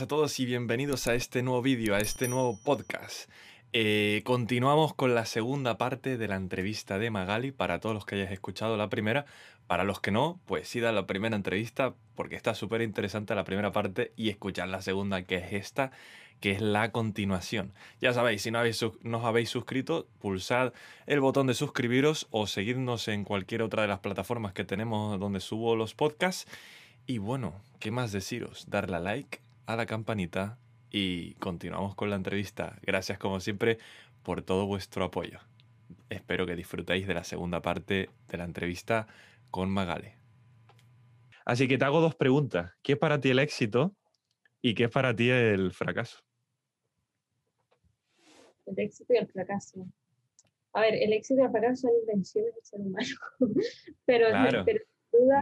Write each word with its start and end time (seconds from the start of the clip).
buenas 0.00 0.06
a 0.06 0.16
todos 0.16 0.40
y 0.40 0.46
bienvenidos 0.46 1.08
a 1.08 1.14
este 1.14 1.42
nuevo 1.42 1.60
vídeo, 1.60 1.94
a 1.94 1.98
este 1.98 2.26
nuevo 2.26 2.58
podcast. 2.64 3.28
Eh, 3.74 4.22
continuamos 4.24 4.94
con 4.94 5.14
la 5.14 5.26
segunda 5.26 5.76
parte 5.76 6.16
de 6.16 6.26
la 6.26 6.36
entrevista 6.36 6.98
de 6.98 7.10
Magali, 7.10 7.52
para 7.52 7.80
todos 7.80 7.94
los 7.94 8.06
que 8.06 8.14
hayáis 8.14 8.30
escuchado 8.30 8.78
la 8.78 8.88
primera. 8.88 9.26
Para 9.66 9.84
los 9.84 10.00
que 10.00 10.10
no, 10.10 10.40
pues 10.46 10.68
sí 10.68 10.80
da 10.80 10.90
la 10.92 11.06
primera 11.06 11.36
entrevista 11.36 11.92
porque 12.14 12.36
está 12.36 12.54
súper 12.54 12.80
interesante 12.80 13.34
la 13.34 13.44
primera 13.44 13.72
parte 13.72 14.14
y 14.16 14.30
escuchar 14.30 14.68
la 14.68 14.80
segunda 14.80 15.22
que 15.24 15.36
es 15.36 15.52
esta, 15.52 15.90
que 16.40 16.52
es 16.52 16.62
la 16.62 16.92
continuación. 16.92 17.74
Ya 18.00 18.14
sabéis, 18.14 18.40
si 18.40 18.50
no, 18.50 18.58
habéis, 18.58 18.82
no 19.02 19.18
os 19.18 19.24
habéis 19.26 19.50
suscrito, 19.50 20.06
pulsad 20.18 20.72
el 21.06 21.20
botón 21.20 21.46
de 21.46 21.52
suscribiros 21.52 22.26
o 22.30 22.46
seguirnos 22.46 23.06
en 23.08 23.24
cualquier 23.24 23.60
otra 23.60 23.82
de 23.82 23.88
las 23.88 23.98
plataformas 23.98 24.54
que 24.54 24.64
tenemos 24.64 25.20
donde 25.20 25.40
subo 25.40 25.76
los 25.76 25.94
podcasts. 25.94 26.50
Y 27.06 27.18
bueno, 27.18 27.60
¿qué 27.80 27.90
más 27.90 28.12
deciros? 28.12 28.64
Darle 28.70 28.96
a 28.96 29.00
like, 29.00 29.40
a 29.72 29.76
la 29.76 29.86
campanita 29.86 30.58
y 30.90 31.34
continuamos 31.34 31.94
con 31.94 32.10
la 32.10 32.16
entrevista. 32.16 32.78
Gracias 32.82 33.18
como 33.18 33.38
siempre 33.40 33.78
por 34.22 34.42
todo 34.42 34.66
vuestro 34.66 35.04
apoyo. 35.04 35.38
Espero 36.08 36.44
que 36.44 36.56
disfrutéis 36.56 37.06
de 37.06 37.14
la 37.14 37.24
segunda 37.24 37.62
parte 37.62 38.10
de 38.28 38.38
la 38.38 38.44
entrevista 38.44 39.06
con 39.50 39.70
Magale. 39.70 40.16
Así 41.44 41.68
que 41.68 41.78
te 41.78 41.84
hago 41.84 42.00
dos 42.00 42.16
preguntas. 42.16 42.72
¿Qué 42.82 42.92
es 42.92 42.98
para 42.98 43.20
ti 43.20 43.30
el 43.30 43.38
éxito 43.38 43.94
y 44.60 44.74
qué 44.74 44.84
es 44.84 44.90
para 44.90 45.14
ti 45.14 45.30
el 45.30 45.72
fracaso? 45.72 46.18
El 48.66 48.78
éxito 48.78 49.14
y 49.14 49.18
el 49.18 49.28
fracaso. 49.28 49.86
A 50.72 50.80
ver, 50.80 50.94
el 50.94 51.12
éxito 51.12 51.42
y 51.42 51.44
el 51.44 51.50
fracaso 51.50 51.82
son 51.82 51.90
invenciones 52.00 52.54
del 52.54 52.64
ser 52.64 52.80
humano. 52.80 53.06
pero, 54.04 54.28
claro. 54.28 54.64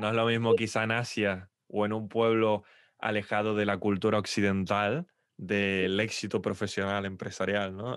no 0.00 0.08
es 0.08 0.14
lo 0.14 0.26
mismo 0.26 0.54
quizá 0.54 0.84
en 0.84 0.92
Asia 0.92 1.50
o 1.68 1.86
en 1.86 1.92
un 1.92 2.08
pueblo 2.08 2.64
alejado 2.98 3.54
de 3.54 3.66
la 3.66 3.78
cultura 3.78 4.18
occidental 4.18 5.06
del 5.36 5.98
éxito 6.00 6.42
profesional 6.42 7.06
empresarial, 7.06 7.76
¿no? 7.76 7.96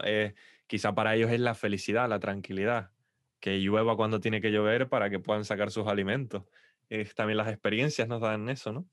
quizá 0.67 0.93
para 0.93 1.15
ellos 1.15 1.31
es 1.31 1.39
la 1.39 1.55
felicidad, 1.55 2.07
la 2.07 2.19
tranquilidad, 2.19 2.91
que 3.39 3.59
llueva 3.59 3.97
cuando 3.97 4.19
tiene 4.19 4.39
que 4.39 4.51
llover 4.51 4.87
para 4.87 5.09
que 5.09 5.19
puedan 5.19 5.43
sacar 5.43 5.71
sus 5.71 5.87
alimentos. 5.87 6.43
también 7.15 7.37
las 7.37 7.49
experiencias 7.49 8.07
nos 8.07 8.21
dan 8.21 8.47
eso, 8.47 8.71
¿no? 8.71 8.87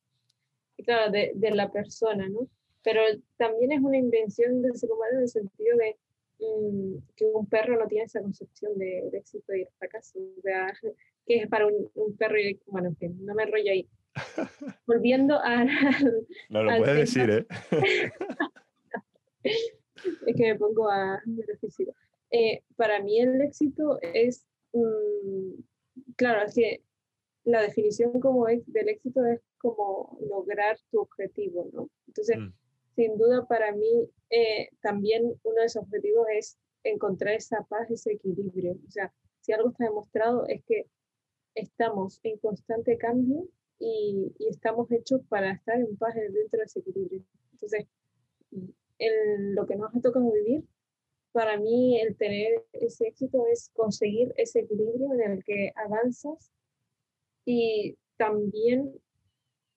Claro, 0.84 1.11
de, 1.11 1.50
la 1.53 1.70
persona, 1.70 2.28
¿no? 2.28 2.48
Pero 2.84 3.00
también 3.37 3.72
es 3.72 3.81
una 3.81 3.97
invención 3.97 4.62
del 4.62 4.77
ser 4.77 4.91
humano 4.91 5.17
en 5.17 5.22
el 5.22 5.28
sentido 5.28 5.77
de 5.77 5.97
mm, 6.39 6.97
que 7.17 7.25
un 7.25 7.47
perro 7.47 7.78
no 7.78 7.87
tiene 7.89 8.05
esa 8.05 8.20
concepción 8.20 8.78
de, 8.78 9.09
éxito 9.12 9.55
y 9.55 9.67
fracaso. 9.78 10.19
O 10.19 10.41
sea, 10.43 10.72
que 11.27 11.43
es 11.43 11.48
para 11.48 11.67
un, 11.67 12.17
perro, 12.17 12.39
y, 12.39 12.61
bueno, 12.67 12.95
que 12.98 13.09
no 13.09 13.34
me 13.34 13.43
enrollo 13.43 13.72
ahí. 13.72 13.89
Volviendo 14.87 15.39
a... 15.39 15.65
No 16.49 16.63
lo 16.63 16.77
puedes 16.79 16.97
decir, 16.97 17.31
¿eh? 17.31 17.47
es 19.45 20.37
que 20.37 20.53
me 20.53 20.59
pongo 20.59 20.91
a... 20.91 21.21
Eh, 22.31 22.63
para 22.77 23.03
mí 23.03 23.21
el 23.21 23.41
éxito 23.41 23.99
es, 24.03 24.47
mm, 24.73 25.61
claro, 26.17 26.45
es 26.47 26.55
que 26.55 26.83
la 27.45 27.63
definición 27.63 28.21
como 28.21 28.49
es, 28.49 28.71
del 28.71 28.89
éxito 28.89 29.25
es 29.25 29.41
como 29.59 30.19
lograr 30.29 30.79
tu 30.91 31.01
objetivo, 31.01 31.69
¿no? 31.73 31.89
Entonces, 32.07 32.39
mm. 32.39 32.53
sin 32.95 33.17
duda 33.17 33.47
para 33.47 33.73
mí 33.73 34.11
eh, 34.31 34.69
también 34.83 35.34
uno 35.43 35.61
de 35.61 35.67
esos 35.67 35.84
objetivos 35.84 36.27
es 36.37 36.59
encontrar 36.84 37.34
esa 37.34 37.65
paz, 37.69 37.91
ese 37.91 38.12
equilibrio. 38.12 38.77
O 38.87 38.91
sea, 38.91 39.12
si 39.41 39.53
algo 39.53 39.71
está 39.71 39.84
demostrado 39.84 40.47
es 40.47 40.62
que 40.65 40.87
estamos 41.55 42.21
en 42.23 42.39
constante 42.39 42.99
cambio 42.99 43.49
y, 43.78 44.33
estamos 44.50 44.91
hechos 44.91 45.21
para 45.28 45.53
estar 45.53 45.78
en 45.78 45.97
paz 45.97 46.15
dentro 46.15 46.59
de 46.59 46.65
ese 46.65 46.81
equilibrio. 46.81 47.22
Entonces, 47.53 47.87
en 48.99 49.55
lo 49.55 49.66
que 49.66 49.77
nos 49.77 49.94
ha 49.94 50.00
tocado 50.00 50.33
vivir, 50.33 50.65
para 51.33 51.59
mí 51.59 52.00
el 52.00 52.16
tener 52.16 52.65
ese 52.72 53.09
éxito 53.09 53.47
es 53.47 53.71
conseguir 53.75 54.33
ese 54.37 54.61
equilibrio 54.61 55.12
en 55.15 55.33
el 55.33 55.44
que 55.44 55.72
avanzas 55.77 56.50
y 57.44 57.97
también 58.16 58.93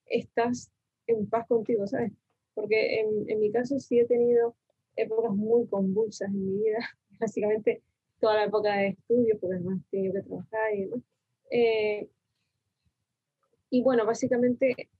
estás 0.06 0.70
en 1.06 1.28
paz 1.28 1.46
contigo, 1.46 1.86
¿sabes? 1.86 2.12
Porque 2.54 3.00
en, 3.00 3.30
en 3.30 3.40
mi 3.40 3.50
caso 3.52 3.78
sí 3.78 3.98
he 3.98 4.06
tenido 4.06 4.56
épocas 4.96 5.32
muy 5.32 5.66
convulsas 5.66 6.28
en 6.28 6.44
mi 6.44 6.64
vida, 6.64 6.78
básicamente 7.20 7.82
toda 8.20 8.36
la 8.36 8.44
época 8.44 8.76
de 8.76 8.88
estudio, 8.88 9.38
porque 9.40 9.56
además 9.56 9.80
tenido 9.90 10.14
que 10.14 10.22
trabajar 10.22 10.74
y 10.74 10.84
demás. 10.84 11.00
Eh, 11.50 12.08
y 13.72 13.82
bueno, 13.82 14.04
básicamente 14.04 14.90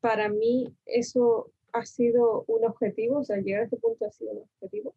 para 0.00 0.28
mí 0.28 0.76
eso 0.84 1.50
ha 1.72 1.86
sido 1.86 2.44
un 2.46 2.62
objetivo, 2.66 3.20
o 3.20 3.24
sea, 3.24 3.38
llegar 3.38 3.62
a 3.62 3.64
este 3.64 3.78
punto 3.78 4.04
ha 4.04 4.10
sido 4.10 4.32
un 4.32 4.42
objetivo. 4.42 4.94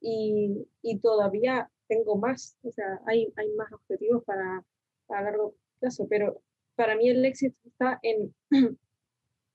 Y, 0.00 0.68
y 0.80 1.00
todavía 1.00 1.68
tengo 1.88 2.14
más, 2.16 2.56
o 2.62 2.70
sea, 2.70 3.00
hay, 3.06 3.32
hay 3.34 3.50
más 3.54 3.72
objetivos 3.72 4.22
para, 4.22 4.64
a 5.08 5.22
largo 5.22 5.56
plazo, 5.80 6.06
pero 6.08 6.40
para 6.76 6.94
mí 6.94 7.08
el 7.08 7.24
éxito 7.24 7.58
está 7.66 7.98
en, 8.04 8.32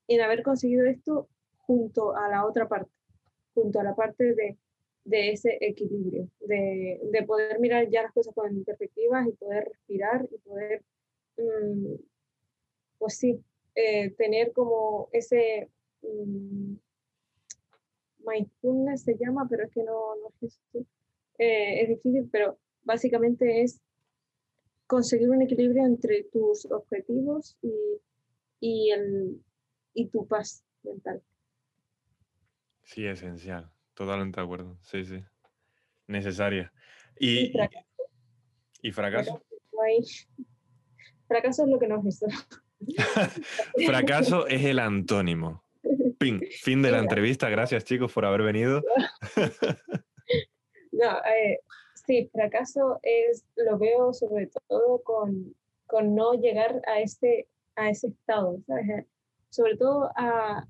en 0.08 0.20
haber 0.20 0.42
conseguido 0.42 0.84
esto 0.84 1.30
junto 1.60 2.14
a 2.14 2.28
la 2.28 2.44
otra 2.44 2.68
parte, 2.68 2.90
junto 3.54 3.80
a 3.80 3.84
la 3.84 3.96
parte 3.96 4.34
de, 4.34 4.58
de 5.04 5.30
ese 5.30 5.56
equilibrio, 5.58 6.28
de, 6.40 7.00
de, 7.02 7.22
poder 7.22 7.58
mirar 7.60 7.88
ya 7.88 8.02
las 8.02 8.12
cosas 8.12 8.34
con 8.34 8.62
perspectivas 8.62 9.26
y 9.26 9.32
poder 9.32 9.68
respirar 9.70 10.28
y 10.30 10.36
poder 10.46 10.82
mm, 11.38 11.94
pues 13.04 13.18
sí, 13.18 13.38
eh, 13.74 14.12
tener 14.12 14.50
como 14.52 15.10
ese 15.12 15.68
um, 16.00 16.78
mindfulness 18.26 19.02
se 19.02 19.18
llama, 19.18 19.46
pero 19.46 19.64
es 19.64 19.70
que 19.72 19.82
no, 19.82 20.16
no 20.16 20.32
es 20.40 20.58
eh, 21.36 21.82
es 21.82 21.88
difícil, 21.90 22.30
pero 22.32 22.58
básicamente 22.82 23.60
es 23.60 23.82
conseguir 24.86 25.28
un 25.28 25.42
equilibrio 25.42 25.84
entre 25.84 26.24
tus 26.32 26.64
objetivos 26.72 27.58
y, 27.60 27.74
y, 28.60 28.90
el, 28.92 29.44
y 29.92 30.08
tu 30.08 30.26
paz 30.26 30.64
mental. 30.82 31.22
Sí, 32.84 33.04
esencial, 33.04 33.70
totalmente 33.92 34.40
de 34.40 34.44
acuerdo, 34.46 34.78
sí, 34.80 35.04
sí, 35.04 35.22
necesaria. 36.06 36.72
Y, 37.20 37.52
y 38.80 38.92
fracaso. 38.92 39.42
fracaso. 41.28 41.64
es 41.64 41.68
lo 41.68 41.78
que 41.78 41.88
nos 41.88 42.06
hizo. 42.06 42.26
Fracaso 43.86 44.46
es 44.46 44.64
el 44.64 44.78
antónimo. 44.78 45.62
Fin 46.18 46.82
de 46.82 46.90
la 46.90 46.98
entrevista. 46.98 47.48
Gracias, 47.48 47.84
chicos, 47.84 48.12
por 48.12 48.24
haber 48.24 48.42
venido. 48.42 48.82
no, 50.92 51.18
eh, 51.24 51.60
sí, 52.06 52.30
fracaso 52.32 52.98
es, 53.02 53.44
lo 53.56 53.78
veo 53.78 54.12
sobre 54.12 54.50
todo 54.68 55.02
con, 55.02 55.54
con 55.86 56.14
no 56.14 56.34
llegar 56.34 56.80
a 56.86 57.00
ese, 57.00 57.48
a 57.76 57.90
ese 57.90 58.08
estado, 58.08 58.58
¿sabes? 58.66 59.06
Sobre 59.50 59.76
todo 59.76 60.10
a, 60.16 60.66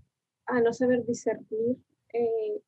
a 0.47 0.61
no 0.61 0.73
saber 0.73 1.05
discernir 1.05 1.77
eh, 2.13 2.61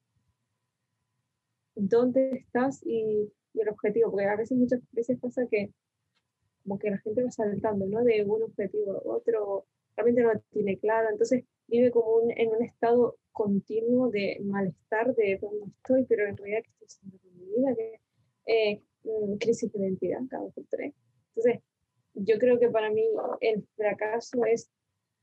dónde 1.74 2.30
estás 2.36 2.80
y, 2.84 3.32
y, 3.52 3.60
el 3.60 3.68
objetivo, 3.68 4.10
porque 4.10 4.26
a 4.26 4.36
veces, 4.36 4.56
muchas 4.56 4.80
veces 4.92 5.18
pasa 5.20 5.46
que 5.50 5.72
como 6.66 6.78
que 6.78 6.90
la 6.90 6.98
gente 6.98 7.22
va 7.22 7.30
saltando, 7.30 7.86
¿no? 7.86 8.02
De 8.02 8.24
un 8.24 8.42
objetivo 8.42 8.92
a 8.92 9.16
otro, 9.16 9.66
realmente 9.96 10.22
no 10.22 10.34
lo 10.34 10.40
tiene 10.50 10.78
claro, 10.78 11.08
entonces 11.10 11.44
vive 11.68 11.90
como 11.92 12.28
en 12.28 12.48
un 12.48 12.62
estado 12.62 13.16
continuo 13.30 14.10
de 14.10 14.40
malestar 14.42 15.14
de 15.14 15.38
dónde 15.40 15.66
estoy, 15.66 16.04
pero 16.06 16.26
en 16.26 16.36
realidad 16.36 16.62
que 16.62 16.70
estoy 16.70 16.86
haciendo 16.86 17.18
con 17.18 17.38
mi 17.38 17.46
vida, 17.46 17.74
que 17.76 18.00
eh, 18.46 18.82
mm, 19.04 19.36
crisis 19.36 19.72
de 19.72 19.78
identidad 19.78 20.20
cada 20.28 20.48
por 20.48 20.64
tres. 20.68 20.92
Entonces, 21.34 21.62
yo 22.14 22.38
creo 22.38 22.58
que 22.58 22.68
para 22.68 22.90
mí 22.90 23.04
el 23.40 23.64
fracaso 23.76 24.44
es 24.44 24.70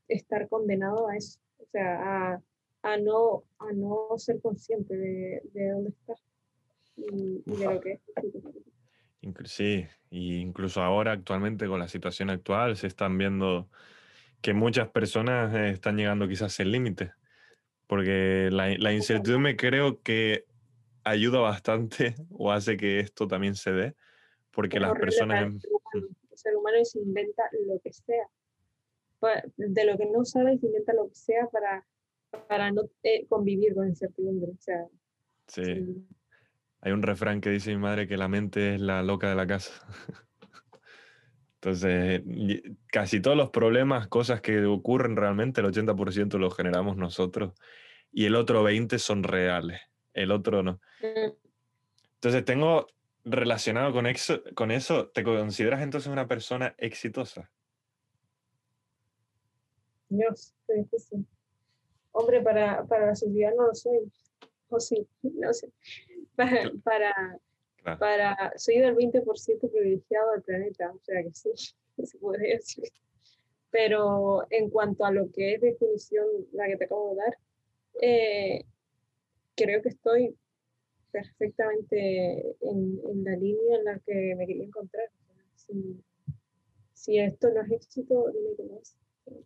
estar 0.08 0.48
condenado 0.48 1.08
a 1.08 1.16
eso, 1.16 1.38
o 1.58 1.66
sea, 1.66 2.32
a, 2.32 2.42
a 2.82 2.96
no, 2.98 3.44
a 3.58 3.72
no 3.72 4.16
ser 4.16 4.40
consciente 4.40 4.96
de, 4.96 5.42
de 5.52 5.70
dónde 5.70 5.90
estás 5.90 6.22
y, 6.96 7.42
y 7.44 7.56
de 7.56 7.64
lo 7.64 7.80
que 7.80 7.92
es. 7.92 8.00
Sí, 9.44 9.86
y 10.10 10.36
incluso 10.36 10.82
ahora 10.82 11.12
actualmente 11.12 11.66
con 11.66 11.78
la 11.78 11.88
situación 11.88 12.30
actual 12.30 12.76
se 12.76 12.86
están 12.86 13.16
viendo 13.18 13.68
que 14.40 14.52
muchas 14.52 14.88
personas 14.88 15.54
eh, 15.54 15.70
están 15.70 15.96
llegando 15.96 16.28
quizás 16.28 16.58
al 16.60 16.70
límite, 16.70 17.12
porque 17.86 18.48
la, 18.52 18.76
la, 18.78 18.92
incertidumbre 18.92 19.56
creo 19.56 20.02
que 20.02 20.44
ayuda 21.04 21.40
bastante 21.40 22.14
o 22.30 22.52
hace 22.52 22.76
que 22.76 23.00
esto 23.00 23.26
también 23.26 23.54
se 23.54 23.72
dé, 23.72 23.94
porque 24.50 24.80
las 24.80 24.92
personas... 24.92 25.44
El 25.44 25.60
ser, 26.34 26.56
humano, 26.56 26.84
se 26.84 26.98
inventa 26.98 27.44
lo 27.66 27.80
que 27.80 27.92
sea, 27.92 28.26
de 29.56 29.84
lo 29.84 29.96
que 29.96 30.06
no 30.06 30.24
sabe 30.24 30.58
se 30.58 30.66
inventa 30.66 30.92
lo 30.92 31.08
que 31.08 31.14
sea 31.14 31.46
para, 31.48 31.86
para 32.48 32.70
no 32.70 32.82
eh, 33.02 33.24
convivir 33.28 33.74
con 33.74 33.88
incertidumbre. 33.88 34.50
O 34.50 34.60
sea, 34.60 34.86
sí. 35.46 36.06
Hay 36.84 36.92
un 36.92 37.02
refrán 37.02 37.40
que 37.40 37.48
dice 37.48 37.70
mi 37.70 37.78
madre 37.78 38.06
que 38.06 38.18
la 38.18 38.28
mente 38.28 38.74
es 38.74 38.80
la 38.80 39.02
loca 39.02 39.30
de 39.30 39.34
la 39.34 39.46
casa. 39.46 39.72
Entonces, 41.54 42.22
casi 42.92 43.20
todos 43.22 43.38
los 43.38 43.48
problemas, 43.48 44.06
cosas 44.08 44.42
que 44.42 44.62
ocurren 44.66 45.16
realmente, 45.16 45.62
el 45.62 45.66
80% 45.68 46.36
los 46.36 46.54
generamos 46.54 46.98
nosotros. 46.98 47.54
y 48.12 48.26
el 48.26 48.36
otro 48.36 48.62
20 48.62 48.98
son 48.98 49.22
reales, 49.22 49.80
el 50.12 50.30
otro 50.30 50.62
no. 50.62 50.78
Mm, 51.00 51.32
Entonces 52.16 52.44
tengo 52.44 52.86
relacionado 53.24 53.90
con 53.94 54.06
eso, 54.06 54.42
con 54.54 54.70
eso, 54.70 55.08
¿te 55.08 55.24
consideras 55.24 55.80
entonces 55.80 56.12
una 56.12 56.28
persona 56.28 56.74
exitosa? 56.76 57.50
Dios, 60.10 60.54
qué 60.66 60.74
difícil. 60.74 61.26
Hombre, 62.12 62.42
para, 62.42 62.84
para 62.84 63.06
la 63.06 63.14
sociedad 63.14 63.52
no 63.56 63.68
lo 63.68 63.74
soy. 63.74 64.12
O 64.68 64.78
sí, 64.78 65.08
no 65.22 65.50
sé. 65.54 65.72
Para, 66.36 66.70
para, 66.84 67.38
Claro. 67.84 67.98
para, 67.98 68.52
soy 68.56 68.78
del 68.78 68.96
20% 68.96 69.70
privilegiado 69.70 70.32
del 70.32 70.42
planeta, 70.42 70.90
o 70.90 70.98
sea 71.02 71.22
que 71.22 71.30
sí, 71.32 71.50
se 72.02 72.18
podría 72.18 72.56
decir. 72.56 72.88
Pero 73.70 74.46
en 74.50 74.70
cuanto 74.70 75.04
a 75.04 75.10
lo 75.10 75.30
que 75.30 75.54
es 75.54 75.60
definición, 75.60 76.26
la 76.52 76.66
que 76.66 76.76
te 76.78 76.84
acabo 76.84 77.10
de 77.10 77.16
dar, 77.16 77.38
eh, 78.00 78.64
creo 79.54 79.82
que 79.82 79.90
estoy 79.90 80.34
perfectamente 81.12 82.56
en, 82.62 83.00
en 83.04 83.24
la 83.24 83.36
línea 83.36 83.78
en 83.78 83.84
la 83.84 83.98
que 83.98 84.34
me 84.36 84.46
quería 84.46 84.64
encontrar. 84.64 85.08
Si 86.94 87.18
esto 87.18 87.50
no 87.50 87.60
es 87.62 87.70
éxito, 87.70 88.30
dime 88.32 88.56
qué 88.56 88.62
más. 88.64 88.96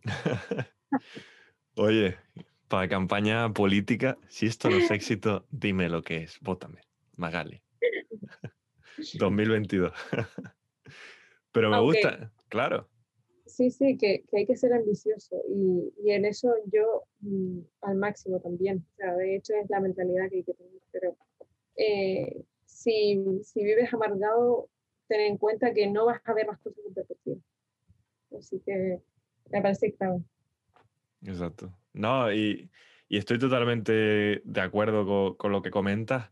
Oye, 1.75 2.15
para 2.69 2.87
campaña 2.87 3.51
política, 3.51 4.17
si 4.29 4.45
esto 4.45 4.69
no 4.69 4.77
es 4.77 4.89
éxito, 4.91 5.45
dime 5.51 5.89
lo 5.89 6.01
que 6.01 6.23
es, 6.23 6.39
vótame, 6.39 6.81
Magali. 7.17 7.61
2022. 9.19 9.91
Pero 11.51 11.69
me 11.69 11.75
Aunque- 11.77 12.01
gusta, 12.01 12.31
claro. 12.47 12.87
Sí, 13.45 13.71
sí, 13.71 13.97
que, 13.97 14.23
que 14.29 14.37
hay 14.37 14.45
que 14.45 14.55
ser 14.55 14.71
ambicioso 14.73 15.35
y, 15.49 15.91
y 16.03 16.11
en 16.11 16.23
eso 16.25 16.53
yo 16.71 17.03
mm, 17.21 17.59
al 17.81 17.95
máximo 17.95 18.39
también. 18.39 18.85
O 18.93 18.95
sea, 18.97 19.15
de 19.15 19.35
hecho 19.35 19.53
es 19.55 19.67
la 19.71 19.79
mentalidad 19.79 20.29
que 20.29 20.37
hay 20.37 20.43
que 20.43 20.53
tener. 20.53 20.71
Pero 20.91 21.17
eh, 21.75 22.43
si, 22.65 23.19
si 23.43 23.63
vives 23.63 23.91
amargado, 23.91 24.69
ten 25.07 25.21
en 25.21 25.37
cuenta 25.37 25.73
que 25.73 25.87
no 25.87 26.05
vas 26.05 26.21
a 26.25 26.33
ver 26.35 26.45
las 26.45 26.59
cosas 26.59 26.79
con 26.83 26.93
perspectiva. 26.93 27.37
Así 28.37 28.61
que 28.63 29.01
me 29.49 29.61
parece 29.63 29.93
clave. 29.95 30.21
Exacto. 31.23 31.73
No, 31.99 32.31
y, 32.31 32.71
y 33.09 33.17
estoy 33.17 33.39
totalmente 33.39 33.91
de 34.45 34.61
acuerdo 34.61 35.05
co- 35.05 35.37
con, 35.37 35.51
lo 35.51 35.61
que 35.61 35.69
comentas. 35.71 36.31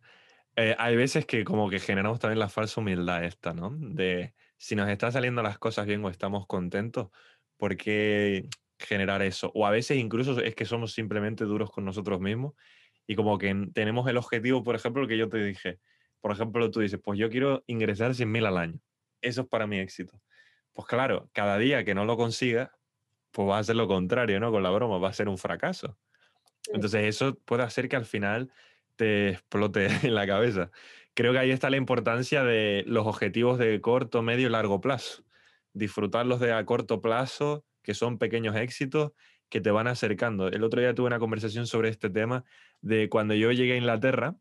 Eh, 0.55 0.75
hay 0.79 0.95
veces 0.95 1.25
que 1.25 1.43
como 1.45 1.69
que 1.69 1.79
generamos 1.79 2.19
también 2.19 2.39
la 2.39 2.49
falsa 2.49 2.79
humildad 2.81 3.23
esta, 3.25 3.53
¿no? 3.53 3.71
De 3.77 4.33
si 4.57 4.75
nos 4.75 4.89
están 4.89 5.11
saliendo 5.11 5.43
las 5.43 5.59
cosas 5.59 5.85
bien 5.85 6.03
o 6.05 6.09
estamos 6.09 6.47
contentos, 6.47 7.09
¿por 7.57 7.75
qué 7.77 8.49
generar 8.79 9.21
eso? 9.23 9.51
O 9.55 9.65
a 9.67 9.71
veces 9.71 9.97
incluso 9.97 10.39
es 10.41 10.55
que 10.55 10.65
somos 10.65 10.93
simplemente 10.93 11.43
duros 11.45 11.69
con 11.71 11.83
nosotros 11.85 12.19
mismos 12.21 12.53
y 13.07 13.15
como 13.15 13.37
que 13.37 13.53
tenemos 13.73 14.07
el 14.09 14.17
objetivo, 14.17 14.63
por 14.63 14.75
ejemplo, 14.75 15.07
que 15.07 15.17
yo 15.17 15.29
te 15.29 15.37
dije. 15.43 15.79
Por 16.21 16.31
ejemplo, 16.31 16.71
tú 16.71 16.79
dices, 16.81 16.99
pues 17.03 17.19
yo 17.19 17.29
quiero 17.29 17.63
ingresar 17.67 18.15
100.000 18.15 18.45
al 18.45 18.57
año. 18.57 18.79
Eso 19.21 19.41
es 19.41 19.47
para 19.47 19.67
mí 19.67 19.79
éxito. 19.79 20.21
Pues 20.73 20.87
claro, 20.87 21.29
cada 21.33 21.57
día 21.57 21.83
que 21.85 21.95
no 21.95 22.05
lo 22.05 22.17
consigas, 22.17 22.69
pues 23.37 23.47
va 23.47 23.59
a 23.59 23.63
ser 23.63 23.75
lo 23.75 23.87
contrario, 23.87 24.39
¿no? 24.39 24.51
Con 24.51 24.63
la 24.63 24.71
broma, 24.71 24.97
va 24.97 25.09
a 25.09 25.13
ser 25.13 25.29
un 25.29 25.37
fracaso. 25.37 25.95
Entonces 26.73 27.05
eso 27.05 27.35
puede 27.45 27.61
hacer 27.61 27.87
que 27.87 27.95
al 27.95 28.05
final 28.05 28.51
te 28.95 29.29
explote 29.29 29.85
en 30.07 30.15
la 30.15 30.25
cabeza. 30.25 30.71
Creo 31.13 31.33
que 31.33 31.37
ahí 31.37 31.51
está 31.51 31.69
la 31.69 31.77
importancia 31.77 32.43
de 32.43 32.83
los 32.87 33.05
objetivos 33.05 33.59
de 33.59 33.79
corto, 33.79 34.23
medio 34.23 34.47
y 34.47 34.49
largo 34.49 34.81
plazo. 34.81 35.23
Disfrutarlos 35.73 36.39
de 36.39 36.51
a 36.51 36.65
corto 36.65 36.99
plazo, 36.99 37.63
que 37.83 37.93
son 37.93 38.17
pequeños 38.17 38.55
éxitos 38.55 39.11
que 39.49 39.61
te 39.61 39.69
van 39.69 39.85
acercando. 39.85 40.47
El 40.47 40.63
otro 40.63 40.81
día 40.81 40.95
tuve 40.95 41.05
una 41.05 41.19
conversación 41.19 41.67
sobre 41.67 41.89
este 41.89 42.09
tema 42.09 42.43
de 42.81 43.07
cuando 43.07 43.35
yo 43.35 43.51
llegué 43.51 43.73
a 43.73 43.77
Inglaterra, 43.77 44.35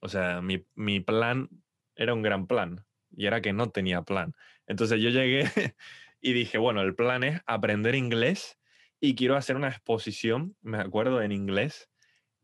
o 0.00 0.08
sea, 0.08 0.40
mi, 0.40 0.64
mi 0.74 1.00
plan 1.00 1.50
era 1.94 2.14
un 2.14 2.22
gran 2.22 2.46
plan 2.46 2.86
y 3.14 3.26
era 3.26 3.42
que 3.42 3.52
no 3.52 3.68
tenía 3.68 4.00
plan. 4.00 4.34
Entonces 4.66 4.98
yo 4.98 5.10
llegué 5.10 5.44
y 6.20 6.32
dije, 6.32 6.58
bueno, 6.58 6.82
el 6.82 6.94
plan 6.94 7.24
es 7.24 7.40
aprender 7.46 7.94
inglés 7.94 8.58
y 9.00 9.14
quiero 9.14 9.36
hacer 9.36 9.56
una 9.56 9.68
exposición, 9.68 10.56
me 10.60 10.78
acuerdo, 10.78 11.22
en 11.22 11.32
inglés, 11.32 11.88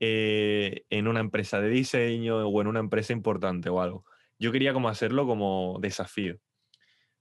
eh, 0.00 0.84
en 0.90 1.08
una 1.08 1.20
empresa 1.20 1.60
de 1.60 1.68
diseño 1.68 2.46
o 2.46 2.60
en 2.60 2.66
una 2.66 2.80
empresa 2.80 3.12
importante 3.12 3.68
o 3.68 3.80
algo. 3.80 4.04
Yo 4.38 4.52
quería 4.52 4.72
como 4.72 4.88
hacerlo 4.88 5.26
como 5.26 5.78
desafío. 5.80 6.36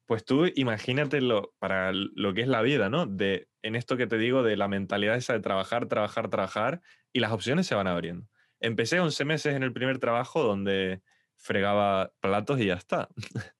Pues 0.06 0.26
tú 0.26 0.46
imagínate 0.56 1.22
lo, 1.22 1.54
para 1.60 1.92
lo 1.94 2.34
que 2.34 2.42
es 2.42 2.48
la 2.48 2.62
vida, 2.62 2.90
¿no? 2.90 3.06
De, 3.08 3.48
en 3.62 3.76
esto 3.76 3.96
que 3.96 4.08
te 4.08 4.18
digo 4.18 4.44
de 4.44 4.58
la 4.58 4.68
mentalidad 4.68 5.16
esa 5.16 5.34
de 5.34 5.40
trabajar, 5.40 5.88
trabajar, 5.88 6.30
trabajar 6.30 6.82
y 7.14 7.20
las 7.20 7.32
opciones 7.32 7.68
se 7.68 7.76
van 7.76 7.88
abriendo. 7.88 8.28
Empecé 8.60 9.00
11 9.00 9.26
meses 9.26 9.56
en 9.56 9.64
el 9.64 9.74
primer 9.74 10.00
trabajo 10.00 10.44
donde 10.44 11.02
fregaba 11.38 12.12
platos 12.20 12.60
y 12.60 12.66
ya 12.66 12.76
está. 12.76 13.10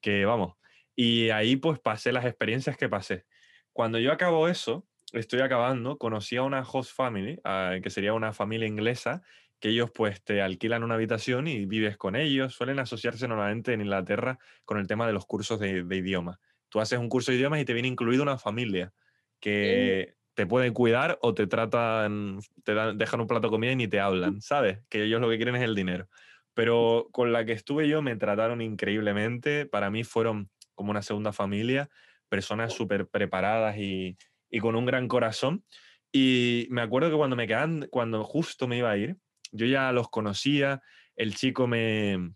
que 0.00 0.24
vamos. 0.24 0.57
Y 1.00 1.30
ahí 1.30 1.54
pues 1.56 1.78
pasé 1.78 2.10
las 2.12 2.24
experiencias 2.24 2.76
que 2.76 2.88
pasé. 2.88 3.24
Cuando 3.72 3.98
yo 4.00 4.10
acabo 4.12 4.48
eso, 4.48 4.88
estoy 5.12 5.40
acabando, 5.40 5.96
conocí 5.96 6.36
a 6.36 6.42
una 6.42 6.62
host 6.62 6.92
family, 6.94 7.38
ah, 7.44 7.76
que 7.82 7.90
sería 7.90 8.14
una 8.14 8.32
familia 8.32 8.66
inglesa, 8.66 9.22
que 9.60 9.68
ellos 9.68 9.90
pues 9.94 10.24
te 10.24 10.42
alquilan 10.42 10.82
una 10.82 10.94
habitación 10.96 11.46
y 11.46 11.66
vives 11.66 11.96
con 11.96 12.16
ellos. 12.16 12.54
Suelen 12.54 12.80
asociarse 12.80 13.28
normalmente 13.28 13.72
en 13.72 13.80
Inglaterra 13.82 14.38
con 14.64 14.78
el 14.78 14.88
tema 14.88 15.06
de 15.06 15.12
los 15.12 15.24
cursos 15.26 15.60
de, 15.60 15.84
de 15.84 15.96
idioma. 15.96 16.40
Tú 16.68 16.80
haces 16.80 16.98
un 16.98 17.08
curso 17.08 17.30
de 17.30 17.38
idiomas 17.38 17.60
y 17.60 17.64
te 17.64 17.74
viene 17.74 17.88
incluido 17.88 18.24
una 18.24 18.38
familia 18.38 18.92
que 19.40 20.14
te 20.34 20.46
pueden 20.46 20.72
cuidar 20.74 21.18
o 21.22 21.34
te 21.34 21.46
tratan, 21.46 22.40
te 22.64 22.74
dan- 22.74 22.98
dejan 22.98 23.20
un 23.20 23.26
plato 23.26 23.48
de 23.48 23.50
comida 23.52 23.72
y 23.72 23.76
ni 23.76 23.88
te 23.88 24.00
hablan, 24.00 24.40
¿sabes? 24.42 24.80
Que 24.88 25.04
ellos 25.04 25.20
lo 25.20 25.28
que 25.30 25.36
quieren 25.36 25.56
es 25.56 25.62
el 25.62 25.74
dinero. 25.76 26.08
Pero 26.54 27.08
con 27.12 27.32
la 27.32 27.44
que 27.44 27.52
estuve 27.52 27.88
yo 27.88 28.02
me 28.02 28.16
trataron 28.16 28.60
increíblemente. 28.62 29.66
Para 29.66 29.90
mí 29.90 30.04
fueron 30.04 30.50
como 30.78 30.92
una 30.92 31.02
segunda 31.02 31.32
familia, 31.32 31.90
personas 32.28 32.72
súper 32.72 33.08
preparadas 33.08 33.76
y, 33.78 34.16
y 34.48 34.60
con 34.60 34.76
un 34.76 34.86
gran 34.86 35.08
corazón. 35.08 35.64
Y 36.12 36.68
me 36.70 36.82
acuerdo 36.82 37.10
que 37.10 37.16
cuando 37.16 37.34
me 37.34 37.48
quedan, 37.48 37.88
cuando 37.90 38.22
justo 38.22 38.68
me 38.68 38.78
iba 38.78 38.90
a 38.90 38.96
ir, 38.96 39.16
yo 39.50 39.66
ya 39.66 39.90
los 39.90 40.08
conocía, 40.08 40.80
el 41.16 41.34
chico 41.34 41.66
me, 41.66 42.32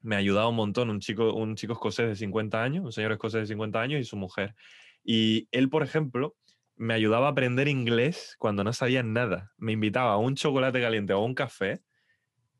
me 0.00 0.14
ayudaba 0.14 0.48
un 0.48 0.54
montón, 0.54 0.90
un 0.90 1.00
chico, 1.00 1.34
un 1.34 1.56
chico 1.56 1.72
escocés 1.72 2.06
de 2.06 2.14
50 2.14 2.62
años, 2.62 2.84
un 2.84 2.92
señor 2.92 3.10
escocés 3.10 3.40
de 3.40 3.46
50 3.48 3.80
años 3.80 4.00
y 4.00 4.04
su 4.04 4.16
mujer. 4.16 4.54
Y 5.02 5.48
él, 5.50 5.68
por 5.68 5.82
ejemplo, 5.82 6.36
me 6.76 6.94
ayudaba 6.94 7.26
a 7.26 7.30
aprender 7.30 7.66
inglés 7.66 8.36
cuando 8.38 8.62
no 8.62 8.72
sabía 8.72 9.02
nada. 9.02 9.50
Me 9.58 9.72
invitaba 9.72 10.12
a 10.12 10.18
un 10.18 10.36
chocolate 10.36 10.80
caliente 10.80 11.12
o 11.14 11.18
a 11.18 11.24
un 11.24 11.34
café 11.34 11.82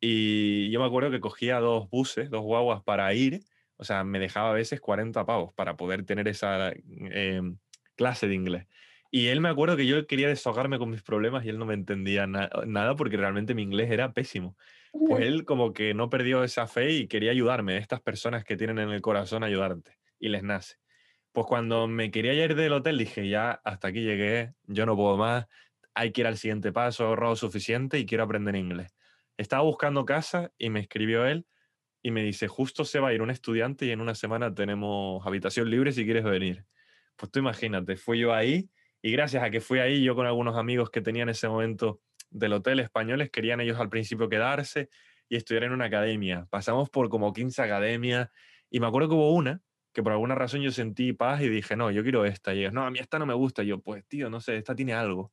y 0.04 0.68
yo 0.72 0.80
me 0.80 0.86
acuerdo 0.86 1.12
que 1.12 1.20
cogía 1.20 1.60
dos 1.60 1.88
buses, 1.88 2.28
dos 2.28 2.42
guaguas 2.42 2.82
para 2.82 3.14
ir, 3.14 3.44
o 3.82 3.84
sea, 3.84 4.04
me 4.04 4.20
dejaba 4.20 4.50
a 4.50 4.54
veces 4.54 4.80
40 4.80 5.26
pavos 5.26 5.52
para 5.54 5.76
poder 5.76 6.04
tener 6.04 6.28
esa 6.28 6.70
eh, 6.70 7.42
clase 7.96 8.28
de 8.28 8.34
inglés. 8.34 8.68
Y 9.10 9.26
él 9.26 9.40
me 9.40 9.48
acuerdo 9.48 9.76
que 9.76 9.86
yo 9.88 10.06
quería 10.06 10.28
desahogarme 10.28 10.78
con 10.78 10.88
mis 10.88 11.02
problemas 11.02 11.44
y 11.44 11.48
él 11.48 11.58
no 11.58 11.66
me 11.66 11.74
entendía 11.74 12.28
na- 12.28 12.48
nada 12.64 12.94
porque 12.94 13.16
realmente 13.16 13.54
mi 13.54 13.62
inglés 13.62 13.90
era 13.90 14.12
pésimo. 14.12 14.56
Pues 14.92 15.24
él 15.26 15.44
como 15.44 15.72
que 15.72 15.94
no 15.94 16.08
perdió 16.08 16.44
esa 16.44 16.68
fe 16.68 16.92
y 16.92 17.08
quería 17.08 17.32
ayudarme, 17.32 17.76
estas 17.76 18.00
personas 18.00 18.44
que 18.44 18.56
tienen 18.56 18.78
en 18.78 18.90
el 18.90 19.02
corazón 19.02 19.42
ayudarte 19.42 19.98
y 20.20 20.28
les 20.28 20.44
nace. 20.44 20.76
Pues 21.32 21.46
cuando 21.48 21.88
me 21.88 22.12
quería 22.12 22.34
ir 22.34 22.54
del 22.54 22.72
hotel 22.72 22.98
dije, 22.98 23.28
ya, 23.28 23.60
hasta 23.64 23.88
aquí 23.88 24.02
llegué, 24.02 24.54
yo 24.62 24.86
no 24.86 24.94
puedo 24.94 25.16
más, 25.16 25.46
hay 25.92 26.12
que 26.12 26.20
ir 26.20 26.28
al 26.28 26.36
siguiente 26.36 26.70
paso, 26.70 27.02
he 27.02 27.06
ahorrado 27.08 27.34
suficiente 27.34 27.98
y 27.98 28.06
quiero 28.06 28.22
aprender 28.22 28.54
inglés. 28.54 28.94
Estaba 29.36 29.62
buscando 29.64 30.04
casa 30.04 30.52
y 30.56 30.70
me 30.70 30.78
escribió 30.78 31.26
él 31.26 31.46
y 32.02 32.10
me 32.10 32.22
dice, 32.22 32.48
justo 32.48 32.84
se 32.84 32.98
va 32.98 33.08
a 33.08 33.12
ir 33.12 33.22
un 33.22 33.30
estudiante 33.30 33.86
y 33.86 33.90
en 33.90 34.00
una 34.00 34.14
semana 34.14 34.52
tenemos 34.52 35.24
habitación 35.26 35.70
libre 35.70 35.92
si 35.92 36.04
quieres 36.04 36.24
venir. 36.24 36.66
Pues 37.16 37.30
tú 37.30 37.38
imagínate, 37.38 37.96
fui 37.96 38.18
yo 38.18 38.34
ahí 38.34 38.68
y 39.00 39.12
gracias 39.12 39.42
a 39.42 39.50
que 39.50 39.60
fui 39.60 39.78
ahí, 39.78 40.02
yo 40.02 40.14
con 40.14 40.26
algunos 40.26 40.56
amigos 40.56 40.90
que 40.90 41.00
tenía 41.00 41.22
en 41.22 41.28
ese 41.28 41.48
momento 41.48 42.00
del 42.30 42.54
hotel 42.54 42.80
españoles, 42.80 43.30
querían 43.30 43.60
ellos 43.60 43.78
al 43.78 43.88
principio 43.88 44.28
quedarse 44.28 44.88
y 45.28 45.36
estudiar 45.36 45.64
en 45.64 45.72
una 45.72 45.84
academia. 45.86 46.46
Pasamos 46.50 46.90
por 46.90 47.08
como 47.08 47.32
15 47.32 47.62
academias 47.62 48.30
y 48.70 48.80
me 48.80 48.86
acuerdo 48.86 49.10
que 49.10 49.14
hubo 49.14 49.32
una 49.32 49.60
que 49.92 50.02
por 50.02 50.12
alguna 50.12 50.34
razón 50.34 50.62
yo 50.62 50.70
sentí 50.70 51.12
paz 51.12 51.42
y 51.42 51.48
dije, 51.48 51.76
no, 51.76 51.90
yo 51.90 52.02
quiero 52.02 52.24
esta. 52.24 52.54
Y 52.54 52.60
ellos, 52.60 52.72
no, 52.72 52.84
a 52.84 52.90
mí 52.90 52.98
esta 52.98 53.18
no 53.18 53.26
me 53.26 53.34
gusta. 53.34 53.62
Y 53.62 53.66
yo, 53.68 53.80
pues 53.80 54.06
tío, 54.06 54.30
no 54.30 54.40
sé, 54.40 54.56
esta 54.56 54.74
tiene 54.74 54.94
algo. 54.94 55.32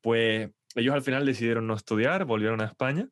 Pues 0.00 0.50
ellos 0.74 0.94
al 0.94 1.02
final 1.02 1.26
decidieron 1.26 1.66
no 1.66 1.74
estudiar, 1.74 2.24
volvieron 2.24 2.60
a 2.62 2.64
España 2.64 3.08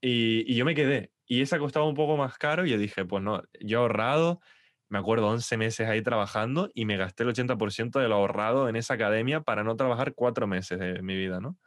y, 0.00 0.50
y 0.50 0.56
yo 0.56 0.64
me 0.64 0.74
quedé. 0.74 1.12
Y 1.26 1.42
esa 1.42 1.58
costaba 1.58 1.86
un 1.86 1.94
poco 1.94 2.16
más 2.16 2.38
caro 2.38 2.64
y 2.64 2.70
yo 2.70 2.78
dije, 2.78 3.04
pues 3.04 3.22
no, 3.22 3.42
yo 3.60 3.78
he 3.78 3.82
ahorrado, 3.82 4.40
me 4.88 4.98
acuerdo, 4.98 5.28
11 5.28 5.56
meses 5.56 5.88
ahí 5.88 6.02
trabajando 6.02 6.70
y 6.74 6.84
me 6.84 6.96
gasté 6.96 7.24
el 7.24 7.30
80% 7.30 7.98
de 7.98 8.08
lo 8.08 8.16
ahorrado 8.16 8.68
en 8.68 8.76
esa 8.76 8.94
academia 8.94 9.40
para 9.40 9.64
no 9.64 9.76
trabajar 9.76 10.14
cuatro 10.14 10.46
meses 10.46 10.78
de 10.78 11.02
mi 11.02 11.16
vida, 11.16 11.40
¿no? 11.40 11.58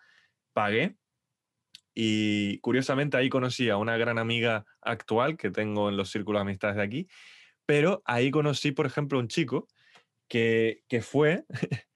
Pagué 0.54 0.96
y 1.94 2.60
curiosamente 2.60 3.18
ahí 3.18 3.30
conocí 3.30 3.70
a 3.70 3.78
una 3.78 3.98
gran 3.98 4.20
amiga 4.20 4.66
actual 4.82 5.36
que 5.36 5.52
tengo 5.52 5.90
en 5.90 5.98
los 5.98 6.10
círculos 6.10 6.40
de 6.40 6.44
amistades 6.44 6.78
de 6.78 6.84
aquí, 6.84 7.08
pero 7.66 8.02
ahí 8.06 8.32
conocí, 8.32 8.72
por 8.72 8.86
ejemplo, 8.86 9.20
un 9.20 9.28
chico 9.28 9.68
que, 10.30 10.84
que 10.88 11.02
fue 11.02 11.44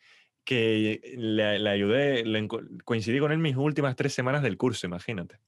que 0.43 0.99
le, 1.15 1.69
ayudé, 1.69 2.23
coincidí 2.83 3.19
con 3.19 3.31
él 3.31 3.37
mis 3.37 3.55
últimas 3.55 3.95
tres 3.95 4.13
semanas 4.13 4.43
del 4.43 4.57
curso, 4.57 4.85
imagínate. 4.87 5.39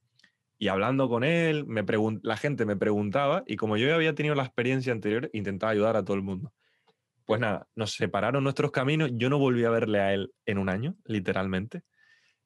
Y 0.58 0.68
hablando 0.68 1.08
con 1.08 1.22
él, 1.24 1.66
me 1.66 1.84
la 2.22 2.36
gente 2.36 2.64
me 2.64 2.76
preguntaba 2.76 3.42
y 3.46 3.56
como 3.56 3.76
yo 3.76 3.88
ya 3.88 3.94
había 3.94 4.14
tenido 4.14 4.34
la 4.34 4.44
experiencia 4.44 4.92
anterior, 4.92 5.28
intentaba 5.32 5.72
ayudar 5.72 5.96
a 5.96 6.04
todo 6.04 6.16
el 6.16 6.22
mundo. 6.22 6.52
Pues 7.26 7.40
nada, 7.40 7.66
nos 7.74 7.92
separaron 7.92 8.44
nuestros 8.44 8.70
caminos, 8.70 9.10
yo 9.14 9.28
no 9.28 9.38
volví 9.38 9.64
a 9.64 9.70
verle 9.70 10.00
a 10.00 10.14
él 10.14 10.32
en 10.46 10.58
un 10.58 10.68
año, 10.68 10.96
literalmente. 11.04 11.82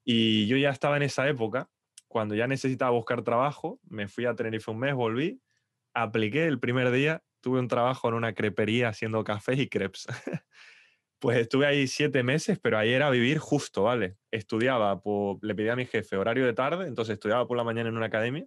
Y 0.05 0.47
yo 0.47 0.57
ya 0.57 0.71
estaba 0.71 0.97
en 0.97 1.05
esa 1.05 1.29
época, 1.29 1.69
cuando 2.09 2.35
ya 2.35 2.49
necesitaba 2.49 2.91
buscar 2.91 3.23
trabajo, 3.23 3.79
me 3.89 4.09
fui 4.09 4.25
a 4.25 4.35
Tenerife 4.35 4.71
un 4.71 4.79
mes, 4.79 4.95
volví, 4.95 5.41
apliqué 5.95 6.47
el 6.47 6.59
primer 6.59 6.91
día, 6.91 7.23
tuve 7.41 7.61
un 7.61 7.69
trabajo 7.69 8.09
en 8.09 8.15
una 8.15 8.35
crepería 8.35 8.89
haciendo 8.89 9.23
cafés 9.23 9.59
y 9.61 9.69
crepes. 9.69 10.07
Pues 11.21 11.37
estuve 11.39 11.67
ahí 11.67 11.87
siete 11.87 12.23
meses, 12.23 12.59
pero 12.61 12.79
ahí 12.79 12.93
era 12.93 13.11
vivir 13.11 13.39
justo, 13.39 13.85
¿vale? 13.85 14.17
Estudiaba, 14.31 15.01
le 15.43 15.55
pedí 15.55 15.69
a 15.69 15.77
mi 15.77 15.87
jefe 15.87 16.17
horario 16.17 16.47
de 16.47 16.55
tarde, 16.55 16.87
entonces 16.87 17.15
estudiaba 17.15 17.47
por 17.47 17.57
la 17.57 17.65
mañana 17.65 17.91
en 17.91 17.97
una 17.97 18.07
academia 18.07 18.47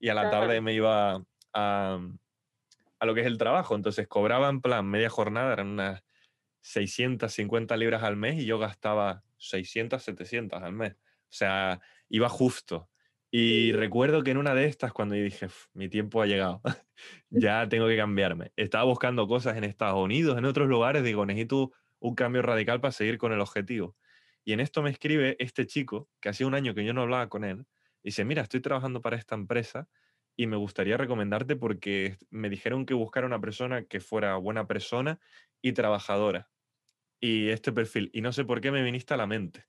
y 0.00 0.08
a 0.08 0.14
la 0.14 0.30
tarde 0.30 0.60
me 0.60 0.74
iba 0.74 1.24
a, 1.54 2.00
a 2.98 3.06
lo 3.06 3.14
que 3.14 3.20
es 3.20 3.26
el 3.26 3.38
trabajo. 3.38 3.74
Entonces 3.74 4.08
cobraba 4.08 4.48
en 4.48 4.60
plan 4.60 4.86
media 4.86 5.10
jornada, 5.10 5.52
eran 5.52 5.68
unas 5.68 6.02
650 6.60 7.76
libras 7.76 8.02
al 8.02 8.16
mes 8.16 8.40
y 8.40 8.46
yo 8.46 8.58
gastaba 8.58 9.22
600, 9.38 10.02
700 10.02 10.62
al 10.62 10.72
mes. 10.72 10.94
O 10.94 11.30
sea, 11.30 11.80
iba 12.08 12.28
justo. 12.28 12.90
Y 13.30 13.72
recuerdo 13.72 14.22
que 14.22 14.30
en 14.30 14.38
una 14.38 14.54
de 14.54 14.64
estas, 14.64 14.92
cuando 14.92 15.14
yo 15.14 15.22
dije, 15.22 15.48
mi 15.74 15.88
tiempo 15.88 16.22
ha 16.22 16.26
llegado, 16.26 16.62
ya 17.30 17.68
tengo 17.68 17.86
que 17.86 17.96
cambiarme. 17.96 18.52
Estaba 18.56 18.84
buscando 18.84 19.26
cosas 19.28 19.56
en 19.56 19.64
Estados 19.64 20.02
Unidos, 20.02 20.38
en 20.38 20.46
otros 20.46 20.68
lugares, 20.68 21.04
digo, 21.04 21.26
necesito 21.26 21.72
un 22.00 22.14
cambio 22.14 22.42
radical 22.42 22.80
para 22.80 22.92
seguir 22.92 23.18
con 23.18 23.32
el 23.32 23.40
objetivo. 23.40 23.96
Y 24.44 24.52
en 24.52 24.60
esto 24.60 24.82
me 24.82 24.90
escribe 24.90 25.36
este 25.38 25.66
chico, 25.66 26.08
que 26.20 26.30
hacía 26.30 26.46
un 26.46 26.54
año 26.54 26.74
que 26.74 26.84
yo 26.84 26.94
no 26.94 27.02
hablaba 27.02 27.28
con 27.28 27.44
él, 27.44 27.66
y 28.02 28.08
dice, 28.08 28.24
mira, 28.24 28.42
estoy 28.42 28.60
trabajando 28.60 29.02
para 29.02 29.16
esta 29.16 29.34
empresa 29.34 29.88
y 30.36 30.46
me 30.46 30.56
gustaría 30.56 30.96
recomendarte 30.96 31.56
porque 31.56 32.16
me 32.30 32.48
dijeron 32.48 32.86
que 32.86 32.94
buscara 32.94 33.26
una 33.26 33.40
persona 33.40 33.84
que 33.84 34.00
fuera 34.00 34.36
buena 34.36 34.66
persona 34.66 35.20
y 35.60 35.72
trabajadora. 35.72 36.48
Y 37.20 37.48
este 37.48 37.72
perfil, 37.72 38.10
y 38.14 38.20
no 38.20 38.32
sé 38.32 38.44
por 38.44 38.60
qué 38.60 38.70
me 38.70 38.82
viniste 38.82 39.14
a 39.14 39.16
la 39.16 39.26
mente. 39.26 39.66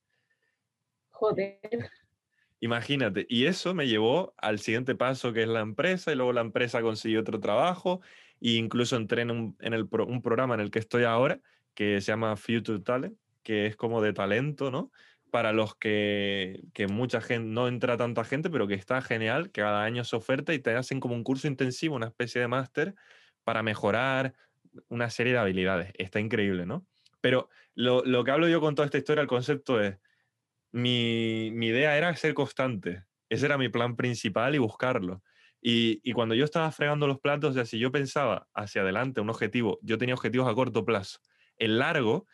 Joder. 1.09 1.59
Imagínate, 2.61 3.25
y 3.27 3.45
eso 3.45 3.73
me 3.73 3.87
llevó 3.87 4.33
al 4.37 4.59
siguiente 4.59 4.93
paso 4.93 5.33
que 5.33 5.41
es 5.41 5.47
la 5.47 5.61
empresa, 5.61 6.11
y 6.11 6.15
luego 6.15 6.33
la 6.33 6.41
empresa 6.41 6.81
consiguió 6.81 7.21
otro 7.21 7.39
trabajo, 7.39 8.01
e 8.39 8.51
incluso 8.51 8.95
entré 8.95 9.23
en, 9.23 9.31
un, 9.31 9.57
en 9.59 9.73
el 9.73 9.87
un 9.91 10.21
programa 10.21 10.53
en 10.53 10.59
el 10.59 10.69
que 10.69 10.79
estoy 10.79 11.03
ahora, 11.03 11.41
que 11.73 12.01
se 12.01 12.11
llama 12.11 12.35
Future 12.35 12.79
Talent, 12.79 13.17
que 13.43 13.65
es 13.65 13.75
como 13.75 14.01
de 14.01 14.13
talento, 14.13 14.71
¿no? 14.71 14.91
Para 15.31 15.53
los 15.53 15.75
que, 15.75 16.63
que 16.73 16.87
mucha 16.87 17.21
gente, 17.21 17.47
no 17.49 17.67
entra 17.67 17.97
tanta 17.97 18.23
gente, 18.23 18.49
pero 18.49 18.67
que 18.67 18.73
está 18.73 19.01
genial, 19.01 19.51
que 19.51 19.61
cada 19.61 19.83
año 19.83 20.03
se 20.03 20.15
oferta 20.15 20.53
y 20.53 20.59
te 20.59 20.75
hacen 20.75 20.99
como 20.99 21.15
un 21.15 21.23
curso 21.23 21.47
intensivo, 21.47 21.95
una 21.95 22.07
especie 22.07 22.41
de 22.41 22.47
máster 22.47 22.95
para 23.43 23.63
mejorar 23.63 24.33
una 24.87 25.09
serie 25.09 25.33
de 25.33 25.39
habilidades. 25.39 25.91
Está 25.95 26.19
increíble, 26.19 26.65
¿no? 26.65 26.85
Pero 27.21 27.49
lo, 27.75 28.03
lo, 28.05 28.23
que 28.23 28.31
hablo 28.31 28.47
yo 28.47 28.61
con 28.61 28.75
toda 28.75 28.85
esta 28.85 28.97
historia, 28.97 29.21
el 29.21 29.27
concepto 29.27 29.81
es, 29.81 29.97
mi, 30.71 31.49
mi, 31.51 31.67
idea 31.67 31.97
era 31.97 32.15
ser 32.15 32.33
constante. 32.33 33.03
Ese 33.29 33.45
era 33.45 33.57
mi 33.57 33.69
plan 33.69 33.95
principal 33.95 34.55
y 34.55 34.59
buscarlo. 34.59 35.23
Y, 35.61 35.99
y, 36.03 36.13
cuando 36.13 36.35
yo 36.35 36.45
estaba 36.45 36.71
fregando 36.71 37.07
los 37.07 37.19
platos, 37.19 37.55
ya 37.55 37.65
si 37.65 37.79
yo 37.79 37.91
pensaba 37.91 38.47
hacia 38.53 38.81
adelante 38.81 39.21
un 39.21 39.29
objetivo, 39.29 39.79
yo 39.81 39.97
tenía 39.97 40.15
objetivos 40.15 40.47
a 40.47 40.53
corto 40.53 40.85
plazo 40.85 41.19
el 41.59 41.79
largo, 41.79 42.25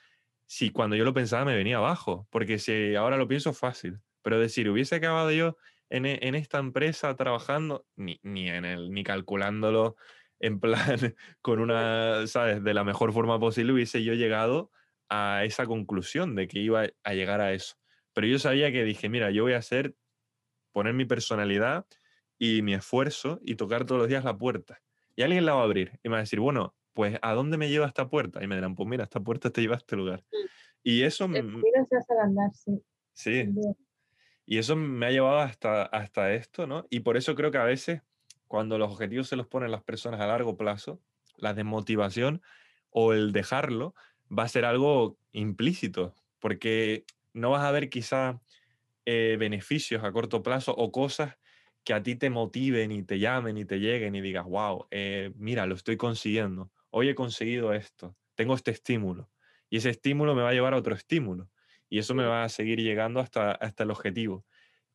si 0.47 0.69
cuando 0.71 0.95
yo 0.95 1.03
lo 1.03 1.13
pensaba 1.13 1.45
me 1.45 1.55
venía 1.55 1.77
abajo, 1.77 2.27
porque 2.31 2.59
si 2.59 2.95
ahora 2.95 3.17
lo 3.17 3.27
pienso 3.27 3.53
fácil, 3.53 3.99
pero 4.21 4.39
decir, 4.39 4.69
hubiese 4.69 4.95
acabado 4.95 5.31
yo 5.31 5.57
en, 5.89 6.05
e, 6.05 6.19
en 6.21 6.35
esta 6.35 6.59
empresa 6.59 7.15
trabajando, 7.15 7.85
ni, 7.95 8.19
ni, 8.23 8.49
en 8.49 8.65
el, 8.65 8.91
ni 8.91 9.03
calculándolo 9.03 9.95
en 10.39 10.59
plan 10.59 10.75
con 11.41 11.59
una, 11.59 12.27
¿sabes?, 12.27 12.63
de 12.63 12.73
la 12.73 12.83
mejor 12.83 13.13
forma 13.13 13.39
posible, 13.39 13.73
hubiese 13.73 14.03
yo 14.03 14.13
llegado 14.13 14.71
a 15.09 15.43
esa 15.43 15.65
conclusión 15.65 16.35
de 16.35 16.47
que 16.47 16.59
iba 16.59 16.87
a 17.03 17.13
llegar 17.13 17.41
a 17.41 17.53
eso. 17.53 17.75
Pero 18.13 18.27
yo 18.27 18.39
sabía 18.39 18.71
que 18.71 18.83
dije, 18.83 19.09
mira, 19.09 19.31
yo 19.31 19.43
voy 19.43 19.53
a 19.53 19.57
hacer, 19.57 19.95
poner 20.71 20.93
mi 20.93 21.05
personalidad 21.05 21.85
y 22.39 22.61
mi 22.61 22.73
esfuerzo 22.73 23.39
y 23.43 23.55
tocar 23.55 23.85
todos 23.85 23.99
los 23.99 24.07
días 24.07 24.23
la 24.23 24.37
puerta. 24.37 24.81
Y 25.15 25.23
alguien 25.23 25.45
la 25.45 25.53
va 25.53 25.61
a 25.61 25.65
abrir 25.65 25.99
y 26.03 26.09
me 26.09 26.13
va 26.13 26.17
a 26.17 26.21
decir, 26.21 26.39
bueno, 26.39 26.75
pues 26.95 27.19
¿a 27.21 27.33
dónde 27.33 27.57
me 27.57 27.69
lleva 27.69 27.85
esta 27.85 28.09
puerta? 28.09 28.41
Y 28.41 28.47
me 28.47 28.55
dirán, 28.55 28.73
pues 28.73 28.87
mira, 28.87 29.03
esta 29.03 29.19
puerta 29.19 29.51
te 29.51 29.61
lleva 29.61 29.75
a 29.75 29.77
este 29.77 29.97
lugar. 29.97 30.23
Mm. 30.31 30.47
Y 30.81 31.03
eso... 31.03 31.27
me 31.27 31.39
andar, 31.39 32.51
sí. 32.53 32.81
Sí. 33.13 33.49
Y 34.45 34.57
eso 34.57 34.75
me 34.75 35.05
ha 35.05 35.11
llevado 35.11 35.39
hasta, 35.39 35.83
hasta 35.83 36.33
esto, 36.33 36.67
¿no? 36.67 36.87
Y 36.89 37.01
por 37.01 37.17
eso 37.17 37.35
creo 37.35 37.51
que 37.51 37.57
a 37.57 37.63
veces 37.63 38.01
cuando 38.47 38.77
los 38.77 38.91
objetivos 38.91 39.27
se 39.27 39.35
los 39.35 39.47
ponen 39.47 39.71
las 39.71 39.83
personas 39.83 40.21
a 40.21 40.27
largo 40.27 40.55
plazo, 40.55 41.01
la 41.37 41.53
desmotivación 41.53 42.41
o 42.91 43.11
el 43.13 43.33
dejarlo 43.33 43.93
va 44.31 44.43
a 44.43 44.47
ser 44.47 44.63
algo 44.63 45.17
implícito, 45.33 46.13
porque 46.39 47.03
no 47.33 47.49
vas 47.49 47.65
a 47.65 47.71
ver 47.71 47.89
quizá 47.89 48.39
eh, 49.05 49.35
beneficios 49.37 50.03
a 50.03 50.11
corto 50.13 50.43
plazo 50.43 50.73
o 50.73 50.91
cosas 50.91 51.37
que 51.83 51.93
a 51.93 52.01
ti 52.01 52.15
te 52.15 52.29
motiven 52.29 52.91
y 52.91 53.03
te 53.03 53.19
llamen 53.19 53.57
y 53.57 53.65
te 53.65 53.79
lleguen 53.79 54.15
y 54.15 54.21
digas, 54.21 54.45
wow, 54.45 54.87
eh, 54.91 55.33
mira, 55.35 55.65
lo 55.65 55.75
estoy 55.75 55.97
consiguiendo 55.97 56.71
hoy 56.97 57.09
he 57.09 57.15
conseguido 57.15 57.73
esto, 57.73 58.15
tengo 58.35 58.55
este 58.55 58.71
estímulo, 58.71 59.29
y 59.69 59.77
ese 59.77 59.89
estímulo 59.89 60.33
me 60.33 60.43
va 60.43 60.51
a 60.51 60.53
llevar 60.53 60.73
a 60.73 60.77
otro 60.77 60.95
estímulo, 60.95 61.49
y 61.89 61.99
eso 61.99 62.15
me 62.15 62.23
va 62.23 62.45
a 62.45 62.49
seguir 62.49 62.79
llegando 62.79 63.19
hasta, 63.19 63.51
hasta 63.51 63.83
el 63.83 63.91
objetivo. 63.91 64.45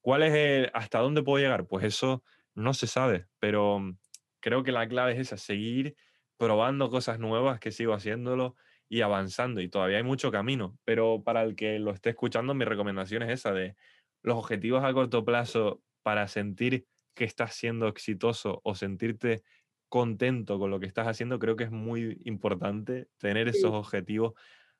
¿Cuál 0.01 0.23
es 0.23 0.33
el, 0.33 0.71
hasta 0.73 1.01
dónde 1.01 1.23
puedo 1.23 1.45
llegar? 1.45 1.67
Pues 1.67 1.85
eso 1.85 2.25
no 2.55 2.73
se 2.73 2.87
sabe, 2.87 3.27
pero 3.39 3.81
mm, 3.81 3.99
creo 4.41 4.63
que 4.63 4.73
la 4.73 4.89
clave 4.89 5.13
es 5.13 5.19
esa, 5.19 5.37
seguir 5.37 5.95
probando 6.39 6.89
cosas 6.89 7.19
nuevas, 7.19 7.61
que 7.61 7.71
sigo 7.71 7.93
haciéndolo 7.93 8.57
y 8.89 9.03
avanzando, 9.03 9.61
y 9.61 9.69
todavía 9.69 9.99
hay 9.99 10.03
mucho 10.03 10.33
camino, 10.33 10.79
pero 10.87 11.23
para 11.23 11.43
el 11.43 11.55
que 11.55 11.79
lo 11.79 11.91
esté 11.91 12.09
escuchando, 12.09 12.55
mi 12.55 12.65
recomendación 12.65 13.25
es 13.25 13.29
esa 13.29 13.53
de 13.53 13.77
los 14.23 14.39
objetivos 14.39 14.85
a 14.85 14.95
corto 14.95 15.23
plazo 15.23 15.83
para 16.03 16.27
sentir 16.29 16.87
que 17.15 17.25
estás 17.25 17.55
siendo 17.55 17.89
exitoso 17.89 18.63
o 18.65 18.75
sentirte 18.75 19.43
contento 19.91 20.59
con 20.59 20.71
lo 20.71 20.81
que 20.81 20.87
estás 20.87 21.07
haciendo, 21.07 21.39
creo 21.39 21.57
que 21.57 21.65
es 21.65 21.71
muy 21.71 22.23
importante 22.25 23.09
tener 23.19 23.49
esos 23.49 23.73
objetivos 23.73 24.33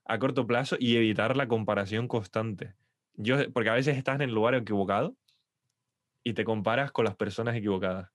a 0.07 0.19
corto 0.19 0.47
plazo 0.47 0.77
y 0.79 0.97
evitar 0.97 1.37
la 1.37 1.49
comparación 1.49 2.09
constante. 2.09 2.75
Yo, 3.15 3.37
porque 3.53 3.69
a 3.69 3.75
veces 3.75 3.99
estás 3.99 4.15
en 4.15 4.23
el 4.23 4.35
lugar 4.35 4.55
equivocado 4.55 5.17
y 6.23 6.33
te 6.33 6.45
comparas 6.45 6.93
con 6.93 7.05
las 7.05 7.17
personas 7.17 7.57
equivocadas. 7.57 8.11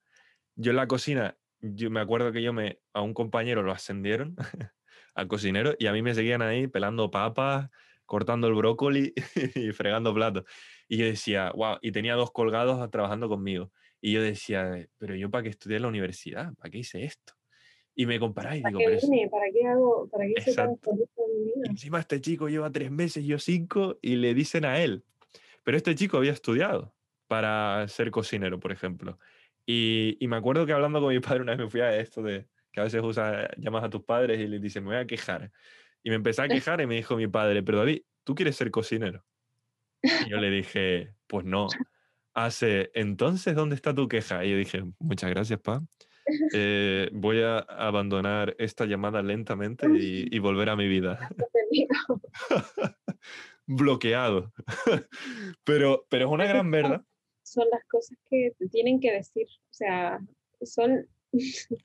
Yo 0.55 0.71
en 0.71 0.77
la 0.77 0.87
cocina, 0.87 1.37
yo 1.59 1.91
me 1.91 1.99
acuerdo 1.99 2.31
que 2.31 2.41
yo 2.41 2.53
me, 2.53 2.79
a 2.93 3.01
un 3.01 3.13
compañero 3.13 3.61
lo 3.61 3.73
ascendieron 3.73 4.35
al 5.15 5.27
cocinero 5.27 5.75
y 5.77 5.87
a 5.87 5.93
mí 5.93 6.01
me 6.01 6.15
seguían 6.15 6.41
ahí 6.41 6.67
pelando 6.67 7.11
papas, 7.11 7.69
cortando 8.05 8.47
el 8.47 8.53
brócoli 8.53 9.13
y 9.55 9.71
fregando 9.73 10.13
platos. 10.13 10.45
Y 10.87 10.97
yo 10.97 11.05
decía, 11.05 11.51
wow, 11.55 11.77
y 11.81 11.91
tenía 11.91 12.15
dos 12.15 12.31
colgados 12.31 12.89
trabajando 12.89 13.27
conmigo. 13.27 13.71
Y 14.05 14.11
yo 14.11 14.21
decía, 14.21 14.87
pero 14.99 15.15
yo 15.15 15.31
para 15.31 15.41
qué 15.41 15.49
estudié 15.49 15.77
en 15.77 15.81
la 15.81 15.87
universidad, 15.87 16.53
¿para 16.53 16.69
qué 16.69 16.77
hice 16.77 17.05
esto? 17.05 17.33
Y 17.95 18.05
me 18.05 18.19
comparáis 18.19 18.61
y 18.63 18.67
digo, 18.67 18.77
qué 18.77 19.29
¿Para 19.31 19.51
qué 19.51 19.65
hago? 19.65 20.07
¿Para 20.11 20.25
qué 20.27 20.53
tanto 20.53 20.93
mi 20.93 21.45
vida? 21.45 21.63
Encima 21.63 22.01
este 22.01 22.21
chico 22.21 22.47
lleva 22.47 22.71
tres 22.71 22.91
meses, 22.91 23.25
yo 23.25 23.39
cinco, 23.39 23.97
y 24.03 24.17
le 24.17 24.35
dicen 24.35 24.63
a 24.63 24.79
él. 24.79 25.03
Pero 25.63 25.75
este 25.75 25.95
chico 25.95 26.17
había 26.17 26.33
estudiado 26.33 26.93
para 27.25 27.87
ser 27.87 28.11
cocinero, 28.11 28.59
por 28.59 28.71
ejemplo. 28.71 29.17
Y, 29.65 30.17
y 30.19 30.27
me 30.27 30.35
acuerdo 30.35 30.67
que 30.67 30.73
hablando 30.73 31.01
con 31.01 31.11
mi 31.11 31.19
padre 31.19 31.41
una 31.41 31.53
vez 31.53 31.65
me 31.65 31.71
fui 31.71 31.81
a 31.81 31.97
esto 31.97 32.21
de 32.21 32.45
que 32.71 32.81
a 32.81 32.83
veces 32.83 33.01
usa, 33.01 33.49
llamas 33.57 33.85
a 33.85 33.89
tus 33.89 34.03
padres 34.03 34.39
y 34.39 34.45
les 34.45 34.61
dices, 34.61 34.83
me 34.83 34.89
voy 34.89 34.97
a 34.97 35.07
quejar. 35.07 35.51
Y 36.03 36.11
me 36.11 36.17
empecé 36.17 36.43
a 36.43 36.47
quejar 36.47 36.79
y 36.79 36.85
me 36.85 36.93
dijo 36.93 37.15
mi 37.15 37.25
padre, 37.25 37.63
pero 37.63 37.79
David, 37.79 38.03
¿tú 38.23 38.35
quieres 38.35 38.55
ser 38.55 38.69
cocinero? 38.69 39.25
Y 40.03 40.29
yo 40.29 40.37
le 40.37 40.51
dije, 40.51 41.15
pues 41.25 41.43
no 41.43 41.69
hace, 42.35 42.91
entonces, 42.93 43.55
¿dónde 43.55 43.75
está 43.75 43.95
tu 43.95 44.07
queja? 44.07 44.45
Y 44.45 44.51
yo 44.51 44.57
dije, 44.57 44.83
muchas 44.99 45.31
gracias, 45.31 45.59
pa. 45.59 45.81
Eh, 46.53 47.09
voy 47.13 47.41
a 47.41 47.59
abandonar 47.59 48.55
esta 48.59 48.85
llamada 48.85 49.21
lentamente 49.21 49.87
y, 49.89 50.37
volver 50.39 50.69
a 50.69 50.75
mi 50.75 50.87
vida. 50.87 51.29
Bloqueado. 53.65 54.51
pero, 55.63 56.05
pero 56.09 56.25
es 56.25 56.31
una 56.31 56.45
gran 56.45 56.69
verdad. 56.69 57.03
Son 57.43 57.65
las 57.71 57.83
cosas 57.85 58.17
que 58.29 58.53
te 58.57 58.67
tienen 58.69 58.99
que 58.99 59.11
decir. 59.11 59.47
O 59.47 59.73
sea, 59.73 60.19
son... 60.61 61.07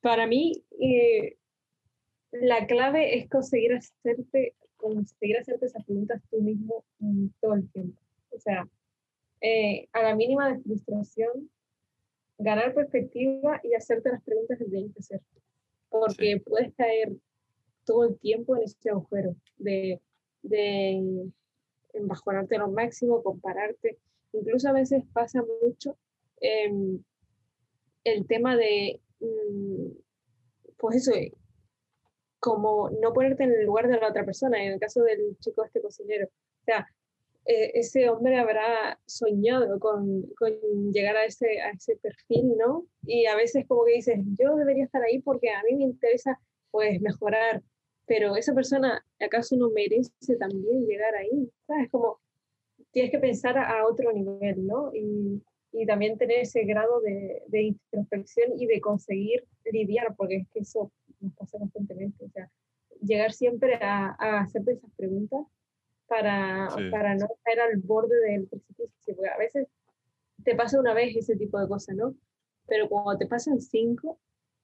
Para 0.00 0.26
mí, 0.26 0.62
eh, 0.80 1.36
la 2.30 2.66
clave 2.66 3.18
es 3.18 3.28
conseguir 3.28 3.74
hacerte, 3.74 4.54
conseguir 4.76 5.38
hacerte 5.38 5.66
esas 5.66 5.84
preguntas 5.84 6.22
tú 6.30 6.40
mismo 6.40 6.84
mm, 6.98 7.26
todo 7.40 7.54
el 7.54 7.68
tiempo. 7.70 8.00
O 8.30 8.38
sea, 8.38 8.68
eh, 9.40 9.88
a 9.92 10.02
la 10.02 10.14
mínima 10.14 10.50
de 10.50 10.60
frustración, 10.62 11.50
ganar 12.38 12.74
perspectiva 12.74 13.60
y 13.62 13.74
hacerte 13.74 14.10
las 14.10 14.22
preguntas 14.22 14.58
que 14.58 14.64
tienes 14.64 14.92
que 14.92 15.00
hacer. 15.00 15.20
Porque 15.88 16.42
puedes 16.44 16.74
caer 16.74 17.12
todo 17.84 18.04
el 18.04 18.18
tiempo 18.18 18.56
en 18.56 18.64
ese 18.64 18.90
agujero 18.90 19.36
de 19.56 20.00
de 20.48 21.30
embajonarte 21.92 22.58
lo 22.58 22.70
máximo, 22.70 23.22
compararte. 23.22 23.98
Incluso 24.32 24.68
a 24.68 24.72
veces 24.72 25.02
pasa 25.12 25.42
mucho 25.62 25.96
em, 26.40 27.02
el 28.04 28.26
tema 28.26 28.56
de, 28.56 29.00
mm, 29.20 29.88
pues 30.76 30.96
eso, 30.96 31.12
como 32.38 32.90
no 32.90 33.12
ponerte 33.12 33.44
en 33.44 33.52
el 33.52 33.66
lugar 33.66 33.88
de 33.88 33.98
la 33.98 34.08
otra 34.08 34.24
persona, 34.24 34.62
en 34.62 34.74
el 34.74 34.80
caso 34.80 35.02
del 35.02 35.36
chico 35.38 35.64
este 35.64 35.80
cocinero. 35.80 36.26
O 36.26 36.64
sea, 36.64 36.86
eh, 37.46 37.70
ese 37.74 38.08
hombre 38.08 38.36
habrá 38.38 38.98
soñado 39.06 39.78
con, 39.78 40.22
con, 40.36 40.52
llegar 40.92 41.16
a 41.16 41.24
ese, 41.24 41.60
a 41.60 41.70
ese 41.70 41.96
perfil, 41.96 42.56
¿no? 42.58 42.86
Y 43.04 43.26
a 43.26 43.36
veces 43.36 43.64
como 43.68 43.84
que 43.84 43.94
dices, 43.94 44.18
yo 44.36 44.56
debería 44.56 44.84
estar 44.84 45.00
ahí 45.02 45.20
porque 45.20 45.50
a 45.50 45.62
mí 45.62 45.76
me 45.76 45.84
interesa 45.84 46.40
pues 46.72 47.00
mejorar, 47.00 47.62
pero 48.04 48.34
esa 48.34 48.52
persona 48.52 49.04
acaso 49.20 49.56
no 49.56 49.70
merece 49.70 50.36
también 50.40 50.86
llegar 50.86 51.14
ahí, 51.14 51.48
¿sabes? 51.68 51.88
Como 51.90 52.18
tienes 52.90 53.12
que 53.12 53.20
pensar 53.20 53.56
a, 53.58 53.86
otro 53.86 54.12
nivel, 54.12 54.66
¿no? 54.66 54.92
Y, 54.92 55.40
y, 55.72 55.86
también 55.86 56.18
tener 56.18 56.40
ese 56.40 56.64
grado 56.64 57.00
de, 57.00 57.42
de, 57.46 57.62
introspección 57.62 58.58
y 58.58 58.66
de 58.66 58.80
conseguir 58.80 59.44
lidiar, 59.70 60.16
porque 60.16 60.36
es 60.36 60.48
que 60.48 60.60
eso 60.60 60.90
nos 61.20 61.32
pasa 61.34 61.58
constantemente, 61.58 62.24
o 62.24 62.28
sea, 62.30 62.50
llegar 63.02 63.32
siempre 63.32 63.74
a, 63.76 64.16
a 64.18 64.40
hacerte 64.40 64.72
esas 64.72 64.90
preguntas 64.96 65.46
para, 66.06 66.68
para 66.90 67.14
no 67.14 67.26
caer 67.42 67.60
al 67.60 67.78
borde 67.78 68.16
del 68.20 68.46
precipicio, 68.46 69.16
porque 69.16 69.30
a 69.30 69.38
veces 69.38 69.68
te 70.44 70.54
pasa 70.54 70.78
una 70.78 70.94
vez 70.94 71.16
ese 71.16 71.36
tipo 71.36 71.58
de 71.58 71.68
cosas, 71.68 71.96
¿no? 71.96 72.14
Pero 72.66 72.88
cuando 72.88 73.16
te 73.16 73.26
pasan 73.26 73.60
cinco 73.60 74.20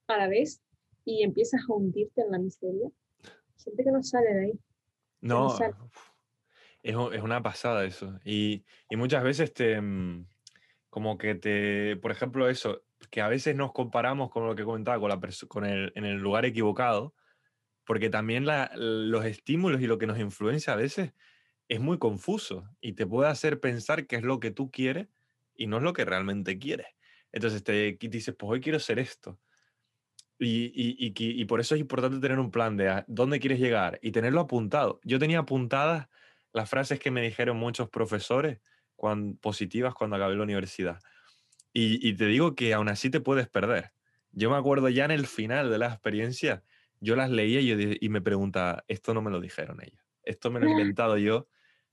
a 0.06 0.16
la 0.16 0.28
vez 0.28 0.62
y 1.04 1.22
empiezas 1.22 1.62
a 1.68 1.72
hundirte 1.72 2.22
en 2.22 2.30
la 2.30 2.38
miseria, 2.38 2.88
gente 3.62 3.84
que 3.84 3.90
no 3.90 4.02
sale 4.02 4.34
de 4.34 4.44
ahí. 4.44 4.52
No, 5.20 5.56
Es, 6.82 6.96
es, 7.12 7.22
una 7.22 7.42
pasada 7.42 7.84
eso. 7.84 8.18
Y, 8.24 8.64
y, 8.90 8.96
muchas 8.96 9.22
veces 9.22 9.52
te, 9.52 9.80
mm, 9.80 10.26
como 10.90 11.16
que 11.16 11.34
te, 11.34 11.96
por 11.96 12.10
ejemplo, 12.10 12.48
eso, 12.48 12.82
que 13.10 13.20
a 13.20 13.28
veces 13.28 13.56
nos 13.56 13.72
comparamos 13.72 14.30
con 14.30 14.46
lo 14.46 14.54
que 14.54 14.64
comentaba, 14.64 14.98
con, 15.00 15.08
la 15.08 15.20
con 15.48 15.64
el, 15.64 15.92
en 15.94 16.04
el 16.04 16.18
lugar 16.18 16.44
equivocado, 16.44 17.14
porque 17.84 18.10
también 18.10 18.46
la, 18.46 18.70
los 18.74 19.24
estímulos 19.24 19.80
y 19.80 19.86
lo 19.86 19.98
que 19.98 20.06
nos 20.06 20.18
influencia 20.18 20.72
a 20.72 20.76
veces 20.76 21.12
es 21.68 21.80
muy 21.80 21.98
confuso 21.98 22.68
y 22.80 22.92
te 22.92 23.06
puede 23.06 23.30
hacer 23.30 23.60
pensar 23.60 24.06
qué 24.06 24.16
es 24.16 24.22
lo 24.22 24.40
que 24.40 24.50
tú 24.50 24.70
quieres 24.70 25.08
y 25.54 25.66
no 25.66 25.78
es 25.78 25.82
lo 25.82 25.92
que 25.92 26.04
realmente 26.04 26.58
quieres. 26.58 26.86
Entonces 27.32 27.64
te 27.64 27.96
dices, 28.00 28.34
pues 28.38 28.50
hoy 28.50 28.60
quiero 28.60 28.78
ser 28.78 28.98
esto. 28.98 29.38
Y, 30.38 30.72
y, 30.74 31.12
y, 31.16 31.44
por 31.44 31.60
eso 31.60 31.76
es 31.76 31.80
importante 31.80 32.18
tener 32.18 32.40
un 32.40 32.50
plan 32.50 32.76
de 32.76 33.04
dónde 33.06 33.38
quieres 33.38 33.60
llegar 33.60 34.00
y 34.02 34.10
tenerlo 34.10 34.40
apuntado. 34.40 34.98
Yo 35.04 35.20
tenía 35.20 35.38
apuntadas 35.38 36.08
las 36.52 36.68
frases 36.68 36.98
que 36.98 37.12
me 37.12 37.22
dijeron 37.22 37.56
muchos 37.56 37.88
profesores 37.88 38.58
cuando, 38.96 39.38
positivas 39.38 39.94
cuando 39.94 40.16
acabé 40.16 40.34
la 40.34 40.42
universidad. 40.42 40.98
Y, 41.72 42.14
te 42.14 42.26
digo 42.26 42.54
que 42.54 42.74
aún 42.74 42.88
así 42.88 43.08
te 43.08 43.20
puedes 43.20 43.48
perder. 43.48 43.92
Yo 44.32 44.50
me 44.50 44.56
acuerdo 44.56 44.88
ya 44.88 45.04
en 45.04 45.10
el 45.12 45.26
final 45.26 45.70
de 45.70 45.78
la 45.78 45.86
experiencia, 45.86 46.64
yo 47.00 47.16
las 47.16 47.30
leía 47.30 47.60
y, 47.60 47.98
y 48.00 48.08
me 48.08 48.20
preguntaba, 48.20 48.84
esto 48.88 49.14
no 49.14 49.22
me 49.22 49.30
lo 49.30 49.40
dijeron 49.40 49.78
ellos, 49.80 50.01
esto 50.24 50.50
me 50.50 50.60
lo 50.60 50.66
he 50.66 50.70
inventado 50.70 51.18
yo 51.18 51.48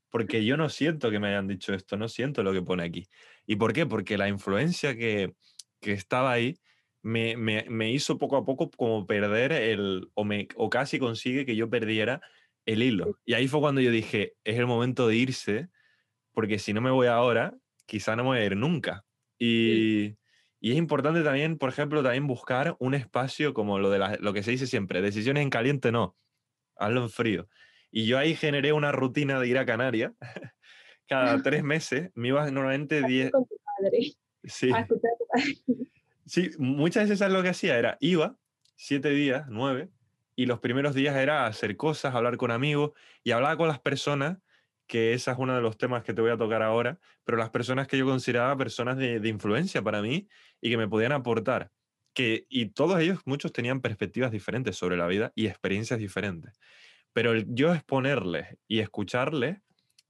porque 0.10 0.44
yo 0.44 0.58
no 0.58 0.70
siento 0.70 1.12
que 1.12 1.20
me 1.20 1.28
hayan 1.28 1.48
dicho 1.48 1.74
esto, 1.74 1.98
no 1.98 2.08
siento 2.08 2.44
lo 2.44 2.52
que 2.52 2.62
pone 2.62 2.84
aquí. 2.84 3.08
¿Y 3.46 3.56
por 3.56 3.74
qué? 3.74 3.86
Porque 3.86 4.18
la 4.18 4.28
influencia 4.28 4.96
que, 4.96 5.34
que 5.80 5.94
estaba 5.94 6.32
ahí 6.32 6.60
me, 7.02 7.38
me, 7.38 7.66
me, 7.70 7.92
hizo 7.92 8.18
poco 8.18 8.38
a 8.38 8.46
poco 8.46 8.70
como 8.72 9.06
perder 9.06 9.52
el, 9.52 10.10
o, 10.16 10.26
me, 10.26 10.48
o 10.56 10.70
casi 10.70 11.00
consigue 11.00 11.46
que 11.46 11.56
yo 11.56 11.70
perdiera 11.70 12.22
el 12.66 12.84
hilo. 12.84 13.20
Y 13.26 13.34
ahí 13.34 13.48
fue 13.48 13.60
cuando 13.60 13.82
yo 13.82 13.92
dije, 13.92 14.34
es 14.44 14.58
el 14.58 14.68
momento 14.68 15.08
de 15.08 15.16
irse, 15.16 15.70
porque 16.34 16.60
si 16.60 16.74
no 16.74 16.82
me 16.82 16.92
voy 16.92 17.08
ahora, 17.08 17.56
quizá 17.86 18.16
no 18.16 18.24
me 18.24 18.30
voy 18.30 18.40
a 18.40 18.46
ir 18.46 18.58
nunca. 18.58 19.06
Y, 19.38 20.18
y 20.60 20.72
es 20.72 20.78
importante 20.78 21.24
también, 21.24 21.58
por 21.58 21.70
ejemplo, 21.70 22.04
también 22.04 22.28
buscar 22.28 22.76
un 22.80 22.94
espacio 22.94 23.54
como 23.54 23.80
lo, 23.80 23.90
de 23.90 24.00
la, 24.00 24.18
lo 24.20 24.34
que 24.34 24.44
se 24.44 24.52
dice 24.52 24.68
siempre, 24.68 25.02
decisiones 25.02 25.44
en 25.44 25.50
caliente 25.50 25.92
no, 25.92 26.18
hazlo 26.76 27.04
en 27.04 27.10
frío. 27.10 27.48
Y 27.92 28.06
yo 28.06 28.18
ahí 28.18 28.36
generé 28.36 28.74
una 28.74 28.92
rutina 28.92 29.40
de 29.40 29.48
ir 29.48 29.58
a 29.58 29.66
Canarias. 29.66 30.14
Cada 31.08 31.42
tres 31.42 31.64
meses 31.64 32.12
me 32.16 32.28
iba 32.30 32.50
normalmente 32.52 33.02
10... 33.02 33.32
Sí. 34.44 34.72
sí, 36.26 36.52
muchas 36.58 37.10
veces 37.10 37.30
lo 37.30 37.42
que 37.42 37.50
hacía 37.50 37.78
era, 37.78 37.98
iba 38.00 38.38
siete 38.76 39.10
días, 39.10 39.46
nueve, 39.50 39.90
y 40.36 40.46
los 40.46 40.60
primeros 40.60 40.96
días 40.96 41.16
era 41.18 41.46
hacer 41.46 41.76
cosas, 41.76 42.16
hablar 42.16 42.38
con 42.38 42.50
amigos, 42.50 42.92
y 43.26 43.32
hablaba 43.32 43.58
con 43.58 43.68
las 43.68 43.80
personas, 43.80 44.38
que 44.88 45.14
esa 45.14 45.34
es 45.34 45.38
uno 45.38 45.54
de 45.54 45.62
los 45.62 45.78
temas 45.78 46.04
que 46.04 46.14
te 46.14 46.22
voy 46.22 46.32
a 46.32 46.38
tocar 46.38 46.64
ahora, 46.64 46.98
pero 47.26 47.38
las 47.38 47.50
personas 47.50 47.88
que 47.88 47.98
yo 47.98 48.06
consideraba 48.06 48.56
personas 48.56 48.98
de, 48.98 49.20
de 49.20 49.30
influencia 49.30 49.82
para 49.82 50.02
mí 50.02 50.30
y 50.62 50.70
que 50.70 50.78
me 50.78 50.88
podían 50.88 51.12
aportar. 51.12 51.72
Que, 52.14 52.46
y 52.50 52.68
todos 52.68 53.00
ellos, 53.02 53.20
muchos 53.26 53.52
tenían 53.52 53.82
perspectivas 53.82 54.32
diferentes 54.32 54.78
sobre 54.78 54.96
la 54.96 55.08
vida 55.08 55.34
y 55.36 55.48
experiencias 55.48 56.00
diferentes. 56.00 56.58
Pero 57.14 57.36
yo 57.36 57.74
exponerles 57.74 58.58
y 58.68 58.80
escucharles 58.80 59.58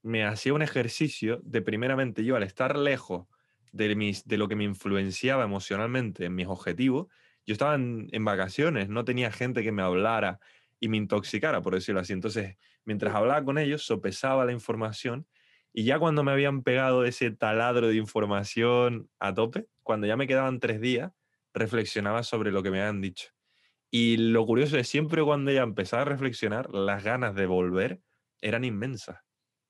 me 0.02 0.24
hacía 0.24 0.54
un 0.54 0.62
ejercicio 0.62 1.40
de 1.42 1.62
primeramente 1.62 2.24
yo 2.24 2.36
al 2.36 2.42
estar 2.42 2.78
lejos 2.78 3.26
de, 3.72 3.94
mis, 3.94 4.26
de 4.26 4.38
lo 4.38 4.48
que 4.48 4.56
me 4.56 4.64
influenciaba 4.64 5.44
emocionalmente 5.44 6.24
en 6.24 6.34
mis 6.34 6.46
objetivos, 6.46 7.08
yo 7.46 7.52
estaba 7.52 7.74
en, 7.74 8.24
vacaciones, 8.24 8.88
no 8.88 9.04
tenía 9.04 9.32
gente 9.32 9.62
que 9.62 9.72
me 9.72 9.82
hablara 9.82 10.40
y 10.78 10.88
me 10.88 10.96
intoxicara, 10.96 11.62
por 11.62 11.74
decirlo 11.74 12.00
así. 12.00 12.12
Entonces, 12.12 12.56
mientras 12.84 13.14
hablaba 13.14 13.44
con 13.44 13.58
ellos, 13.58 13.84
sopesaba 13.84 14.44
la 14.44 14.52
información 14.52 15.26
y 15.72 15.84
ya 15.84 15.98
cuando 15.98 16.24
me 16.24 16.32
habían 16.32 16.62
pegado 16.62 17.04
ese 17.04 17.30
taladro 17.30 17.88
de 17.88 17.96
información 17.96 19.08
a 19.18 19.34
tope, 19.34 19.66
cuando 19.82 20.06
ya 20.06 20.16
me 20.16 20.26
quedaban 20.26 20.58
tres 20.58 20.80
días, 20.80 21.12
reflexionaba 21.52 22.22
sobre 22.22 22.50
lo 22.50 22.62
que 22.62 22.70
me 22.70 22.80
habían 22.80 23.00
dicho. 23.00 23.30
Y 23.90 24.16
lo 24.18 24.46
curioso 24.46 24.78
es 24.78 24.88
siempre 24.88 25.22
cuando 25.22 25.50
ella 25.50 25.62
empezaba 25.62 26.02
a 26.02 26.06
reflexionar, 26.06 26.72
las 26.72 27.02
ganas 27.02 27.34
de 27.34 27.46
volver 27.46 28.00
eran 28.40 28.64
inmensas. 28.64 29.18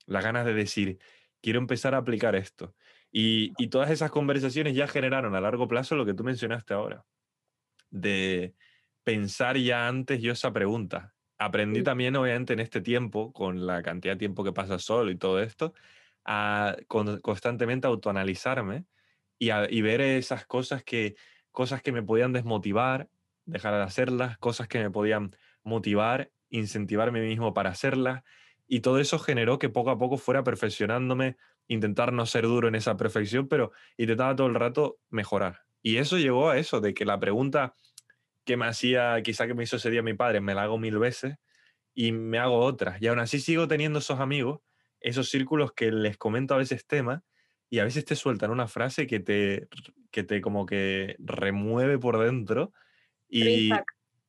Las 0.07 0.23
ganas 0.23 0.45
de 0.45 0.55
decir, 0.55 0.99
quiero 1.41 1.59
empezar 1.59 1.95
a 1.95 1.99
aplicar 1.99 2.35
esto. 2.37 2.75
Y, 3.11 3.53
y, 3.59 3.69
todas 3.69 3.91
esas 3.91 4.11
conversaciones 4.11 4.75
ya 4.75 4.87
generaron 4.87 5.35
a 5.35 5.41
largo 5.41 5.67
plazo 5.67 5.97
lo 5.97 6.07
que 6.07 6.15
tú 6.15 6.23
mencionaste 6.23 6.75
ahora, 6.75 7.05
de 7.91 8.55
pensar 9.03 9.57
ya 9.57 9.89
antes 9.89 10.21
yo 10.21 10.33
esa 10.33 10.53
pregunta. 10.53 11.15
Aprendí 11.37 11.83
también, 11.83 12.15
obviamente, 12.15 12.53
en 12.53 12.61
este 12.61 12.81
tiempo, 12.81 13.33
con 13.33 13.67
la 13.67 13.83
cantidad 13.83 14.15
de 14.15 14.19
tiempo 14.19 14.45
que 14.45 14.53
pasa 14.53 14.79
solo 14.79 15.11
y 15.11 15.17
todo 15.17 15.41
esto, 15.41 15.75
a 16.25 16.77
constantemente 16.87 17.87
autoanalizarme 17.87 18.85
y, 19.39 19.51
y 19.51 19.83
ver 19.83 20.03
esas 20.03 20.47
cosas 20.47 20.85
que, 20.85 21.17
cosas 21.51 21.83
que 21.83 21.93
me 21.93 22.03
podían 22.03 22.33
desmotivar 22.33 23.09
dejar 23.51 23.75
de 23.75 23.83
hacerlas, 23.83 24.39
cosas 24.39 24.69
que 24.69 24.79
me 24.79 24.91
podían 24.91 25.37
motivar, 25.63 26.31
incentivarme 26.49 27.21
mismo 27.21 27.55
para 27.55 27.71
hacerlas. 27.71 28.23
Y 28.67 28.81
todo 28.81 28.99
eso 28.99 29.19
generó 29.19 29.59
que 29.59 29.69
poco 29.69 29.91
a 29.91 29.99
poco 29.99 30.17
fuera 30.17 30.45
perfeccionándome, 30.45 31.37
intentar 31.67 32.13
no 32.13 32.27
ser 32.27 32.45
duro 32.45 32.69
en 32.69 32.75
esa 32.75 32.97
perfección, 32.97 33.49
pero 33.49 33.73
intentaba 33.97 34.35
todo 34.35 34.47
el 34.47 34.55
rato 34.55 34.99
mejorar. 35.11 35.61
Y 35.83 35.97
eso 35.97 36.19
llegó 36.19 36.51
a 36.51 36.59
eso, 36.59 36.81
de 36.81 36.95
que 36.95 37.05
la 37.05 37.19
pregunta 37.19 37.75
que 38.45 38.57
me 38.57 38.67
hacía, 38.67 39.21
quizá 39.23 39.47
que 39.47 39.55
me 39.55 39.65
hizo 39.65 39.77
ese 39.77 39.91
día 39.91 40.03
mi 40.03 40.15
padre, 40.15 40.41
me 40.41 40.55
la 40.55 40.63
hago 40.63 40.79
mil 40.79 40.99
veces 40.99 41.37
y 41.95 42.13
me 42.13 42.39
hago 42.39 42.59
otras. 42.59 43.01
Y 43.01 43.07
aún 43.07 43.19
así 43.19 43.41
sigo 43.41 43.69
teniendo 43.69 43.99
esos 43.99 44.21
amigos, 44.21 44.61
esos 45.01 45.31
círculos 45.31 45.73
que 45.73 45.91
les 45.91 46.17
comento 46.17 46.55
a 46.55 46.59
veces 46.59 46.87
temas 46.87 47.23
y 47.69 47.79
a 47.79 47.85
veces 47.85 48.05
te 48.05 48.17
sueltan 48.17 48.51
una 48.51 48.69
frase 48.69 49.07
que 49.07 49.21
te, 49.21 49.69
que 50.11 50.25
te 50.25 50.41
como 50.41 50.67
que 50.67 51.17
remueve 51.19 51.99
por 51.99 52.19
dentro 52.19 52.73
y 53.31 53.71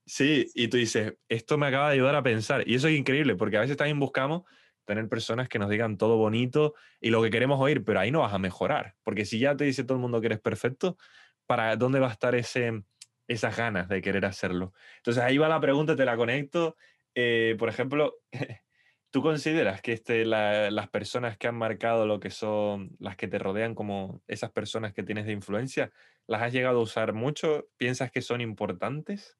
sí, 0.05 0.45
y 0.53 0.67
tú 0.67 0.77
dices, 0.77 1.13
esto 1.29 1.57
me 1.57 1.67
acaba 1.67 1.89
de 1.89 1.95
ayudar 1.95 2.15
a 2.15 2.23
pensar. 2.23 2.67
Y 2.67 2.75
eso 2.75 2.87
es 2.87 2.97
increíble, 2.97 3.35
porque 3.35 3.57
a 3.57 3.61
veces 3.61 3.77
también 3.77 3.99
buscamos 3.99 4.43
tener 4.85 5.07
personas 5.07 5.47
que 5.47 5.59
nos 5.59 5.69
digan 5.69 5.97
todo 5.97 6.17
bonito 6.17 6.73
y 6.99 7.09
lo 7.11 7.21
que 7.21 7.29
queremos 7.29 7.59
oír, 7.59 7.83
pero 7.83 7.99
ahí 7.99 8.11
no 8.11 8.21
vas 8.21 8.33
a 8.33 8.39
mejorar, 8.39 8.95
porque 9.03 9.25
si 9.25 9.39
ya 9.39 9.55
te 9.55 9.63
dice 9.63 9.83
todo 9.83 9.95
el 9.95 10.01
mundo 10.01 10.19
que 10.19 10.27
eres 10.27 10.39
perfecto, 10.39 10.97
¿para 11.45 11.75
dónde 11.75 11.99
va 11.99 12.09
a 12.09 12.11
estar 12.11 12.35
ese, 12.35 12.83
esas 13.27 13.55
ganas 13.55 13.87
de 13.87 14.01
querer 14.01 14.25
hacerlo? 14.25 14.73
Entonces 14.97 15.23
ahí 15.23 15.37
va 15.37 15.47
la 15.47 15.61
pregunta, 15.61 15.95
te 15.95 16.05
la 16.05 16.17
conecto. 16.17 16.75
Eh, 17.15 17.55
por 17.59 17.69
ejemplo, 17.69 18.17
¿tú 19.11 19.21
consideras 19.21 19.81
que 19.81 19.93
este, 19.93 20.25
las 20.25 20.89
personas 20.89 21.37
que 21.37 21.47
han 21.47 21.55
marcado 21.55 22.05
lo 22.05 22.19
que 22.19 22.29
son, 22.29 22.91
las 22.99 23.15
que 23.15 23.27
te 23.27 23.39
rodean 23.39 23.75
como 23.75 24.21
esas 24.27 24.51
personas 24.51 24.93
que 24.93 25.03
tienes 25.03 25.25
de 25.25 25.33
influencia, 25.33 25.91
¿Las 26.31 26.41
has 26.43 26.53
llegado 26.53 26.79
a 26.79 26.83
usar 26.83 27.11
mucho? 27.11 27.67
¿Piensas 27.75 28.09
que 28.09 28.21
son 28.21 28.39
importantes 28.39 29.37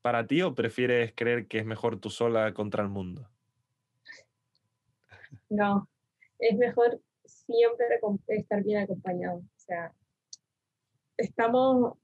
para 0.00 0.26
ti 0.26 0.40
o 0.40 0.54
prefieres 0.54 1.12
creer 1.14 1.48
que 1.48 1.58
es 1.58 1.66
mejor 1.66 2.00
tú 2.00 2.08
sola 2.08 2.54
contra 2.54 2.82
el 2.82 2.88
mundo? 2.88 3.28
No, 5.50 5.86
es 6.38 6.56
mejor 6.56 6.98
siempre 7.26 8.00
estar 8.28 8.64
bien 8.64 8.84
acompañado. 8.84 9.40
O 9.40 9.58
sea, 9.58 9.92
estamos 11.18 11.98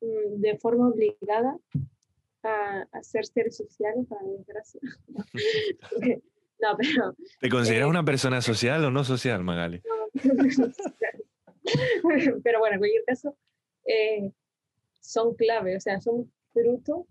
mm, 0.00 0.40
de 0.40 0.56
forma 0.56 0.88
obligada 0.88 1.58
a, 2.44 2.86
ser 3.02 3.26
seres 3.26 3.58
sociales, 3.58 4.06
para 4.08 4.22
mi 4.22 4.38
desgracia. 4.38 4.80
No, 6.58 6.74
pero... 6.78 7.14
¿Te 7.38 7.50
consideras 7.50 7.90
una 7.90 8.02
persona 8.02 8.40
social 8.40 8.82
o 8.86 8.90
no 8.90 9.04
social, 9.04 9.44
Magali? 9.44 9.82
pero 12.42 12.58
bueno, 12.58 12.76
en 12.76 12.78
cualquier 12.78 13.04
caso, 13.04 13.36
son 15.00 15.34
clave, 15.34 15.76
o 15.76 15.80
sea, 15.80 16.00
son 16.00 16.32
fruto, 16.52 17.06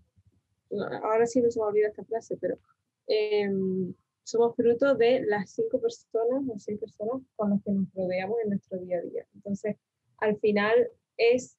ahora 1.02 1.26
sí 1.26 1.40
no 1.40 1.50
se 1.50 1.60
me 1.60 1.66
olvida 1.66 1.88
esta 1.88 2.04
frase, 2.04 2.36
pero 2.40 2.58
em, 3.06 3.94
somos 4.24 4.56
fruto 4.56 4.94
de 4.94 5.24
las 5.24 5.50
cinco 5.50 5.80
personas 5.80 6.42
o 6.48 6.58
seis 6.58 6.78
personas 6.80 7.22
con 7.36 7.50
las 7.50 7.62
que 7.62 7.70
nos 7.70 7.92
rodeamos 7.94 8.38
en 8.42 8.50
nuestro 8.50 8.78
día 8.78 8.98
a 8.98 9.02
día. 9.02 9.26
Entonces, 9.34 9.76
al 10.18 10.36
final 10.38 10.90
es 11.16 11.56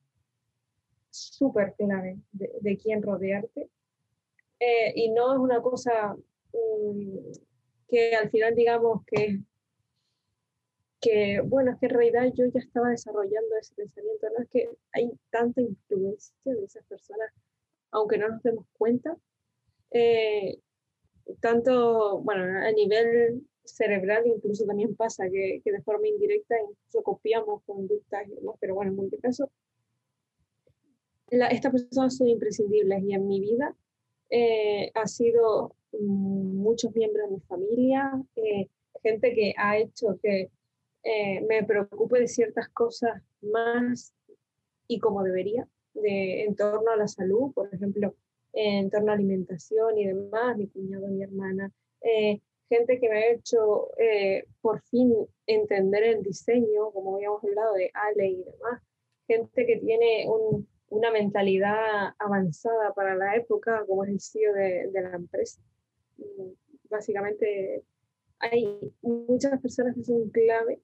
súper 1.09 1.73
clave 1.77 2.17
de, 2.33 2.77
quién 2.77 3.01
rodearte. 3.01 3.69
Eh, 4.59 4.93
y 4.95 5.11
no 5.11 5.33
es 5.33 5.39
una 5.39 5.61
cosa 5.61 6.15
mm, 6.51 7.17
que 7.87 8.15
al 8.15 8.29
final 8.29 8.55
digamos 8.55 9.03
que 9.05 9.39
que, 11.07 11.41
bueno, 11.41 11.71
es 11.71 11.77
que 11.79 11.85
en 11.85 11.91
realidad 11.91 12.33
yo 12.33 12.45
ya 12.45 12.59
estaba 12.59 12.89
desarrollando 12.89 13.55
ese 13.59 13.73
pensamiento, 13.75 14.27
no 14.35 14.43
es 14.43 14.49
que 14.49 14.69
hay 14.93 15.11
tanta 15.29 15.61
influencia 15.61 16.33
de 16.43 16.65
esas 16.65 16.83
personas, 16.85 17.31
aunque 17.91 18.17
no 18.17 18.29
nos 18.29 18.43
demos 18.43 18.65
cuenta, 18.77 19.17
eh, 19.91 20.59
tanto, 21.39 22.19
bueno, 22.19 22.43
a 22.65 22.71
nivel 22.71 23.47
cerebral 23.63 24.25
incluso 24.27 24.65
también 24.65 24.95
pasa 24.95 25.29
que, 25.29 25.61
que, 25.63 25.71
de 25.71 25.81
forma 25.81 26.07
indirecta 26.07 26.55
incluso 26.61 27.03
copiamos 27.03 27.63
conductas 27.65 28.25
pero 28.61 28.75
bueno, 28.75 28.91
en 28.91 28.97
muchos 28.97 29.19
casos, 29.19 29.49
estas 31.29 31.71
personas 31.71 32.15
son 32.15 32.27
imprescindibles 32.29 33.03
y 33.03 33.13
en 33.13 33.27
mi 33.27 33.41
vida 33.41 33.75
eh, 34.29 34.91
ha 34.93 35.07
sido 35.07 35.75
mm, 35.91 36.57
muchos 36.57 36.95
miembros 36.95 37.29
de 37.29 37.35
mi 37.35 37.41
familia, 37.41 38.11
eh, 38.35 38.67
gente 39.03 39.33
que 39.33 39.53
ha 39.57 39.77
hecho 39.77 40.17
que 40.21 40.49
eh, 41.03 41.41
me 41.41 41.63
preocupe 41.63 42.19
de 42.19 42.27
ciertas 42.27 42.69
cosas 42.69 43.21
más 43.41 44.13
y 44.87 44.99
como 44.99 45.23
debería, 45.23 45.67
de, 45.93 46.43
en 46.43 46.55
torno 46.55 46.91
a 46.91 46.95
la 46.95 47.07
salud, 47.07 47.53
por 47.53 47.73
ejemplo, 47.73 48.15
en 48.53 48.89
torno 48.89 49.11
a 49.11 49.15
alimentación 49.15 49.97
y 49.97 50.07
demás, 50.07 50.57
mi 50.57 50.67
cuñado, 50.67 51.07
mi 51.07 51.23
hermana, 51.23 51.71
eh, 52.01 52.41
gente 52.69 52.99
que 52.99 53.09
me 53.09 53.17
ha 53.17 53.31
hecho 53.31 53.89
eh, 53.97 54.45
por 54.61 54.81
fin 54.83 55.13
entender 55.45 56.03
el 56.03 56.23
diseño, 56.23 56.91
como 56.91 57.15
habíamos 57.15 57.43
hablado 57.43 57.73
de 57.73 57.91
Ale 57.93 58.27
y 58.27 58.43
demás, 58.43 58.81
gente 59.27 59.65
que 59.65 59.77
tiene 59.77 60.25
una 60.89 61.11
mentalidad 61.11 62.13
avanzada 62.17 62.93
para 62.93 63.15
la 63.15 63.35
época, 63.35 63.85
como 63.85 64.03
es 64.03 64.09
el 64.09 64.21
CEO 64.21 64.53
de, 64.53 64.89
de 64.91 65.01
la 65.01 65.15
empresa. 65.15 65.61
Mm, 66.17 66.51
básicamente 66.89 67.83
hay 68.39 68.79
muchas 69.01 69.59
personas 69.61 69.95
que 69.95 70.03
son 70.03 70.29
clave 70.29 70.79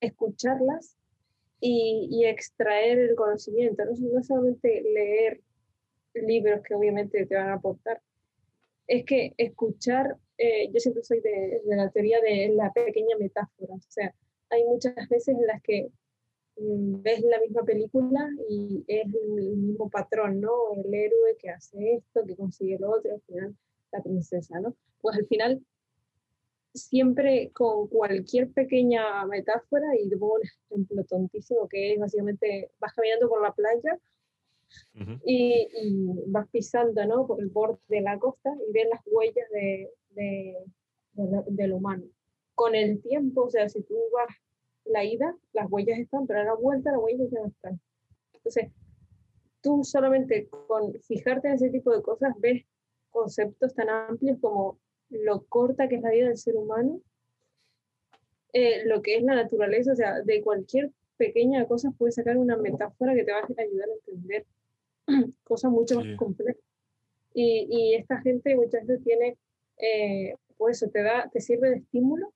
escucharlas 0.00 0.96
y, 1.60 2.24
extraer 2.26 2.98
el 2.98 3.14
conocimiento, 3.14 3.84
no, 3.84 4.22
solamente 4.22 4.82
leer 4.82 5.40
libros 6.14 6.62
que 6.62 6.74
obviamente 6.74 7.26
te 7.26 7.34
van 7.34 7.48
a 7.48 7.54
aportar, 7.54 8.00
es 8.86 9.04
que 9.04 9.32
escuchar, 9.38 10.16
eh, 10.36 10.70
yo 10.72 10.78
siempre 10.78 11.02
soy 11.02 11.20
de, 11.20 11.62
la 11.64 11.90
teoría 11.90 12.20
de 12.20 12.50
la 12.54 12.72
pequeña 12.72 13.16
metáfora, 13.18 13.74
o 13.74 13.80
sea, 13.88 14.14
hay 14.50 14.64
muchas 14.64 14.94
veces 15.08 15.28
en 15.28 15.46
las 15.46 15.62
que 15.62 15.88
mm, 16.58 17.02
ves 17.02 17.22
la 17.22 17.40
misma 17.40 17.62
película 17.64 18.28
y 18.48 18.84
es 18.86 19.06
el 19.06 19.56
mismo 19.56 19.88
patrón, 19.88 20.40
¿no? 20.40 20.52
El 20.76 20.92
héroe 20.92 21.36
que 21.38 21.50
hace 21.50 21.94
esto, 21.94 22.24
que 22.26 22.36
consigue 22.36 22.78
lo 22.78 22.90
otro, 22.90 23.14
al 23.14 23.22
final 23.22 23.56
la 23.90 24.02
princesa, 24.02 24.60
¿no? 24.60 24.76
Pues 25.00 25.16
al 25.16 25.26
final 25.26 25.64
siempre 26.74 27.50
con 27.52 27.86
cualquier 27.86 28.50
pequeña 28.50 29.24
metáfora, 29.26 29.86
y 29.98 30.08
te 30.08 30.16
pongo 30.16 30.34
un 30.34 30.42
ejemplo 30.42 31.04
tontísimo, 31.04 31.68
que 31.68 31.94
es 31.94 32.00
básicamente 32.00 32.70
vas 32.80 32.92
caminando 32.92 33.28
por 33.28 33.42
la 33.42 33.52
playa 33.52 33.98
y, 35.24 35.68
vas 36.26 36.48
pisando 36.48 37.04
¿no? 37.06 37.26
por 37.26 37.40
el 37.40 37.48
borde 37.48 37.78
de 37.88 38.00
la 38.00 38.18
costa 38.18 38.50
y 38.68 38.72
ves 38.72 38.88
las 38.90 39.00
huellas 39.06 39.48
de, 39.50 39.90
de, 40.10 40.56
del 41.46 41.72
humano. 41.72 42.04
Con 42.56 42.74
el 42.74 43.00
tiempo, 43.00 43.44
o 43.44 43.50
sea, 43.50 43.68
si 43.68 43.82
tú 43.82 43.94
vas 44.12 44.34
la 44.84 45.04
ida, 45.04 45.36
las 45.52 45.70
huellas 45.70 45.98
están, 45.98 46.26
pero 46.26 46.40
a 46.40 46.44
la 46.44 46.54
vuelta 46.54 46.90
las 46.90 47.00
huellas 47.00 47.30
ya 47.30 47.40
no 47.40 47.46
están. 47.46 47.80
Entonces, 48.32 48.70
tú 49.60 49.82
solamente 49.84 50.48
con 50.66 50.92
fijarte 51.02 51.48
en 51.48 51.54
ese 51.54 51.70
tipo 51.70 51.94
de 51.94 52.02
cosas 52.02 52.34
ves 52.38 52.64
conceptos 53.10 53.74
tan 53.74 53.88
amplios 53.88 54.38
como 54.40 54.78
lo 55.10 55.44
corta 55.46 55.88
que 55.88 55.96
es 55.96 56.02
la 56.02 56.10
vida 56.10 56.28
del 56.28 56.38
ser 56.38 56.56
humano, 56.56 57.00
eh, 58.52 58.84
lo 58.86 59.02
que 59.02 59.16
es 59.16 59.22
la 59.22 59.34
naturaleza, 59.34 59.92
o 59.92 59.96
sea, 59.96 60.20
de 60.22 60.42
cualquier 60.42 60.92
pequeña 61.16 61.66
cosa 61.66 61.92
puedes 61.96 62.14
sacar 62.14 62.36
una 62.36 62.56
metáfora 62.56 63.14
que 63.14 63.24
te 63.24 63.32
va 63.32 63.38
a 63.38 63.62
ayudar 63.62 63.88
a 63.88 63.94
entender 63.94 64.46
cosas 65.44 65.70
mucho 65.70 65.96
más 65.96 66.16
complejas. 66.16 66.62
Y, 67.32 67.66
y, 67.68 67.94
esta 67.94 68.20
gente 68.20 68.54
muchas 68.54 68.86
veces 68.86 69.04
tiene, 69.04 69.36
eh, 69.78 70.34
pues 70.56 70.80
eso, 70.80 70.90
te, 70.90 71.02
da, 71.02 71.28
te 71.32 71.40
sirve 71.40 71.70
de 71.70 71.76
estímulo 71.76 72.32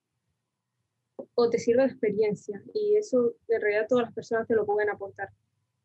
o 1.35 1.49
te 1.49 1.57
sirve 1.57 1.83
de 1.83 1.89
experiencia. 1.89 2.61
Y 2.73 2.95
eso, 2.97 3.33
en 3.47 3.61
realidad, 3.61 3.87
todas 3.87 4.05
las 4.05 4.13
personas 4.13 4.45
te 4.45 4.55
lo 4.55 4.65
pueden 4.65 4.89
aportar. 4.89 5.29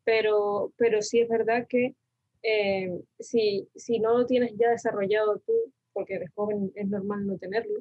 Pero, 0.03 0.73
pero 0.75 1.01
sí 1.01 1.21
es 1.21 1.29
verdad 1.29 1.65
que 1.67 1.95
eh, 2.43 2.99
si, 3.19 3.69
si 3.73 3.99
no 3.99 4.17
lo 4.17 4.25
tienes 4.25 4.53
ya 4.57 4.69
desarrollado 4.69 5.39
tú 5.39 5.53
porque 5.95 6.15
eres 6.15 6.29
joven 6.35 6.71
es 6.75 6.87
normal 6.89 7.25
no 7.25 7.37
tenerlo, 7.37 7.79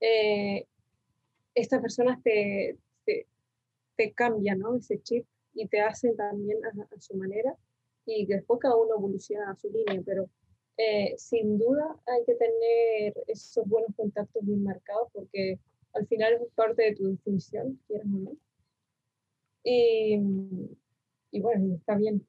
eh, 0.00 0.66
estas 1.54 1.80
personas 1.82 2.22
te, 2.22 2.78
te, 3.04 3.26
te, 3.94 4.12
cambian 4.12 4.58
¿no? 4.58 4.74
ese 4.76 5.00
chip 5.02 5.26
y 5.54 5.68
te 5.68 5.80
hacen 5.80 6.16
también 6.16 6.58
a, 6.64 7.00
su 7.00 7.14
manera 7.14 7.54
y 8.06 8.26
después 8.26 8.58
cada 8.60 8.76
uno 8.76 8.96
evoluciona 8.96 9.50
a 9.50 9.56
su 9.56 9.68
línea, 9.68 10.02
pero 10.04 10.28
eh, 10.78 11.14
sin 11.18 11.58
duda 11.58 11.96
hay 12.06 12.24
que 12.24 12.34
tener 12.34 13.14
esos 13.26 13.66
buenos 13.68 13.94
contactos 13.96 14.44
bien 14.44 14.64
marcados 14.64 15.08
porque 15.12 15.58
al 15.92 16.06
final 16.06 16.34
es 16.34 16.52
parte 16.54 16.82
de 16.82 16.94
tu 16.94 17.08
definición, 17.08 17.78
quieras 17.86 18.06
o 18.06 18.18
no. 18.18 18.32
Y, 19.62 20.20
y 21.32 21.40
bueno, 21.40 21.74
está 21.74 21.96
bien. 21.96 22.26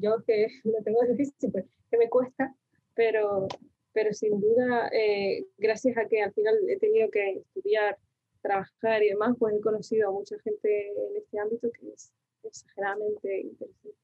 Yo 0.00 0.22
que 0.26 0.48
lo 0.64 0.82
tengo 0.82 1.02
difícil, 1.02 1.52
pues, 1.52 1.66
que 1.90 1.98
me 1.98 2.08
cuesta, 2.08 2.54
pero 2.94 3.48
pero 3.94 4.12
sin 4.12 4.40
duda, 4.40 4.88
eh, 4.92 5.46
gracias 5.56 5.96
a 5.96 6.06
que 6.06 6.20
al 6.20 6.32
final 6.34 6.54
he 6.68 6.78
tenido 6.78 7.10
que 7.10 7.38
estudiar, 7.38 7.96
trabajar 8.42 9.02
y 9.02 9.10
demás, 9.10 9.36
pues 9.38 9.54
he 9.54 9.60
conocido 9.60 10.08
a 10.08 10.12
mucha 10.12 10.36
gente 10.40 10.88
en 10.88 11.16
este 11.16 11.38
ámbito 11.38 11.70
que 11.70 11.92
es 11.92 12.12
exageradamente 12.42 13.40
interesante. 13.40 13.98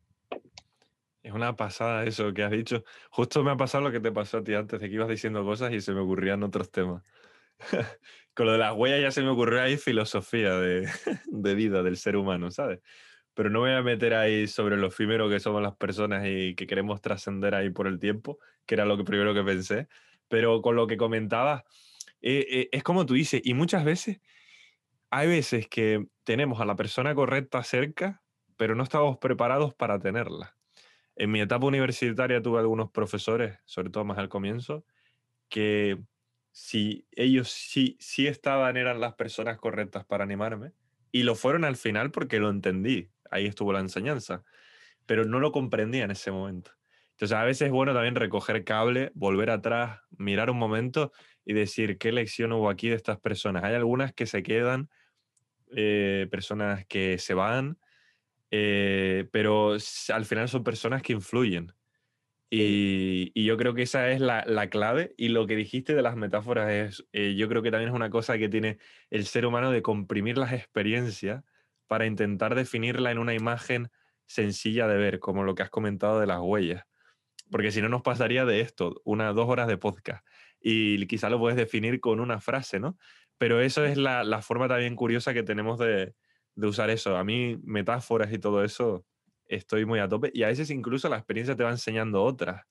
Es 1.22 1.32
una 1.32 1.54
pasada 1.54 2.04
eso 2.04 2.32
que 2.32 2.42
has 2.42 2.50
dicho. 2.50 2.82
Justo 3.10 3.44
me 3.44 3.50
ha 3.50 3.56
pasado 3.56 3.84
lo 3.84 3.92
que 3.92 4.00
te 4.00 4.10
pasó 4.10 4.38
a 4.38 4.44
ti 4.44 4.54
antes, 4.54 4.80
de 4.80 4.88
que 4.88 4.94
ibas 4.94 5.08
diciendo 5.08 5.44
cosas 5.44 5.72
y 5.72 5.80
se 5.80 5.92
me 5.92 6.00
ocurrían 6.00 6.42
otros 6.42 6.70
temas. 6.70 7.02
Con 8.34 8.46
lo 8.46 8.52
de 8.52 8.58
las 8.58 8.74
huellas 8.74 9.02
ya 9.02 9.10
se 9.10 9.22
me 9.22 9.28
ocurrió 9.28 9.60
ahí 9.60 9.76
filosofía 9.76 10.54
de, 10.54 10.88
de 11.26 11.54
vida 11.54 11.82
del 11.82 11.98
ser 11.98 12.16
humano, 12.16 12.50
¿sabes? 12.50 12.80
Pero 13.40 13.48
no 13.48 13.60
voy 13.60 13.70
a 13.70 13.80
meter 13.80 14.12
ahí 14.12 14.46
sobre 14.46 14.76
lo 14.76 14.88
efímero 14.88 15.30
que 15.30 15.40
somos 15.40 15.62
las 15.62 15.74
personas 15.74 16.26
y 16.26 16.54
que 16.54 16.66
queremos 16.66 17.00
trascender 17.00 17.54
ahí 17.54 17.70
por 17.70 17.86
el 17.86 17.98
tiempo, 17.98 18.38
que 18.66 18.74
era 18.74 18.84
lo 18.84 18.98
que 18.98 19.04
primero 19.04 19.32
que 19.32 19.42
pensé. 19.42 19.88
Pero 20.28 20.60
con 20.60 20.76
lo 20.76 20.86
que 20.86 20.98
comentabas, 20.98 21.62
eh, 22.20 22.46
eh, 22.50 22.68
es 22.70 22.82
como 22.82 23.06
tú 23.06 23.14
dices, 23.14 23.40
y 23.42 23.54
muchas 23.54 23.82
veces 23.82 24.20
hay 25.08 25.26
veces 25.26 25.68
que 25.68 26.04
tenemos 26.22 26.60
a 26.60 26.66
la 26.66 26.76
persona 26.76 27.14
correcta 27.14 27.62
cerca, 27.64 28.22
pero 28.58 28.74
no 28.74 28.82
estamos 28.82 29.16
preparados 29.16 29.72
para 29.74 29.98
tenerla. 29.98 30.54
En 31.16 31.30
mi 31.30 31.40
etapa 31.40 31.64
universitaria 31.64 32.42
tuve 32.42 32.58
algunos 32.58 32.90
profesores, 32.90 33.58
sobre 33.64 33.88
todo 33.88 34.04
más 34.04 34.18
al 34.18 34.28
comienzo, 34.28 34.84
que 35.48 35.98
si 36.52 37.06
ellos 37.12 37.48
sí, 37.48 37.96
sí 38.00 38.26
estaban, 38.26 38.76
eran 38.76 39.00
las 39.00 39.14
personas 39.14 39.56
correctas 39.56 40.04
para 40.04 40.24
animarme, 40.24 40.72
y 41.10 41.22
lo 41.22 41.36
fueron 41.36 41.64
al 41.64 41.76
final 41.76 42.10
porque 42.10 42.38
lo 42.38 42.50
entendí 42.50 43.08
ahí 43.30 43.46
estuvo 43.46 43.72
la 43.72 43.80
enseñanza, 43.80 44.42
pero 45.06 45.24
no 45.24 45.40
lo 45.40 45.52
comprendía 45.52 46.04
en 46.04 46.10
ese 46.10 46.30
momento. 46.30 46.72
Entonces 47.12 47.36
a 47.36 47.44
veces 47.44 47.66
es 47.66 47.72
bueno 47.72 47.92
también 47.92 48.14
recoger 48.14 48.64
cable, 48.64 49.12
volver 49.14 49.50
atrás, 49.50 50.00
mirar 50.16 50.50
un 50.50 50.58
momento 50.58 51.12
y 51.44 51.52
decir 51.52 51.98
qué 51.98 52.12
lección 52.12 52.52
hubo 52.52 52.70
aquí 52.70 52.88
de 52.88 52.96
estas 52.96 53.20
personas. 53.20 53.62
Hay 53.64 53.74
algunas 53.74 54.14
que 54.14 54.24
se 54.24 54.42
quedan, 54.42 54.88
eh, 55.76 56.28
personas 56.30 56.86
que 56.86 57.18
se 57.18 57.34
van, 57.34 57.78
eh, 58.50 59.28
pero 59.32 59.76
al 60.08 60.24
final 60.24 60.48
son 60.48 60.64
personas 60.64 61.02
que 61.02 61.12
influyen. 61.12 61.72
Y, 62.50 63.44
yo 63.44 63.56
creo 63.56 63.74
que 63.74 63.82
esa 63.82 64.10
es 64.10 64.20
la, 64.20 64.68
clave. 64.70 65.14
Y 65.16 65.28
lo 65.28 65.46
que 65.46 65.56
dijiste 65.56 65.94
de 65.94 66.02
las 66.02 66.16
metáforas 66.16 66.70
es, 66.70 67.06
eh, 67.12 67.34
yo 67.36 67.48
creo 67.48 67.62
que 67.62 67.70
también 67.70 67.90
es 67.90 67.94
una 67.94 68.10
cosa 68.10 68.38
que 68.38 68.48
tiene 68.48 68.78
el 69.10 69.26
ser 69.26 69.46
humano 69.46 69.70
de 69.70 69.82
comprimir 69.82 70.36
las 70.36 70.52
experiencias 70.52 71.44
para 71.90 72.06
intentar 72.06 72.54
definirla 72.54 73.10
en 73.10 73.18
una 73.18 73.34
imagen 73.34 73.90
sencilla 74.24 74.86
de 74.86 74.96
ver, 74.96 75.18
como 75.18 75.42
lo 75.42 75.56
que 75.56 75.64
has 75.64 75.70
comentado 75.70 76.20
de 76.20 76.26
las 76.28 76.38
huellas. 76.40 76.84
Porque 77.50 77.72
si 77.72 77.82
no 77.82 77.88
nos 77.88 78.02
pasaría 78.02 78.44
de 78.44 78.60
esto, 78.60 79.02
unas 79.04 79.34
dos 79.34 79.48
horas 79.48 79.66
de 79.66 79.76
podcast. 79.76 80.24
y 80.60 81.04
quizá 81.08 81.28
lo 81.28 81.40
puedes 81.40 81.56
definir 81.56 81.98
con 81.98 82.20
una 82.20 82.40
frase, 82.40 82.78
¿no? 82.78 82.96
Pero 83.38 83.60
eso 83.60 83.84
es 83.84 83.96
la, 83.96 84.40
forma 84.40 84.68
también 84.68 84.94
curiosa 84.94 85.34
que 85.34 85.42
tenemos 85.42 85.80
de, 85.80 86.14
de 86.54 86.66
usar 86.68 86.90
eso. 86.90 87.16
A 87.16 87.24
mí, 87.24 87.58
metáforas 87.64 88.32
y 88.32 88.38
todo 88.38 88.62
eso, 88.62 89.04
estoy 89.46 89.84
muy 89.84 89.98
a 89.98 90.08
tope. 90.08 90.30
Y 90.32 90.44
a 90.44 90.46
veces 90.46 90.70
incluso 90.70 91.08
la 91.08 91.16
experiencia 91.16 91.56
te 91.56 91.64
va 91.64 91.70
enseñando 91.70 92.22
otras 92.22 92.66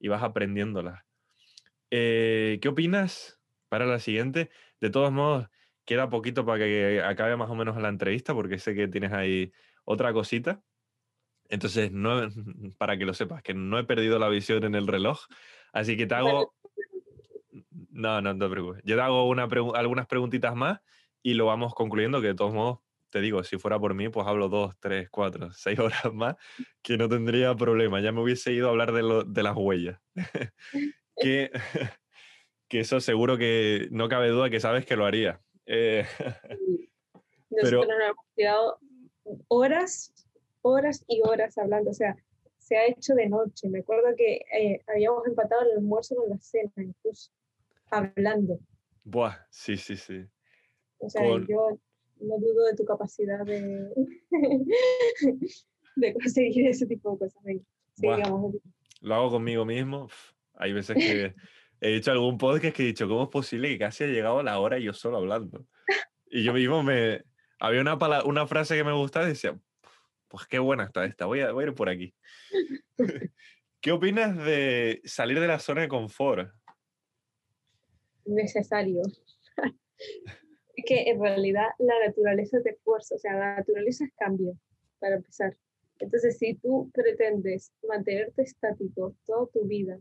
y 0.00 0.08
vas 0.08 0.22
aprendiéndolas. 0.22 1.02
Eh, 1.90 2.58
¿Qué 2.62 2.68
opinas 2.68 3.38
para 3.68 3.84
la 3.84 3.98
siguiente? 3.98 4.48
De 4.80 4.88
todos 4.88 5.12
modos, 5.12 5.50
queda 5.84 6.08
poquito 6.08 6.44
para 6.44 6.64
que 6.64 7.02
acabe 7.02 7.36
más 7.36 7.50
o 7.50 7.54
menos 7.54 7.76
la 7.76 7.88
entrevista, 7.88 8.34
porque 8.34 8.58
sé 8.58 8.74
que 8.74 8.88
tienes 8.88 9.12
ahí 9.12 9.52
otra 9.84 10.12
cosita. 10.12 10.62
Entonces, 11.48 11.92
no, 11.92 12.28
para 12.78 12.96
que 12.96 13.04
lo 13.04 13.14
sepas, 13.14 13.42
que 13.42 13.54
no 13.54 13.78
he 13.78 13.84
perdido 13.84 14.18
la 14.18 14.28
visión 14.28 14.64
en 14.64 14.74
el 14.74 14.86
reloj. 14.86 15.20
Así 15.72 15.96
que 15.96 16.06
te 16.06 16.14
hago... 16.14 16.54
No, 17.90 18.20
no, 18.22 18.36
te 18.36 18.48
preocupes. 18.48 18.82
Yo 18.84 18.96
te 18.96 19.02
hago 19.02 19.28
una 19.28 19.48
algunas 19.74 20.06
preguntitas 20.06 20.54
más 20.54 20.80
y 21.22 21.34
lo 21.34 21.46
vamos 21.46 21.74
concluyendo, 21.74 22.20
que 22.20 22.28
de 22.28 22.34
todos 22.34 22.54
modos 22.54 22.78
te 23.12 23.20
digo, 23.20 23.44
si 23.44 23.58
fuera 23.58 23.78
por 23.78 23.92
mí, 23.92 24.08
pues 24.08 24.26
hablo 24.26 24.48
dos, 24.48 24.74
tres, 24.80 25.10
cuatro, 25.10 25.50
seis 25.52 25.78
horas 25.78 26.12
más, 26.12 26.36
que 26.82 26.96
no 26.96 27.08
tendría 27.08 27.54
problema. 27.54 28.00
Ya 28.00 28.10
me 28.10 28.22
hubiese 28.22 28.52
ido 28.52 28.68
a 28.68 28.70
hablar 28.70 28.92
de, 28.92 29.24
de 29.26 29.42
las 29.42 29.54
huellas. 29.54 30.00
que, 31.16 31.50
que 32.68 32.80
eso 32.80 33.00
seguro 33.00 33.36
que 33.36 33.88
no 33.90 34.08
cabe 34.08 34.30
duda 34.30 34.48
que 34.48 34.60
sabes 34.60 34.86
que 34.86 34.96
lo 34.96 35.04
haría. 35.04 35.42
Eh, 35.66 36.04
pero... 37.50 37.84
nos 37.84 37.90
hemos 37.90 38.26
quedado 38.36 38.78
horas, 39.48 40.12
horas 40.62 41.04
y 41.06 41.20
horas 41.22 41.56
hablando. 41.58 41.90
O 41.90 41.94
sea, 41.94 42.16
se 42.58 42.76
ha 42.76 42.86
hecho 42.86 43.14
de 43.14 43.28
noche. 43.28 43.68
Me 43.68 43.80
acuerdo 43.80 44.14
que 44.16 44.40
eh, 44.58 44.80
habíamos 44.88 45.26
empatado 45.26 45.62
el 45.62 45.78
almuerzo 45.78 46.16
con 46.16 46.30
la 46.30 46.38
cena, 46.38 46.72
incluso, 46.76 47.30
hablando. 47.90 48.58
Buah, 49.04 49.36
sí, 49.50 49.76
sí, 49.76 49.96
sí. 49.96 50.24
O 50.98 51.10
sea, 51.10 51.24
yo 51.24 51.78
no 52.20 52.38
dudo 52.38 52.66
de 52.66 52.76
tu 52.76 52.84
capacidad 52.84 53.44
de, 53.44 53.90
de 55.96 56.14
conseguir 56.14 56.68
ese 56.68 56.86
tipo 56.86 57.12
de 57.12 57.18
cosas. 57.18 57.42
lo 59.00 59.14
hago 59.14 59.30
conmigo 59.30 59.64
mismo. 59.64 60.08
Hay 60.54 60.72
veces 60.72 60.96
que 60.96 61.34
he 61.82 61.96
hecho 61.96 62.12
algún 62.12 62.38
podcast 62.38 62.76
que 62.76 62.84
he 62.84 62.86
dicho, 62.86 63.08
¿cómo 63.08 63.24
es 63.24 63.28
posible 63.28 63.68
que 63.68 63.78
casi 63.78 64.04
ha 64.04 64.06
llegado 64.06 64.40
la 64.42 64.60
hora 64.60 64.78
y 64.78 64.84
yo 64.84 64.92
solo 64.92 65.16
hablando? 65.16 65.66
Y 66.30 66.44
yo 66.44 66.52
mismo 66.52 66.82
me... 66.82 67.24
Había 67.58 67.80
una, 67.80 67.98
una 68.24 68.46
frase 68.46 68.76
que 68.76 68.84
me 68.84 68.92
gustaba 68.92 69.26
y 69.26 69.30
decía, 69.30 69.58
pues 70.28 70.46
qué 70.46 70.60
buena 70.60 70.84
está 70.84 71.04
esta, 71.04 71.26
voy 71.26 71.40
a, 71.40 71.52
voy 71.52 71.64
a 71.64 71.66
ir 71.68 71.74
por 71.74 71.88
aquí. 71.88 72.14
¿Qué 73.80 73.90
opinas 73.90 74.36
de 74.36 75.00
salir 75.04 75.40
de 75.40 75.48
la 75.48 75.58
zona 75.58 75.80
de 75.82 75.88
confort? 75.88 76.52
Necesario 78.24 79.02
que 80.86 81.10
en 81.10 81.20
realidad 81.20 81.66
la 81.80 81.94
naturaleza 82.06 82.62
te 82.62 82.76
fuerza, 82.84 83.16
o 83.16 83.18
sea, 83.18 83.34
la 83.34 83.56
naturaleza 83.56 84.04
es 84.04 84.12
cambio, 84.16 84.56
para 85.00 85.16
empezar. 85.16 85.56
Entonces, 85.98 86.38
si 86.38 86.54
tú 86.54 86.92
pretendes 86.94 87.72
mantenerte 87.88 88.42
estático 88.42 89.16
toda 89.26 89.48
tu 89.52 89.66
vida 89.66 89.98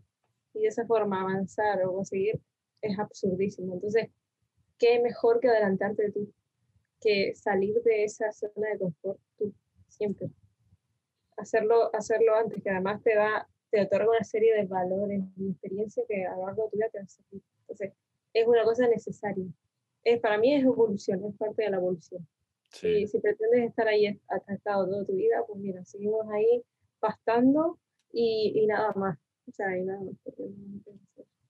y 0.54 0.62
de 0.62 0.68
esa 0.68 0.86
forma 0.86 1.22
avanzar 1.22 1.84
o 1.86 1.94
conseguir, 1.94 2.40
es 2.82 2.98
absurdísimo. 2.98 3.74
Entonces, 3.76 4.10
¿qué 4.78 5.00
mejor 5.02 5.40
que 5.40 5.50
adelantarte 5.50 6.04
de 6.04 6.12
tú? 6.12 6.34
Que 7.00 7.34
salir 7.36 7.82
de 7.84 8.04
esa 8.04 8.32
zona 8.32 8.70
de 8.74 8.80
confort 8.80 9.20
tú, 9.38 9.54
siempre. 9.88 10.30
Hacerlo, 11.38 11.94
hacerlo 11.96 12.36
antes, 12.36 12.62
que 12.62 12.70
además 12.70 13.02
te 13.04 13.16
da, 13.16 13.48
te 13.70 13.82
otorga 13.82 14.10
una 14.10 14.24
serie 14.24 14.56
de 14.56 14.66
valores 14.66 15.24
y 15.38 15.52
experiencia 15.52 16.04
que 16.08 16.26
a 16.26 16.36
lo 16.36 16.46
largo 16.46 16.64
de 16.64 16.70
tu 16.70 16.78
vida 16.78 16.90
te 16.90 17.00
va 17.00 17.04
a 17.06 17.08
servir. 17.08 17.42
Entonces, 17.62 17.94
es 18.34 18.48
una 18.48 18.64
cosa 18.64 18.88
necesaria 18.88 19.46
para 20.22 20.38
mí 20.38 20.54
es 20.54 20.64
evolución, 20.64 21.24
es 21.26 21.36
parte 21.38 21.64
de 21.64 21.70
la 21.70 21.78
evolución. 21.78 22.28
Y 22.84 23.06
si 23.08 23.20
pretendes 23.20 23.70
estar 23.70 23.88
ahí 23.88 24.20
hasta 24.30 24.54
estado 24.54 24.88
toda 24.88 25.06
tu 25.06 25.14
vida, 25.14 25.44
pues 25.46 25.60
mira, 25.60 25.84
seguimos 25.84 26.26
ahí 26.32 26.64
pastando 27.00 27.78
y, 28.14 28.54
y 28.56 28.66
nada 28.66 28.94
más. 28.96 29.18
O 29.48 29.52
sea, 29.52 29.78
y 29.78 29.84
nada 29.84 30.00
más. 30.02 30.16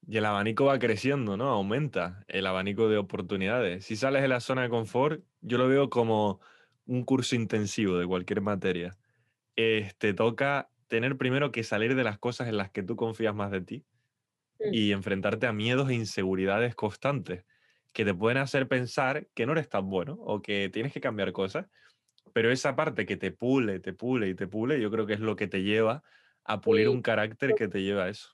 Y 0.06 0.16
el 0.16 0.24
abanico 0.24 0.64
va 0.64 0.78
creciendo, 0.78 1.36
¿no? 1.36 1.48
Aumenta 1.48 2.24
el 2.28 2.46
abanico 2.46 2.88
de 2.88 2.98
oportunidades. 2.98 3.84
Si 3.84 3.96
sales 3.96 4.22
de 4.22 4.28
la 4.28 4.40
zona 4.40 4.62
de 4.62 4.68
confort, 4.68 5.22
yo 5.40 5.58
lo 5.58 5.68
veo 5.68 5.90
como 5.90 6.40
un 6.86 7.04
curso 7.04 7.36
intensivo 7.36 7.96
de 7.98 8.06
cualquier 8.06 8.40
materia. 8.40 8.96
te 9.54 10.14
toca 10.14 10.70
tener 10.88 11.16
primero 11.16 11.52
que 11.52 11.62
salir 11.62 11.94
de 11.94 12.04
las 12.04 12.18
cosas 12.18 12.48
en 12.48 12.56
las 12.56 12.70
que 12.70 12.82
tú 12.82 12.96
confías 12.96 13.34
más 13.34 13.50
de 13.50 13.62
ti 13.62 13.86
mm. 14.58 14.74
y 14.74 14.92
enfrentarte 14.92 15.46
a 15.46 15.52
miedos 15.52 15.88
e 15.88 15.94
inseguridades 15.94 16.74
constantes 16.74 17.44
que 17.92 18.04
te 18.04 18.14
pueden 18.14 18.38
hacer 18.38 18.68
pensar 18.68 19.26
que 19.34 19.46
no 19.46 19.52
eres 19.52 19.68
tan 19.68 19.88
bueno 19.88 20.18
o 20.20 20.42
que 20.42 20.68
tienes 20.70 20.92
que 20.92 21.00
cambiar 21.00 21.32
cosas, 21.32 21.66
pero 22.32 22.50
esa 22.50 22.74
parte 22.74 23.06
que 23.06 23.16
te 23.16 23.30
pule, 23.30 23.80
te 23.80 23.92
pule 23.92 24.28
y 24.28 24.34
te 24.34 24.46
pule, 24.46 24.80
yo 24.80 24.90
creo 24.90 25.06
que 25.06 25.14
es 25.14 25.20
lo 25.20 25.36
que 25.36 25.46
te 25.46 25.62
lleva 25.62 26.02
a 26.44 26.60
pulir 26.60 26.88
un 26.88 27.02
carácter 27.02 27.54
que 27.54 27.68
te 27.68 27.82
lleva 27.82 28.04
a 28.04 28.08
eso. 28.08 28.30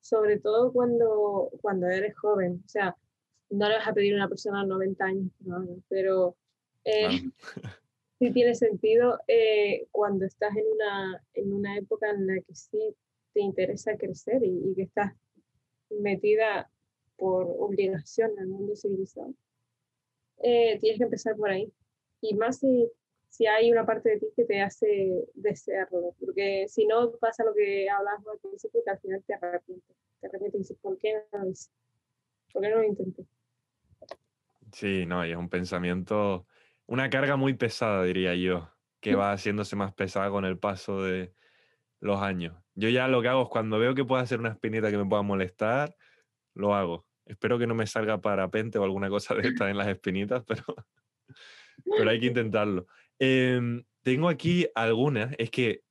Sobre 0.00 0.38
todo 0.38 0.72
cuando, 0.72 1.50
cuando 1.60 1.86
eres 1.88 2.16
joven, 2.16 2.62
o 2.64 2.68
sea, 2.68 2.96
no 3.50 3.68
le 3.68 3.76
vas 3.76 3.88
a 3.88 3.92
pedir 3.92 4.14
a 4.14 4.16
una 4.16 4.28
persona 4.28 4.62
de 4.62 4.68
90 4.68 5.04
años, 5.04 5.32
pero 5.88 6.36
eh, 6.84 7.08
sí 8.18 8.30
tiene 8.32 8.54
sentido 8.54 9.18
eh, 9.26 9.86
cuando 9.90 10.26
estás 10.26 10.56
en 10.56 10.64
una, 10.72 11.24
en 11.34 11.52
una 11.52 11.76
época 11.76 12.10
en 12.10 12.26
la 12.26 12.40
que 12.40 12.54
sí 12.54 12.94
te 13.32 13.40
interesa 13.40 13.96
crecer 13.96 14.42
y, 14.44 14.70
y 14.70 14.74
que 14.74 14.82
estás 14.82 15.12
metida 15.90 16.70
por 17.16 17.46
obligación 17.58 18.38
al 18.38 18.46
mundo 18.46 18.76
civilizado, 18.76 19.34
eh, 20.42 20.78
tienes 20.80 20.98
que 20.98 21.04
empezar 21.04 21.36
por 21.36 21.50
ahí. 21.50 21.72
Y 22.20 22.34
más 22.34 22.58
si, 22.58 22.90
si 23.28 23.46
hay 23.46 23.70
una 23.70 23.84
parte 23.84 24.10
de 24.10 24.18
ti 24.18 24.26
que 24.34 24.44
te 24.44 24.60
hace 24.60 25.24
desearlo, 25.34 26.14
porque 26.18 26.66
si 26.68 26.86
no 26.86 27.12
pasa 27.12 27.44
lo 27.44 27.54
que 27.54 27.88
hablas 27.88 28.26
al 28.26 28.38
principio, 28.38 28.80
que 28.84 28.90
al 28.90 28.98
final 28.98 29.22
te 29.26 29.34
arrepientes. 29.34 29.96
Te 30.20 30.26
arrepientes 30.26 30.54
y 30.54 30.62
dices, 30.62 30.78
¿por 30.80 30.98
qué 30.98 31.22
no 31.32 31.38
lo 31.38 31.50
hice? 31.50 31.70
¿Por 32.52 32.62
qué 32.62 32.68
no 32.70 32.76
lo 32.76 32.84
intenté? 32.84 33.24
Sí, 34.72 35.06
no, 35.06 35.24
y 35.24 35.30
es 35.30 35.36
un 35.36 35.48
pensamiento, 35.48 36.46
una 36.86 37.08
carga 37.10 37.36
muy 37.36 37.54
pesada, 37.54 38.02
diría 38.04 38.34
yo, 38.34 38.70
que 39.00 39.14
va 39.14 39.32
haciéndose 39.32 39.76
más 39.76 39.94
pesada 39.94 40.30
con 40.30 40.44
el 40.44 40.58
paso 40.58 41.02
de 41.02 41.32
los 42.00 42.20
años. 42.20 42.56
Yo 42.74 42.88
ya 42.88 43.08
lo 43.08 43.22
que 43.22 43.28
hago 43.28 43.42
es 43.42 43.48
cuando 43.48 43.78
veo 43.78 43.94
que 43.94 44.04
puede 44.04 44.22
hacer 44.22 44.40
una 44.40 44.50
espinita 44.50 44.90
que 44.90 44.98
me 44.98 45.06
pueda 45.06 45.22
molestar, 45.22 45.96
lo 46.54 46.74
hago. 46.74 47.06
Espero 47.24 47.58
que 47.58 47.66
no 47.66 47.74
me 47.74 47.86
salga 47.86 48.20
parapente 48.20 48.78
o 48.78 48.84
alguna 48.84 49.08
cosa 49.08 49.34
de 49.34 49.42
esta 49.48 49.70
en 49.70 49.78
las 49.78 49.88
espinitas, 49.88 50.44
pero, 50.46 50.64
pero 51.96 52.10
hay 52.10 52.20
que 52.20 52.26
intentarlo. 52.26 52.86
Em, 53.18 53.84
tengo 54.02 54.28
aquí 54.28 54.66
algunas, 54.74 55.34
es 55.38 55.50
que 55.50 55.82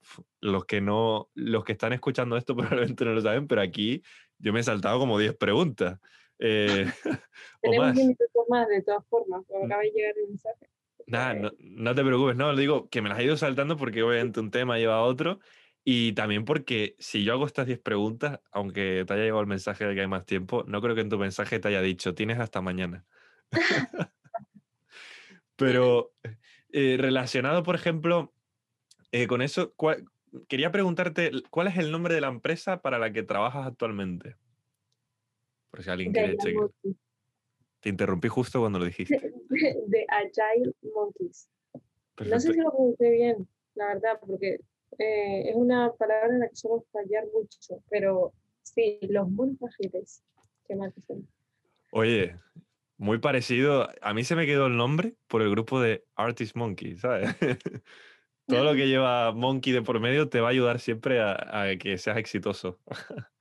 los 0.41 0.65
que 0.65 0.81
no, 0.81 1.29
los 1.33 1.63
que 1.63 1.73
están 1.73 1.93
escuchando 1.93 2.37
esto 2.37 2.55
probablemente 2.95 3.05
no 3.05 3.13
lo 3.13 3.21
saben, 3.21 3.47
pero 3.47 3.61
aquí 3.61 4.01
yo 4.37 4.53
me 4.53 4.59
he 4.59 4.63
saltado 4.63 4.99
como 4.99 5.19
10 5.19 5.35
preguntas. 5.35 5.99
Eh, 6.39 6.85
Tenemos 7.61 7.95
minutos 7.95 8.27
más 8.49 8.67
de 8.67 8.81
todas 8.83 9.05
formas, 9.07 9.41
acaba 9.63 9.81
de 9.81 9.91
llegar 9.91 10.13
el 10.17 10.29
mensaje. 10.29 10.67
No, 11.07 11.51
no, 11.59 11.95
te 11.95 12.03
preocupes, 12.03 12.35
no, 12.35 12.51
lo 12.51 12.57
digo 12.57 12.89
que 12.89 13.01
me 13.01 13.07
las 13.07 13.19
he 13.19 13.23
ido 13.23 13.37
saltando 13.37 13.77
porque 13.77 14.03
obviamente 14.03 14.41
un 14.41 14.51
tema 14.51 14.77
lleva 14.77 14.95
a 14.95 15.03
otro 15.03 15.39
y 15.85 16.11
también 16.11 16.43
porque 16.43 16.97
si 16.99 17.23
yo 17.23 17.31
hago 17.31 17.45
estas 17.45 17.65
10 17.65 17.79
preguntas, 17.79 18.41
aunque 18.51 19.05
te 19.07 19.13
haya 19.13 19.23
llegado 19.23 19.39
el 19.39 19.47
mensaje 19.47 19.85
de 19.85 19.95
que 19.95 20.01
hay 20.01 20.07
más 20.07 20.25
tiempo, 20.25 20.65
no 20.67 20.81
creo 20.81 20.95
que 20.95 21.01
en 21.01 21.09
tu 21.09 21.17
mensaje 21.17 21.59
te 21.59 21.69
haya 21.69 21.81
dicho, 21.81 22.13
tienes 22.13 22.39
hasta 22.39 22.59
mañana. 22.59 23.05
Pero 25.55 26.13
eh, 26.79 26.95
relacionado, 26.95 27.63
por 27.63 27.73
ejemplo, 27.73 28.31
eh, 29.11 29.25
con 29.25 29.41
eso, 29.41 29.73
quería 30.47 30.71
preguntarte, 30.71 31.31
¿cuál 31.49 31.69
es 31.69 31.77
el 31.77 31.91
nombre 31.91 32.13
de 32.13 32.21
la 32.21 32.27
empresa 32.27 32.83
para 32.83 32.99
la 32.99 33.11
que 33.11 33.23
trabajas 33.23 33.65
actualmente? 33.65 34.35
Por 35.71 35.81
si 35.81 35.89
alguien 35.89 36.13
quiere 36.13 36.37
chequear. 36.37 36.69
Te 37.79 37.89
interrumpí 37.89 38.27
justo 38.27 38.59
cuando 38.59 38.77
lo 38.77 38.85
dijiste. 38.85 39.33
De, 39.49 40.05
Agile 40.07 40.71
Monkeys. 40.93 41.49
No 42.23 42.39
sé 42.39 42.53
si 42.53 42.59
lo 42.59 42.69
pronuncié 42.69 43.09
bien, 43.09 43.47
la 43.73 43.87
verdad, 43.87 44.19
porque 44.19 44.59
eh, 44.99 45.49
es 45.49 45.55
una 45.55 45.91
palabra 45.93 46.27
en 46.27 46.41
la 46.41 46.49
que 46.49 46.57
suelo 46.57 46.85
fallar 46.91 47.25
mucho, 47.33 47.81
pero 47.89 48.33
sí, 48.61 48.99
los 49.09 49.27
monos 49.31 49.57
ágiles. 49.63 50.21
Qué 50.67 50.75
mal 50.75 50.93
que 50.93 51.01
Oye, 51.91 52.35
muy 52.97 53.19
parecido. 53.19 53.89
A 54.01 54.13
mí 54.13 54.23
se 54.23 54.35
me 54.35 54.45
quedó 54.45 54.67
el 54.67 54.77
nombre 54.77 55.15
por 55.27 55.41
el 55.41 55.49
grupo 55.49 55.79
de 55.79 56.03
Artist 56.15 56.55
Monkey, 56.55 56.97
¿sabes? 56.97 57.29
Todo 58.47 58.63
lo 58.63 58.75
que 58.75 58.87
lleva 58.87 59.33
Monkey 59.33 59.73
de 59.73 59.81
por 59.81 59.99
medio 59.99 60.29
te 60.29 60.39
va 60.39 60.47
a 60.47 60.51
ayudar 60.51 60.79
siempre 60.79 61.21
a, 61.21 61.75
que 61.79 61.97
seas 61.97 62.17
exitoso. 62.17 62.79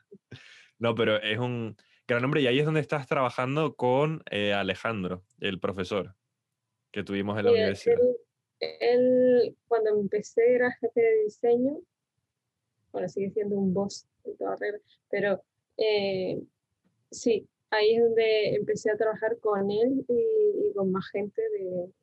no, 0.79 0.95
pero 0.95 1.16
es 1.23 1.38
un 1.38 1.77
gran 2.09 2.23
nombre 2.23 2.40
y 2.40 2.47
ahí 2.47 2.59
es 2.59 2.64
donde 2.64 2.81
estás 2.81 3.07
trabajando 3.07 3.77
con 3.77 4.23
eh, 4.31 4.53
Alejandro, 4.53 5.25
el 5.40 5.61
profesor 5.61 6.14
que 6.90 7.05
tuvimos 7.05 7.38
en 7.38 7.45
la 7.45 7.53
universidad 7.53 7.99
él, 8.61 9.57
cuando 9.69 9.90
empecé, 9.90 10.55
era 10.55 10.73
jefe 10.73 11.01
de 11.01 11.25
diseño. 11.25 11.81
Bueno, 12.92 13.09
sigue 13.09 13.31
siendo 13.31 13.57
un 13.57 13.75
boss 13.75 14.07
en 14.25 14.37
toda 14.37 14.57
regla, 14.57 14.81
pero 15.11 15.42
eh, 15.77 16.40
sí, 17.11 17.47
ahí 17.70 17.96
es 17.96 18.02
donde 18.02 18.55
empecé 18.57 18.90
a 18.90 18.96
trabajar 18.96 19.38
con 19.40 19.70
él 19.70 20.05
y, 20.09 20.72
con 20.74 20.92
más 20.92 21.09
gente 21.11 21.42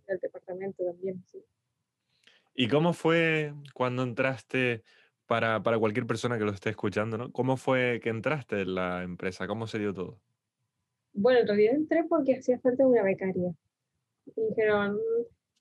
del 0.08 0.20
departamento 0.20 0.84
también. 0.84 1.24
Sí. 1.26 1.44
¿Y 2.56 2.68
cómo 2.68 2.94
fue 2.94 3.54
cuando 3.74 4.04
entraste, 4.04 4.84
para, 5.26 5.64
para, 5.64 5.80
cualquier 5.80 6.06
persona 6.06 6.38
que 6.38 6.44
lo 6.44 6.52
esté 6.52 6.70
escuchando, 6.70 7.18
¿no? 7.18 7.32
¿Cómo 7.32 7.58
fue 7.58 8.00
que 8.02 8.10
entraste 8.10 8.62
en 8.62 8.76
la 8.76 9.04
empresa? 9.04 9.48
¿Cómo 9.48 9.68
se 9.68 9.80
dio 9.80 9.94
todo? 9.94 10.20
Bueno, 11.14 11.40
en 11.40 11.48
realidad 11.48 11.76
entré 11.76 12.04
porque 12.06 12.38
hacía 12.38 12.60
falta 12.60 12.86
una 12.86 13.04
becaria. 13.04 13.54
Y 14.36 14.48
dijeron, 14.50 15.00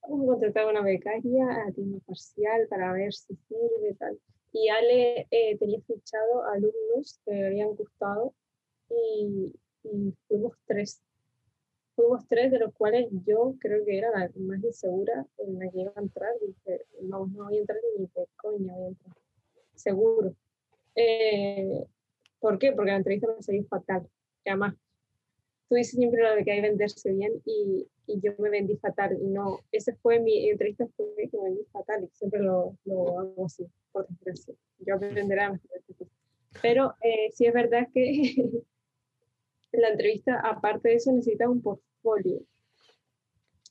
vamos 0.02 0.22
a 0.22 0.26
contratar 0.26 0.66
una 0.66 0.82
becaria 0.82 1.46
a 1.66 1.72
tiempo 1.72 2.00
parcial 2.06 2.66
para 2.68 2.92
ver 2.92 3.12
si 3.12 3.34
sirve 3.48 3.90
y 3.90 3.94
tal. 3.94 4.18
Y 4.52 4.68
Ale 4.68 5.26
eh, 5.30 5.56
tenía 5.58 5.80
fichado 5.80 6.44
alumnos 6.52 7.20
que 7.24 7.32
le 7.32 7.46
habían 7.46 7.74
gustado 7.74 8.34
y, 8.90 9.52
y 9.84 10.14
fuimos 10.28 10.54
tres. 10.66 11.02
Fuimos 11.94 12.26
tres, 12.28 12.50
de 12.50 12.58
los 12.58 12.72
cuales 12.74 13.08
yo 13.26 13.54
creo 13.60 13.84
que 13.84 13.98
era 13.98 14.10
la 14.10 14.30
más 14.36 14.62
insegura 14.64 15.26
en 15.38 15.58
la 15.58 15.70
que 15.70 15.80
iba 15.80 15.92
a 15.94 16.00
entrar. 16.00 16.32
Dije, 16.40 16.86
no, 17.02 17.26
no 17.26 17.44
voy 17.44 17.58
a 17.58 17.60
entrar 17.60 17.78
ni 17.98 18.06
de 18.06 18.28
coña 18.36 18.72
voy 18.74 18.84
a 18.84 18.88
entrar. 18.88 19.16
Seguro. 19.74 20.34
Eh, 20.94 21.84
¿Por 22.40 22.58
qué? 22.58 22.72
Porque 22.72 22.90
la 22.90 22.96
entrevista 22.96 23.28
me 23.34 23.42
salió 23.42 23.64
fatal. 23.64 24.08
Además, 24.44 24.74
tú 25.68 25.76
dices 25.76 25.96
siempre 25.96 26.22
lo 26.22 26.34
de 26.34 26.44
que 26.44 26.52
hay 26.52 26.60
que 26.60 26.68
venderse 26.68 27.12
bien 27.12 27.40
y, 27.44 27.88
y, 28.06 28.20
yo 28.20 28.32
me 28.38 28.50
vendí 28.50 28.76
fatal. 28.76 29.16
Y 29.20 29.26
no, 29.26 29.60
esa 29.70 29.94
fue 29.96 30.18
mi 30.18 30.48
entrevista, 30.48 30.86
fue 30.96 31.06
que 31.30 31.36
me 31.38 31.44
vendí 31.44 31.64
fatal 31.72 32.04
y 32.04 32.08
siempre 32.16 32.40
lo, 32.40 32.76
lo 32.84 33.18
hago 33.18 33.46
así, 33.46 33.66
por 33.92 34.06
desgracia. 34.08 34.54
Yo 34.80 34.96
aprenderé 34.96 35.40
a 35.40 35.60
Pero 36.60 36.94
eh, 37.00 37.30
sí 37.32 37.46
es 37.46 37.54
verdad 37.54 37.88
que 37.94 38.62
la 39.72 39.88
entrevista, 39.88 40.40
aparte 40.40 40.90
de 40.90 40.94
eso, 40.96 41.12
necesita 41.12 41.48
un 41.48 41.62
portfolio. 41.62 42.40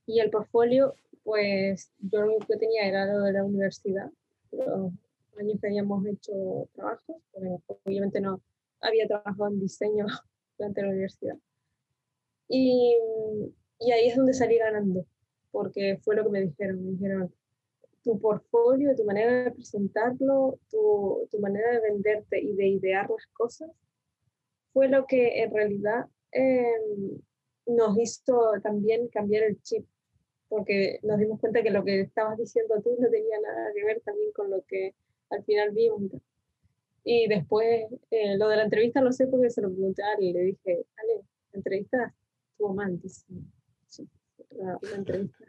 Y 0.06 0.20
el 0.20 0.30
portfolio, 0.30 0.96
pues 1.24 1.92
yo 2.00 2.22
lo 2.22 2.28
único 2.28 2.48
que 2.48 2.58
tenía 2.58 2.88
era 2.88 3.06
lo 3.06 3.22
de 3.22 3.34
la 3.34 3.44
universidad, 3.44 4.10
los 4.52 4.92
años 5.38 5.60
que 5.62 5.68
habíamos 5.68 6.06
hecho 6.06 6.68
trabajos, 6.74 7.18
obviamente 7.86 8.20
no 8.20 8.42
había 8.82 9.08
trabajado 9.08 9.48
en 9.48 9.60
diseño 9.60 10.06
durante 10.58 10.82
la 10.82 10.90
universidad. 10.90 11.38
Y, 12.48 12.98
y 13.80 13.92
ahí 13.92 14.08
es 14.08 14.18
donde 14.18 14.34
salí 14.34 14.58
ganando, 14.58 15.06
porque 15.52 16.00
fue 16.04 16.16
lo 16.16 16.24
que 16.24 16.30
me 16.30 16.42
dijeron, 16.42 16.84
me 16.84 16.92
dijeron, 16.92 17.34
tu 18.04 18.20
portfolio, 18.20 18.96
tu 18.96 19.06
manera 19.06 19.44
de 19.44 19.52
presentarlo, 19.52 20.60
tu, 20.70 21.28
tu 21.30 21.40
manera 21.40 21.72
de 21.72 21.82
venderte 21.82 22.42
y 22.42 22.54
de 22.56 22.68
idear 22.68 23.10
las 23.10 23.28
cosas, 23.28 23.70
fue 24.74 24.88
lo 24.88 25.06
que 25.06 25.44
en 25.44 25.54
realidad 25.54 26.06
em, 26.32 27.20
nos 27.66 27.98
hizo 27.98 28.52
también 28.64 29.08
cambiar 29.10 29.44
el 29.44 29.62
chip, 29.62 29.86
porque 30.50 31.00
nos 31.04 31.20
dimos 31.20 31.40
cuenta 31.40 31.64
que 31.64 31.72
lo 31.72 31.84
que 31.84 32.02
estabas 32.02 32.38
diciendo 32.38 32.82
tú 32.82 32.96
no 33.00 33.10
tenía 33.10 33.40
nada 33.40 33.72
que 33.74 33.86
ver 33.86 34.02
también 34.02 34.32
con 34.34 34.50
lo 34.50 34.64
que 34.68 34.94
al 35.30 35.44
final 35.44 35.72
vimos. 35.72 36.12
Y 37.04 37.28
después, 37.28 37.88
eh, 38.12 38.38
lo 38.38 38.48
de 38.50 38.58
la 38.58 38.64
entrevista 38.64 39.02
lo 39.02 39.12
sé 39.12 39.28
porque 39.28 39.50
se 39.50 39.62
lo 39.62 39.72
pregunté 39.72 40.04
a 40.04 40.12
Ale 40.14 40.26
y 40.26 40.34
le 40.34 40.42
dije, 40.42 40.86
Ale, 40.98 41.24
la 41.52 41.58
entrevista 41.58 42.14
estuvo 42.52 42.74
mal, 42.74 43.00
sí, 43.88 44.08
la, 44.52 44.80
entrevista. 44.96 45.46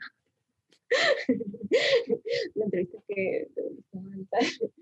la 2.55 2.65
entrevista 2.65 2.99
que 3.09 3.49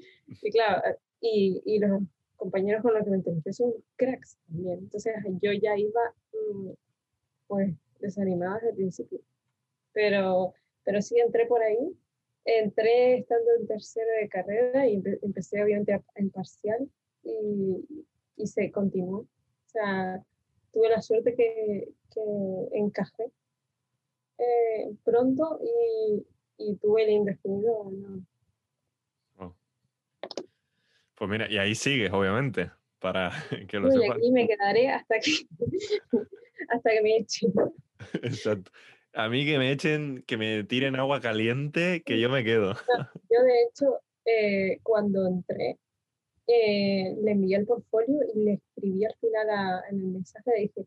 y 0.43 0.51
claro, 0.51 0.99
y, 1.21 1.63
y 1.65 1.79
los 1.79 2.03
compañeros 2.41 2.83
con 2.83 2.95
los 2.95 3.05
que 3.05 3.11
me 3.11 3.17
entrevisté 3.17 3.53
son 3.53 3.73
cracks 3.97 4.39
también. 4.49 4.79
Entonces 4.81 5.15
yo 5.43 5.53
ya 5.53 5.77
iba 5.77 6.01
mm, 6.33 6.71
pues 7.47 7.75
desanimada 8.01 8.55
desde 8.57 8.71
el 8.71 8.77
principio. 8.77 9.21
Pero, 9.93 10.55
pero 10.85 11.03
sí 11.03 11.19
entré 11.21 11.47
por 11.47 11.63
ahí. 11.63 11.97
Entré 12.45 13.19
estando 13.19 13.51
en 13.61 13.67
tercero 13.67 14.11
de 14.21 14.29
carrera 14.29 14.89
y 14.89 15.03
empecé 15.23 15.63
obviamente 15.63 16.01
en 16.15 16.31
parcial 16.31 16.91
y, 17.23 18.07
y, 18.37 18.47
se 18.47 18.73
continuó. 18.73 19.19
O 19.19 19.29
sea, 19.67 20.25
tuve 20.73 20.89
la 20.89 21.03
suerte 21.03 21.35
que, 21.35 21.93
que 22.11 22.69
encajé 22.73 23.31
eh, 24.39 24.95
pronto 25.05 25.61
y, 25.63 26.27
y, 26.57 26.77
tuve 26.77 27.05
el 27.05 27.11
indefinido. 27.11 27.91
No, 27.91 28.25
pues 31.21 31.31
mira, 31.31 31.51
y 31.51 31.59
ahí 31.59 31.75
sigues, 31.75 32.11
obviamente, 32.15 32.71
para 32.99 33.31
que 33.69 33.79
lo 33.79 33.91
sepas. 33.91 34.17
Y 34.17 34.21
aquí 34.21 34.33
me 34.33 34.49
quedaré 34.49 34.89
hasta 34.89 35.21
que, 35.21 35.33
hasta 36.71 36.91
que 36.91 37.03
me 37.03 37.17
echen. 37.19 37.53
Exacto. 38.23 38.71
A 39.13 39.29
mí 39.29 39.45
que 39.45 39.59
me 39.59 39.71
echen, 39.71 40.25
que 40.27 40.39
me 40.39 40.65
tiren 40.65 40.97
agua 40.97 41.21
caliente, 41.21 42.03
que 42.07 42.19
yo 42.19 42.31
me 42.31 42.43
quedo. 42.43 42.73
yo 43.29 43.43
de 43.43 43.63
hecho, 43.65 44.01
eh, 44.25 44.79
cuando 44.83 45.27
entré, 45.27 45.77
eh, 46.47 47.15
le 47.23 47.33
envié 47.33 47.59
el 47.59 47.67
portfolio 47.67 48.21
y 48.35 48.39
le 48.43 48.53
escribí 48.55 49.05
al 49.05 49.15
final 49.21 49.51
a, 49.51 49.83
en 49.91 49.99
el 49.99 50.07
mensaje, 50.07 50.51
le 50.57 50.63
dije, 50.63 50.87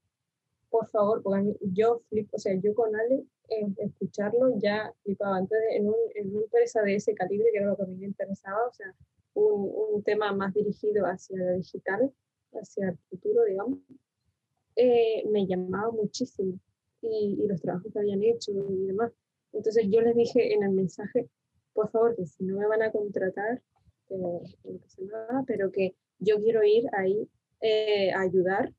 por 0.72 0.90
favor, 0.90 1.22
porque 1.22 1.56
yo 1.62 2.02
flipo, 2.10 2.38
o 2.38 2.40
sea, 2.40 2.56
yo 2.56 2.74
con 2.74 2.96
Ale, 2.96 3.24
escucharlo 3.78 4.58
ya 4.58 4.92
flipaba. 5.04 5.38
Entonces, 5.38 5.68
en, 5.74 5.90
un, 5.90 5.96
en 6.16 6.30
una 6.32 6.46
empresa 6.46 6.82
de 6.82 6.96
ese 6.96 7.14
calibre, 7.14 7.52
que 7.52 7.60
era 7.60 7.68
lo 7.68 7.78
que 7.78 7.84
a 7.84 7.86
mí 7.86 7.98
me 7.98 8.08
interesaba, 8.08 8.66
o 8.66 8.74
sea, 8.74 8.96
un, 9.34 10.04
tema 10.04 10.34
más 10.34 10.54
dirigido 10.54 11.06
hacia 11.06 11.38
lo 11.38 11.54
digital, 11.54 12.14
hacia 12.54 12.90
el 12.90 12.98
futuro, 13.10 13.46
digamos, 13.46 13.80
eh, 14.76 15.24
me 15.30 15.48
llamaba 15.48 15.92
muchísimo 15.92 16.60
y, 17.02 17.38
los 17.48 17.62
trabajos 17.62 17.92
que 17.94 18.00
habían 18.00 18.24
hecho 18.24 18.52
y 18.52 18.88
demás. 18.88 19.12
Entonces 19.54 19.88
yo 19.90 20.02
les 20.02 20.16
dije 20.16 20.54
en 20.54 20.64
el 20.64 20.72
mensaje, 20.72 21.30
por 21.74 21.90
favor, 21.92 22.16
que 22.16 22.26
si 22.26 22.44
no 22.44 22.58
me 22.58 22.68
van 22.68 22.82
a 22.82 22.92
contratar, 22.92 23.62
nada, 24.10 25.44
pero 25.48 25.72
que 25.72 25.96
yo 26.20 26.40
quiero 26.42 26.64
ir 26.64 26.86
ahí 26.94 27.28
eh, 27.62 28.12
a 28.12 28.22
ayudar 28.22 28.74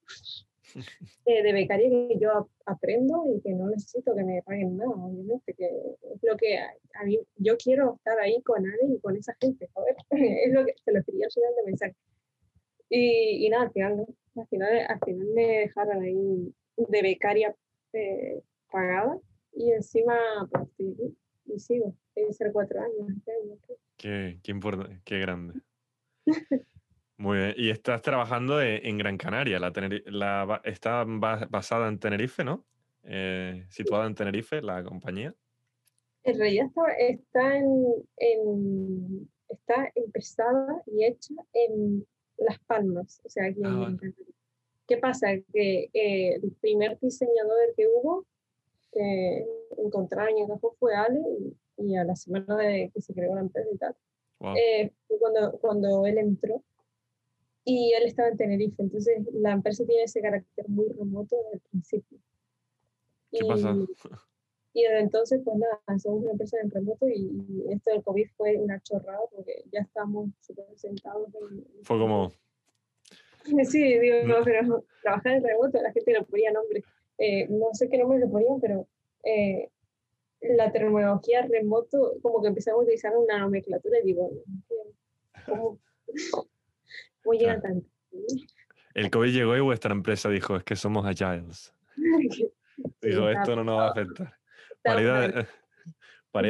eh, 1.27 1.43
de 1.43 1.53
becaria 1.53 1.89
que 1.89 2.19
yo 2.19 2.49
aprendo 2.67 3.25
y 3.35 3.41
que 3.41 3.53
no 3.53 3.69
necesito 3.69 4.15
que 4.15 4.25
me 4.25 4.43
paguen 4.43 4.77
nada, 4.77 4.91
obviamente, 4.91 5.55
que 5.55 5.67
es 5.67 6.23
lo 6.23 6.37
que 6.37 6.59
a, 6.59 7.05
mí, 7.05 7.19
yo 7.37 7.57
quiero 7.57 7.95
estar 7.97 8.19
ahí 8.21 8.41
con 8.43 8.65
alguien 8.67 8.95
y 8.95 9.01
con 9.01 9.17
esa 9.17 9.35
gente, 9.41 9.69
joder, 9.73 9.97
es 10.11 10.53
lo 10.53 10.65
que 10.65 10.75
se 10.85 10.93
lo 10.93 11.03
quería 11.05 11.27
llevar 11.35 11.55
de 11.55 11.65
mensaje. 11.67 11.95
Y, 12.91 13.47
y 13.47 13.49
nada, 13.49 13.65
al 13.65 13.73
final, 13.73 14.07
al 14.37 14.47
final, 14.49 14.79
al 14.89 15.01
final 15.05 15.27
me 15.35 15.47
dejaron 15.47 16.03
ahí 16.03 16.55
de 16.77 17.03
becaria 17.03 17.55
eh, 17.93 18.41
pagada 18.71 19.19
y 19.53 19.71
encima 19.73 20.17
pues, 20.51 20.69
y, 20.79 21.59
sigo, 21.59 21.95
tiene 22.15 22.33
ser 22.33 22.53
cuatro 22.53 22.81
años. 22.81 23.13
Qué, 23.97 24.39
qué 24.43 24.51
importante, 24.51 25.01
qué 25.05 25.19
grande. 25.21 25.61
Muy 27.25 27.39
bien. 27.39 27.55
Y 27.57 27.71
estás 27.71 28.03
trabajando 28.03 28.61
en 28.61 28.99
Gran 28.99 29.17
Canaria. 29.17 29.59
La, 29.59 29.73
la 30.09 30.61
está 30.63 31.05
basada 31.07 31.89
en 31.89 31.99
Tenerife, 31.99 32.45
¿no? 32.45 32.67
Eh, 33.03 33.65
situada 33.71 34.07
en 34.07 34.15
Tenerife, 34.15 34.61
la 34.61 34.85
compañía. 34.85 35.35
En 36.23 36.39
realidad 36.39 36.67
está, 36.99 37.57
en, 37.57 39.27
está 39.49 39.91
empezada 39.95 40.83
y 40.85 41.07
hecha 41.07 41.33
en 41.55 42.07
Las 42.37 42.59
Palmas, 42.67 43.23
o 43.25 43.29
sea, 43.31 43.47
aquí 43.47 43.61
en 43.61 43.67
ah, 43.69 43.79
Gran 43.81 43.97
Canaria. 43.97 44.27
¿Qué 44.87 44.99
pasa? 44.99 45.29
Que 45.51 45.89
eh, 45.95 46.35
el 46.35 46.53
primer 46.61 46.99
diseñador 47.01 47.75
que 47.75 47.87
hubo, 47.89 48.27
que 48.93 49.47
encontraron 49.79 50.37
en 50.37 50.49
Cajón 50.49 50.73
fue 50.79 50.95
Ale, 50.95 51.23
y, 51.79 51.97
a 51.97 52.05
la 52.05 52.17
semana 52.17 52.55
de 52.59 52.91
que 52.93 53.01
se 53.01 53.15
creó 53.15 53.35
la 53.35 53.41
empresa 53.41 53.71
y 53.73 53.79
tal, 53.79 53.97
eh, 54.59 54.93
cuando, 55.19 55.59
cuando 55.59 56.05
él 56.05 56.19
entró 56.19 56.63
y 57.65 57.93
él 57.95 58.05
estaba 58.05 58.29
en 58.29 58.37
Tenerife, 58.37 58.83
entonces 58.83 59.27
la 59.33 59.53
empresa 59.53 59.85
tiene 59.87 60.03
ese 60.03 60.21
carácter 60.21 60.69
muy 60.69 60.87
remoto 60.89 61.37
desde 61.37 61.55
el 61.55 61.61
principio. 61.61 62.19
¿Qué 63.31 63.39
y, 63.43 63.49
pasa? 63.49 63.75
Y 64.75 64.83
desde 64.83 65.01
entonces, 65.01 65.41
pues 65.45 65.57
nada, 65.57 65.81
somos 65.99 66.23
una 66.23 66.33
empresa 66.33 66.59
en 66.63 66.71
remoto 66.71 67.09
y, 67.09 67.65
esto 67.71 67.91
del 67.91 68.03
COVID 68.03 68.29
fue 68.37 68.59
una 68.59 68.81
chorrada 68.81 69.21
porque 69.35 69.65
ya 69.73 69.81
estamos 69.81 70.31
súper 70.41 70.67
sentados. 70.77 71.29
fue 71.83 71.99
como... 71.99 72.33
Sí, 73.71 73.99
digo, 73.99 74.17
no, 74.25 74.37
pero 74.43 74.85
trabajar 75.03 75.35
en 75.35 75.45
remoto, 75.45 75.81
la 75.81 75.93
gente 75.93 76.13
le 76.13 76.23
ponía 76.23 76.51
nombre. 76.51 76.83
Eh, 77.19 77.47
no 77.49 77.69
sé 77.73 77.91
qué 77.91 77.99
nombre 77.99 78.19
le 78.19 78.27
ponían, 78.27 78.59
pero 78.59 78.89
eh, 79.23 79.71
la 80.41 80.73
terminología 80.73 81.43
remoto, 81.43 82.15
como 82.23 82.41
que 82.41 82.49
empezamos 82.49 82.81
a 82.81 82.83
utilizar 82.85 83.17
una 83.17 83.39
nomenclatura 83.39 83.99
y 84.01 84.07
digo, 84.07 84.31
¿cómo? 85.47 85.79
El 88.95 89.11
COVID 89.11 89.33
llegó 89.33 89.57
y 89.57 89.61
vuestra 89.61 89.93
empresa 89.93 90.29
dijo, 90.29 90.57
es 90.57 90.65
que 90.65 90.77
somos 90.77 91.07
agiles. 91.07 91.75
dijo, 93.03 93.29
esto 93.29 93.57
no 93.57 93.65
nos 93.65 93.79
va 93.79 93.87
a 93.89 93.91
afectar. 93.91 94.35
Paridad 94.83 95.31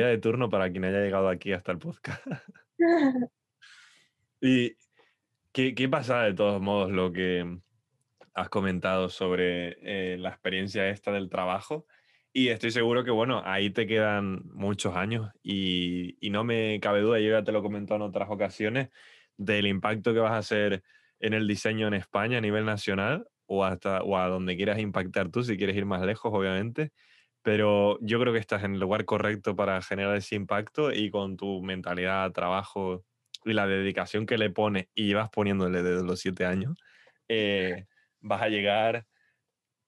de, 0.03 0.07
de 0.07 0.19
turno 0.19 0.51
para 0.51 0.71
quien 0.71 0.85
haya 0.85 1.01
llegado 1.01 1.29
aquí 1.29 1.53
hasta 1.53 1.73
el 1.73 1.79
podcast. 1.79 2.23
¿Y 4.41 4.77
qué, 5.53 5.75
qué 5.75 5.89
pasa 5.89 6.23
de 6.23 6.35
todos 6.35 6.61
modos? 6.61 6.91
Lo 6.91 7.13
que 7.13 7.61
has 8.35 8.49
comentado 8.49 9.09
sobre 9.09 9.77
eh, 9.83 10.19
la 10.19 10.31
experiencia 10.31 10.89
esta 10.89 11.13
del 11.13 11.31
trabajo 11.31 11.87
y 12.37 12.49
estoy 12.49 12.73
seguro 12.73 13.05
que, 13.05 13.13
bueno, 13.13 13.43
ahí 13.45 13.71
te 13.71 13.87
quedan 13.87 14.43
muchos 14.53 14.97
años 14.97 15.31
y, 15.41 16.17
y, 16.21 16.31
no 16.31 16.43
me 16.43 16.81
cabe 16.81 17.01
duda, 17.01 17.21
yo 17.21 17.31
ya 17.31 17.45
te 17.45 17.53
lo 17.53 17.61
he 17.61 17.63
comentado 17.63 17.95
en 17.95 18.11
otras 18.11 18.29
ocasiones, 18.29 18.91
del 19.37 19.67
impacto 19.67 20.13
que 20.13 20.21
vas 20.21 20.33
a 20.33 20.39
hacer 20.39 20.83
en 21.21 21.35
el 21.35 21.47
diseño 21.49 21.87
en 21.89 21.95
España 21.95 22.39
a 22.39 22.41
nivel 22.41 22.65
nacional 22.65 23.27
o, 23.47 23.65
hasta, 23.65 24.03
o 24.03 24.17
a 24.17 24.29
donde 24.29 24.57
quieras 24.57 24.79
impactar 24.79 25.31
tú, 25.31 25.43
si 25.43 25.57
quieres 25.57 25.77
ir 25.77 25.87
más 25.87 26.03
lejos, 26.03 26.33
obviamente. 26.35 26.93
Pero 27.43 27.99
yo 28.01 28.21
creo 28.21 28.33
que 28.33 28.39
estás 28.39 28.65
en 28.65 28.75
el 28.75 28.81
lugar 28.81 29.05
correcto 29.05 29.55
para 29.55 29.81
generar 29.83 30.17
ese 30.17 30.35
impacto 30.35 30.93
y 30.93 31.11
con 31.11 31.37
tu 31.37 31.63
mentalidad, 31.63 32.33
trabajo 32.33 33.05
y 33.45 33.53
la 33.53 33.67
dedicación 33.67 34.27
que 34.27 34.39
le 34.39 34.51
pones 34.51 34.89
y 34.95 35.07
llevas 35.07 35.31
poniéndole 35.31 35.83
desde 35.83 36.05
los 36.05 36.21
siete 36.21 36.47
años, 36.47 36.77
eh, 37.29 37.87
vas 38.21 38.43
a 38.43 38.49
llegar 38.49 39.07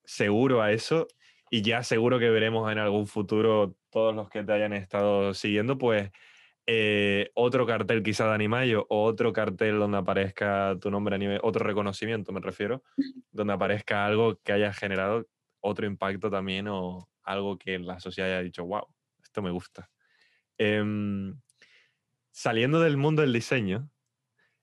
seguro 0.03 0.61
a 0.61 0.71
eso 0.71 1.07
y 1.49 1.61
ya 1.61 1.83
seguro 1.83 2.19
que 2.19 2.29
veremos 2.29 2.71
en 2.71 2.77
algún 2.77 3.07
futuro 3.07 3.75
todos 3.89 4.15
los 4.15 4.29
que 4.29 4.43
te 4.43 4.53
hayan 4.53 4.73
estado 4.73 5.33
siguiendo, 5.33 5.77
pues 5.77 6.11
eh, 6.69 7.31
otro 7.33 7.65
cartel 7.65 8.03
quizá 8.03 8.27
de 8.27 8.33
Animayo 8.33 8.85
o 8.89 9.05
otro 9.05 9.31
cartel 9.31 9.79
donde 9.79 9.97
aparezca 9.99 10.77
tu 10.81 10.91
nombre 10.91 11.15
a 11.15 11.17
nivel, 11.17 11.39
otro 11.41 11.65
reconocimiento 11.65 12.33
me 12.33 12.41
refiero, 12.41 12.83
donde 13.31 13.53
aparezca 13.53 14.05
algo 14.05 14.37
que 14.43 14.51
haya 14.51 14.73
generado 14.73 15.25
otro 15.61 15.85
impacto 15.85 16.29
también 16.29 16.67
o 16.67 17.09
algo 17.23 17.57
que 17.57 17.79
la 17.79 18.01
sociedad 18.01 18.31
haya 18.31 18.41
dicho, 18.41 18.65
wow, 18.65 18.85
esto 19.23 19.41
me 19.41 19.49
gusta. 19.49 19.89
Em, 20.57 21.39
saliendo 22.31 22.81
del 22.81 22.97
mundo 22.97 23.21
del 23.21 23.31
diseño, 23.31 23.89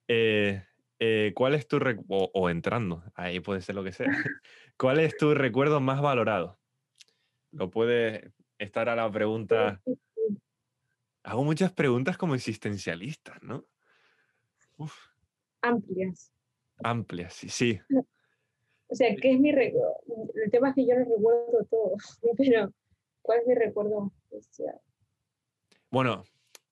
eh, 0.07 0.62
eh, 0.98 1.32
¿cuál 1.34 1.55
es 1.55 1.66
tu, 1.66 1.78
o, 2.09 2.30
o, 2.34 2.50
entrando, 2.50 3.02
ahí 3.14 3.40
puede 3.40 3.62
ser 3.62 3.76
lo 3.76 3.82
que 3.82 3.92
sea, 3.92 4.09
¿cuál 4.76 5.00
es 5.00 5.16
tu 5.16 5.32
recuerdo 5.32 5.80
más 5.80 6.02
valorado? 6.02 6.59
Lo 7.50 7.70
puede 7.70 8.32
estar 8.59 8.90
a 8.90 8.96
la 8.96 9.11
pregunta 9.11 9.80
Hago 11.24 11.42
muchas 11.42 11.72
preguntas 11.72 12.18
como 12.18 12.34
existencialistas, 12.34 13.42
¿no? 13.42 13.64
Amplias. 15.62 16.30
Amplias, 16.82 17.32
sí, 17.32 17.48
sí. 17.48 17.80
O 18.88 18.94
sea, 18.94 19.16
¿qué 19.16 19.32
es 19.32 19.40
mi 19.40 19.50
recuerdo? 19.50 19.96
El 20.34 20.50
tema 20.50 20.68
es 20.68 20.74
que 20.74 20.86
yo 20.86 20.94
no 20.94 21.04
recuerdo 21.04 21.64
todo, 21.70 21.96
pero 22.36 22.70
¿cuál 23.22 23.40
es 23.40 23.46
mi 23.46 23.54
recuerdo 23.54 24.12
especial? 24.30 24.78
Bueno, 25.90 26.24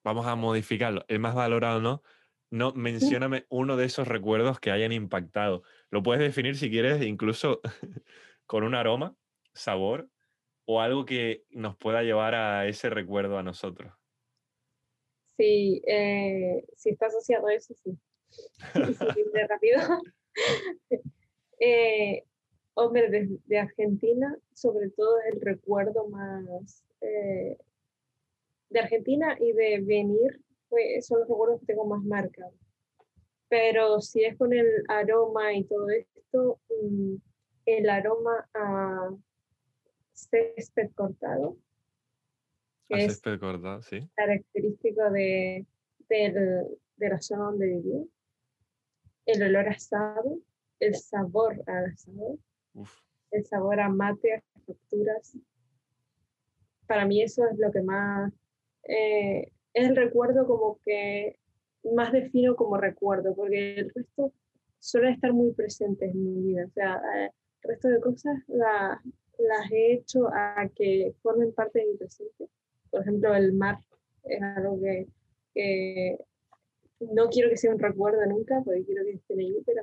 vamos 0.04 0.26
a 0.26 0.36
modificarlo. 0.36 1.04
El 1.08 1.18
más 1.18 1.34
valorado, 1.34 1.80
¿no? 1.80 2.02
No, 2.50 2.74
mencióname 2.74 3.46
uno 3.48 3.78
de 3.78 3.86
esos 3.86 4.06
recuerdos 4.06 4.60
que 4.60 4.70
hayan 4.70 4.92
impactado. 4.92 5.62
Lo 5.90 6.02
puedes 6.02 6.20
definir 6.20 6.56
si 6.58 6.68
quieres, 6.68 7.00
incluso 7.00 7.62
con 8.46 8.64
un 8.64 8.74
aroma, 8.74 9.16
sabor 9.54 10.10
o 10.66 10.82
algo 10.82 11.06
que 11.06 11.46
nos 11.50 11.76
pueda 11.76 12.02
llevar 12.02 12.34
a 12.34 12.66
ese 12.66 12.90
recuerdo 12.90 13.38
a 13.38 13.42
nosotros. 13.42 13.94
Sí, 15.42 15.82
eh, 15.88 16.64
si 16.76 16.90
está 16.90 17.06
asociado 17.06 17.48
a 17.48 17.54
eso, 17.54 17.74
sí. 17.82 17.98
de 18.74 19.46
rápido. 19.48 19.80
eh, 21.58 22.22
hombre, 22.74 23.40
de, 23.44 23.58
Argentina, 23.58 24.38
sobre 24.54 24.90
todo 24.90 25.16
el 25.32 25.40
recuerdo 25.40 26.06
más 26.06 26.84
eh, 27.00 27.58
de 28.70 28.78
Argentina 28.78 29.36
y 29.40 29.50
de 29.50 29.80
venir, 29.80 30.40
son 31.00 31.18
los 31.18 31.28
recuerdos 31.28 31.58
que 31.58 31.66
tengo 31.66 31.86
más 31.86 32.04
marcados. 32.04 32.54
Pero 33.48 34.00
si 34.00 34.22
es 34.22 34.38
con 34.38 34.52
el 34.52 34.68
aroma 34.86 35.54
y 35.54 35.64
todo 35.64 35.90
esto, 35.90 36.60
mm, 36.68 37.16
el 37.66 37.90
aroma 37.90 38.48
a 38.54 39.10
césped 40.12 40.92
cortado, 40.94 41.56
es 42.88 43.20
cortado, 43.20 43.82
sí. 43.82 44.08
característico 44.14 45.10
de, 45.10 45.66
de, 46.08 47.08
la 47.08 47.20
zona 47.20 47.44
donde 47.44 47.66
viví. 47.66 48.10
El 49.26 49.42
olor 49.42 49.68
asado, 49.68 50.38
el 50.80 50.94
sabor 50.94 51.62
al 51.66 51.86
asado, 51.86 52.38
el 53.30 53.46
sabor 53.46 53.80
a 53.80 53.88
mate, 53.88 54.34
a 54.34 54.42
facturas. 54.66 55.36
Para 56.86 57.06
mí 57.06 57.22
eso 57.22 57.46
es 57.48 57.58
lo 57.58 57.70
que 57.70 57.82
más, 57.82 58.32
eh, 58.84 59.52
es 59.72 59.88
el 59.88 59.96
recuerdo 59.96 60.46
como 60.46 60.78
que 60.84 61.38
más 61.94 62.12
defino 62.12 62.56
como 62.56 62.76
recuerdo, 62.76 63.34
porque 63.34 63.74
el 63.74 63.90
resto 63.94 64.32
suele 64.78 65.12
estar 65.12 65.32
muy 65.32 65.52
presente 65.52 66.06
en 66.06 66.22
mi 66.22 66.52
vida. 66.52 66.66
O 66.66 66.70
sea, 66.70 67.00
eh, 67.16 67.30
el 67.62 67.70
resto 67.70 67.88
de 67.88 68.00
cosas 68.00 68.42
las 68.48 69.70
he 69.70 69.94
hecho 69.94 70.28
a 70.28 70.68
que 70.74 71.14
formen 71.22 71.52
parte 71.52 71.78
de 71.78 71.86
mi 71.86 71.96
presente 71.96 72.48
por 72.92 73.00
ejemplo, 73.00 73.34
el 73.34 73.54
mar 73.54 73.78
es 74.24 74.42
algo 74.42 74.78
que, 75.54 76.18
no 77.00 77.28
quiero 77.30 77.48
que 77.48 77.56
sea 77.56 77.72
un 77.72 77.80
recuerdo 77.80 78.24
nunca, 78.26 78.60
porque 78.64 78.84
quiero 78.84 79.02
que 79.04 79.14
estén 79.14 79.40
ahí, 79.40 79.56
pero 79.66 79.82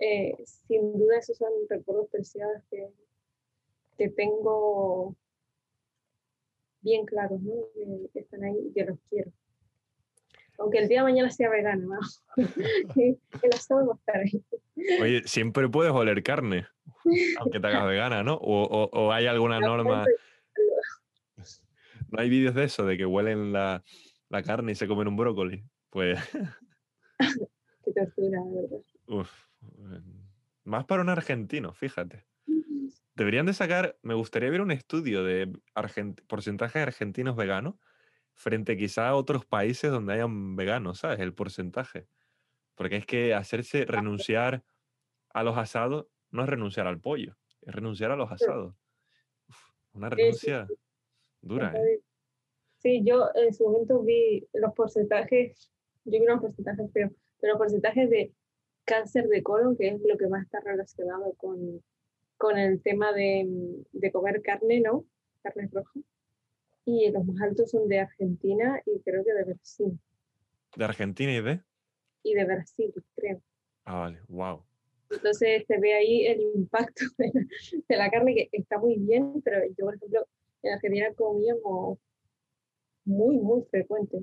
eh, 0.00 0.34
sin 0.44 0.98
duda 0.98 1.18
esos 1.18 1.38
son 1.38 1.48
recuerdos 1.68 2.08
preciados 2.10 2.62
que, 2.70 2.88
que 3.96 4.10
tengo 4.10 5.16
bien 6.82 7.06
claros, 7.06 7.40
¿no? 7.40 7.54
que, 8.12 8.18
están 8.18 8.44
ahí 8.44 8.58
y 8.68 8.72
que 8.72 8.84
los 8.84 8.98
quiero. 9.08 9.30
Aunque 10.58 10.78
el 10.78 10.88
día 10.88 10.98
de 10.98 11.04
mañana 11.04 11.30
sea 11.30 11.48
vegano, 11.48 11.94
¿no? 11.94 12.44
el 12.96 13.52
asado 13.54 13.86
va 13.86 13.94
a 13.94 13.96
estar 13.96 14.16
ahí. 14.16 14.44
Oye, 15.00 15.22
siempre 15.24 15.68
puedes 15.68 15.92
oler 15.92 16.22
carne, 16.22 16.66
aunque 17.38 17.60
te 17.60 17.66
hagas 17.66 17.86
vegana, 17.86 18.22
¿no? 18.22 18.34
O, 18.34 18.90
o 18.92 19.12
hay 19.12 19.26
alguna 19.26 19.60
norma 19.60 20.04
¿No 20.04 20.29
hay 22.20 22.30
vídeos 22.30 22.54
de 22.54 22.64
eso, 22.64 22.84
de 22.84 22.96
que 22.96 23.06
huelen 23.06 23.52
la, 23.52 23.82
la 24.28 24.42
carne 24.42 24.72
y 24.72 24.74
se 24.74 24.86
comen 24.86 25.08
un 25.08 25.16
brócoli? 25.16 25.64
Pues... 25.90 26.18
Qué 27.84 27.92
tortura, 27.92 28.40
verdad. 28.46 28.78
Uf, 29.06 29.30
más 30.64 30.84
para 30.84 31.02
un 31.02 31.08
argentino, 31.08 31.74
fíjate. 31.74 32.26
Deberían 33.14 33.46
de 33.46 33.54
sacar, 33.54 33.98
me 34.02 34.14
gustaría 34.14 34.50
ver 34.50 34.60
un 34.60 34.70
estudio 34.70 35.24
de 35.24 35.52
porcentaje 36.26 36.78
de 36.78 36.84
argentinos 36.84 37.36
veganos 37.36 37.74
frente 38.32 38.76
quizá 38.76 39.08
a 39.08 39.16
otros 39.16 39.44
países 39.44 39.90
donde 39.90 40.14
hayan 40.14 40.56
veganos, 40.56 41.00
¿sabes? 41.00 41.20
El 41.20 41.34
porcentaje. 41.34 42.06
Porque 42.74 42.96
es 42.96 43.06
que 43.06 43.34
hacerse 43.34 43.84
renunciar 43.84 44.64
a 45.34 45.42
los 45.42 45.58
asados 45.58 46.06
no 46.30 46.42
es 46.44 46.48
renunciar 46.48 46.86
al 46.86 47.00
pollo, 47.00 47.36
es 47.62 47.74
renunciar 47.74 48.10
a 48.10 48.16
los 48.16 48.30
asados. 48.32 48.74
una 49.92 50.08
renuncia 50.08 50.66
dura, 51.42 51.74
¿eh? 51.76 52.00
Sí, 52.80 53.02
yo 53.04 53.28
en 53.34 53.52
su 53.52 53.64
momento 53.64 54.02
vi 54.02 54.48
los 54.54 54.72
porcentajes, 54.74 55.70
yo 56.04 56.12
vi 56.18 56.20
unos 56.20 56.40
porcentajes, 56.40 56.90
pero, 56.92 57.10
pero 57.38 57.52
los 57.52 57.58
porcentajes 57.58 58.08
de 58.08 58.32
cáncer 58.84 59.28
de 59.28 59.42
colon, 59.42 59.76
que 59.76 59.88
es 59.88 60.00
lo 60.02 60.16
que 60.16 60.28
más 60.28 60.44
está 60.44 60.60
relacionado 60.60 61.34
con, 61.34 61.82
con 62.38 62.58
el 62.58 62.82
tema 62.82 63.12
de, 63.12 63.46
de 63.92 64.10
comer 64.10 64.40
carne, 64.40 64.80
¿no? 64.80 65.04
Carne 65.42 65.68
roja. 65.70 66.00
Y 66.86 67.10
los 67.10 67.24
más 67.26 67.42
altos 67.42 67.70
son 67.70 67.86
de 67.86 68.00
Argentina 68.00 68.80
y 68.86 69.00
creo 69.00 69.22
que 69.24 69.34
de 69.34 69.44
Brasil. 69.44 70.00
¿De 70.74 70.84
Argentina 70.84 71.32
y 71.32 71.42
de? 71.42 71.60
Y 72.22 72.34
de 72.34 72.44
Brasil, 72.46 72.94
creo. 73.14 73.42
Ah, 73.84 74.00
vale, 74.00 74.20
wow. 74.28 74.64
Entonces 75.10 75.64
se 75.66 75.78
ve 75.78 75.92
ahí 75.92 76.26
el 76.26 76.40
impacto 76.54 77.04
de 77.18 77.30
la, 77.34 77.42
de 77.88 77.96
la 77.96 78.10
carne 78.10 78.34
que 78.34 78.48
está 78.52 78.78
muy 78.78 78.96
bien, 78.96 79.42
pero 79.42 79.66
yo, 79.76 79.84
por 79.84 79.94
ejemplo, 79.96 80.26
en 80.62 80.72
Argentina 80.72 81.12
comíamos 81.14 81.98
muy, 83.10 83.36
muy 83.38 83.62
frecuente. 83.64 84.18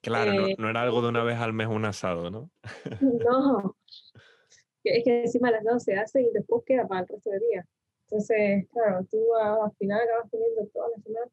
claro, 0.00 0.34
no, 0.34 0.46
eh, 0.46 0.56
no, 0.58 0.70
era 0.70 0.82
algo 0.82 1.02
de 1.02 1.08
una 1.08 1.24
vez 1.24 1.38
al 1.38 1.52
mes 1.52 1.68
un 1.68 1.84
asado, 1.84 2.30
¿no? 2.30 2.50
no, 3.00 3.76
es 4.84 5.04
que 5.04 5.22
encima 5.22 5.50
las 5.50 5.64
dos 5.64 5.82
se 5.82 5.94
hace 5.94 6.22
y 6.22 6.30
después 6.32 6.62
queda 6.64 6.86
para 6.86 7.02
el 7.02 7.08
resto 7.08 7.30
del 7.30 7.40
día. 7.40 7.66
Entonces, 8.04 8.66
claro, 8.72 9.06
tú 9.10 9.18
al 9.36 9.72
final 9.76 10.00
acabas 10.00 10.30
comiendo 10.30 10.66
todas 10.72 10.90
las 10.96 11.02
semanas. 11.04 11.30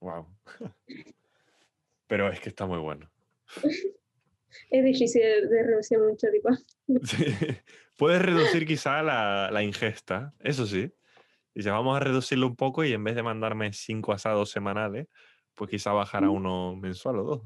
Wow. 0.00 0.26
Pero 2.06 2.32
es 2.32 2.40
que 2.40 2.48
está 2.48 2.66
muy 2.66 2.78
bueno. 2.78 3.10
es 4.70 4.84
difícil 4.84 5.22
de 5.22 5.62
reducir 5.62 5.98
mucho, 5.98 6.26
tipo. 6.30 6.48
Sí. 7.04 7.26
Puedes 7.98 8.22
reducir 8.22 8.66
quizá 8.66 9.02
la, 9.02 9.50
la 9.52 9.62
ingesta, 9.62 10.34
eso 10.40 10.66
sí. 10.66 10.90
Dice, 11.54 11.70
vamos 11.70 11.96
a 11.96 12.00
reducirlo 12.00 12.46
un 12.46 12.56
poco 12.56 12.84
y 12.84 12.92
en 12.92 13.04
vez 13.04 13.14
de 13.14 13.22
mandarme 13.22 13.72
cinco 13.72 14.12
asados 14.12 14.50
semanales, 14.50 15.06
pues 15.54 15.70
quizá 15.70 15.92
bajar 15.92 16.24
a 16.24 16.30
uno 16.30 16.74
mensual 16.76 17.18
o 17.18 17.24
dos. 17.24 17.42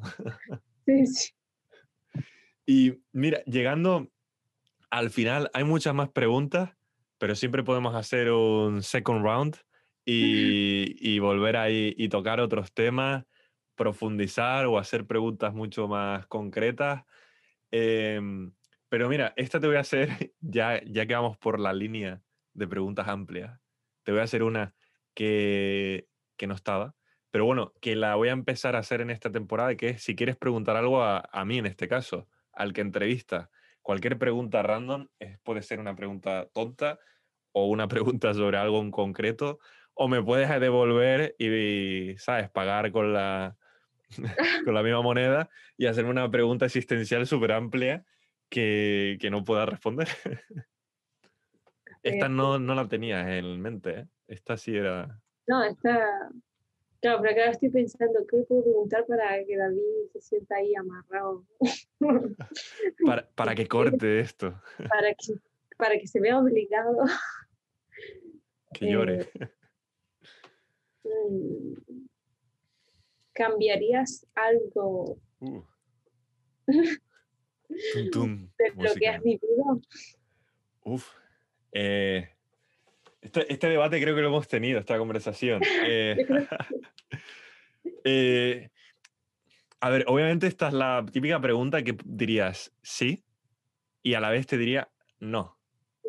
Sí, 0.85 1.07
sí. 1.07 1.31
Y 2.67 3.03
mira, 3.13 3.43
llegando 3.45 4.09
al 4.91 5.11
final, 5.11 5.51
hay 5.55 5.65
muchas 5.65 5.95
más 5.95 6.09
preguntas, 6.11 6.71
pero 7.19 7.35
siempre 7.35 7.63
podemos 7.63 7.95
hacer 7.95 8.31
un 8.31 8.83
second 8.83 9.23
round 9.25 9.57
y, 10.05 10.95
y 11.01 11.19
volver 11.19 11.57
ahí 11.57 11.95
y 11.97 12.09
tocar 12.09 12.41
otros 12.41 12.73
temas, 12.73 13.25
profundizar 13.75 14.67
o 14.67 14.79
hacer 14.79 15.07
preguntas 15.07 15.55
mucho 15.55 15.89
más 15.89 16.27
concretas. 16.27 17.05
Em, 17.71 18.53
Pero 18.89 19.09
mira, 19.09 19.33
esta 19.37 19.61
te 19.61 19.67
voy 19.67 19.77
a 19.77 19.81
hacer, 19.81 20.09
ya, 20.41 20.83
ya 20.85 21.07
que 21.07 21.15
vamos 21.15 21.37
por 21.39 21.59
la 21.61 21.73
línea 21.73 22.23
de 22.55 22.69
preguntas 22.69 23.09
amplias, 23.09 23.61
te 24.07 24.13
voy 24.13 24.21
a 24.21 24.25
hacer 24.25 24.45
una 24.45 24.73
que, 25.15 26.07
que 26.37 26.47
no 26.47 26.55
estaba, 26.55 26.95
pero 27.33 27.45
bueno, 27.45 27.73
que 27.81 27.97
la 27.97 28.15
voy 28.15 28.29
a 28.29 28.33
empezar 28.33 28.77
a 28.77 28.79
hacer 28.79 29.01
en 29.01 29.11
esta 29.11 29.33
temporada, 29.33 29.75
que 29.75 29.99
si 29.99 30.15
quieres 30.15 30.37
preguntar 30.37 30.77
algo 30.77 31.03
a, 31.03 31.29
a 31.33 31.45
mí 31.45 31.59
en 31.59 31.67
este 31.67 31.89
caso, 31.89 32.29
al 32.53 32.73
que 32.73 32.83
entrevista. 32.83 33.51
Cualquier 33.83 34.17
pregunta 34.17 34.63
random 34.63 35.09
puede 35.43 35.63
ser 35.63 35.81
una 35.81 35.97
pregunta 35.97 36.49
tonta 36.55 37.01
o 37.51 37.67
una 37.67 37.89
pregunta 37.89 38.33
sobre 38.33 38.59
algo 38.59 38.81
en 38.81 38.93
concreto, 38.93 39.59
o 39.93 40.07
me 40.07 40.23
puedes 40.23 40.49
devolver 40.61 41.35
y, 41.37 42.17
¿sabes?, 42.19 42.49
pagar 42.49 42.93
con 42.93 43.13
la, 43.13 43.57
con 44.65 44.73
la 44.73 44.85
misma 44.85 45.03
moneda 45.03 45.51
y 45.77 45.87
hacerme 45.87 46.11
una 46.11 46.31
pregunta 46.31 46.67
existencial 46.67 47.27
súper 47.27 47.51
amplia 47.51 48.05
que, 48.49 49.19
que, 49.21 49.31
no 49.31 49.43
pueda 49.43 49.67
responder. 49.67 50.07
esta 52.07 52.29
no, 52.29 52.59
no 52.59 52.75
la 52.75 52.89
tenías 52.89 53.27
en 53.29 53.61
mente, 53.61 54.01
¿eh? 54.01 54.09
Esta 54.29 54.57
sí 54.57 54.77
era... 54.77 55.21
No, 55.47 55.65
esta... 55.65 56.31
Claro, 57.01 57.21
pero 57.21 57.33
acá 57.33 57.51
estoy 57.51 57.69
pensando, 57.69 58.27
¿qué 58.27 58.39
puedo 58.49 58.65
preguntar 58.65 59.05
para 59.07 59.45
que 59.45 59.57
David 59.57 59.83
se 60.13 60.21
sienta 60.21 60.57
ahí 60.57 60.75
amarrado? 60.75 61.45
para, 63.07 63.29
para 63.35 63.55
que 63.55 63.69
corte 63.69 64.21
esto. 64.21 64.61
Para 64.89 65.15
que, 65.15 65.35
para 65.77 65.99
que 65.99 66.07
se 66.07 66.21
vea 66.21 66.39
obligado. 66.39 67.05
Que 68.73 68.91
llore. 68.91 69.31
Eh, 71.05 71.31
mm, 71.31 72.07
¿Cambiarías 73.33 74.27
algo 74.35 75.19
uh. 75.41 75.63
de 76.67 76.99
lo 78.77 78.95
que 78.95 79.09
has 79.09 79.23
vivido? 79.23 79.81
Uf. 80.85 81.11
Eh, 81.79 82.31
este, 83.21 83.53
este, 83.53 83.69
debate 83.69 84.01
creo 84.01 84.15
que 84.15 84.23
lo 84.23 84.29
hemos 84.29 84.49
tenido, 84.49 84.81
esta 84.81 84.97
conversación. 84.99 85.61
Eh, 85.89 86.27
eh, 88.05 88.71
a 89.81 89.91
ver, 89.91 90.05
obviamente 90.09 90.47
esta 90.47 90.69
es 90.69 90.73
la 90.73 91.05
típica 91.13 91.39
pregunta 91.39 91.83
que 91.83 91.97
dirías 92.05 92.73
sí 92.83 93.25
y 94.03 94.15
a 94.15 94.21
la 94.21 94.31
vez 94.31 94.47
te 94.47 94.57
diría 94.57 94.89
no. 95.21 95.59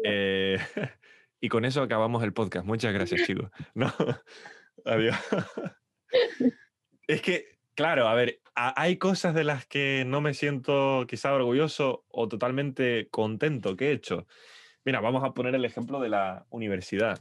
y 1.41 1.49
con 1.49 1.65
eso 1.65 1.81
acabamos 1.81 2.23
el 2.23 2.31
podcast. 2.31 2.65
Muchas 2.65 2.93
gracias, 2.93 3.23
chicos. 3.27 3.51
No, 3.73 3.93
adiós. 4.85 5.17
Es 7.07 7.21
que, 7.21 7.59
claro, 7.75 8.07
a 8.07 8.15
ver, 8.15 8.39
hay 8.55 8.97
cosas 8.97 9.35
de 9.35 9.43
las 9.43 9.65
que 9.65 10.05
no 10.07 10.21
me 10.21 10.33
siento 10.33 11.05
quizá 11.07 11.33
orgulloso 11.33 12.05
o 12.07 12.29
totalmente 12.29 13.09
contento 13.09 13.75
que 13.75 13.89
he 13.89 13.91
hecho. 13.91 14.27
Mira, 14.87 15.01
vamos 15.01 15.21
a 15.25 15.33
poner 15.33 15.53
el 15.53 15.65
ejemplo 15.65 15.99
de 15.99 16.07
la 16.07 16.45
universidad. 16.49 17.19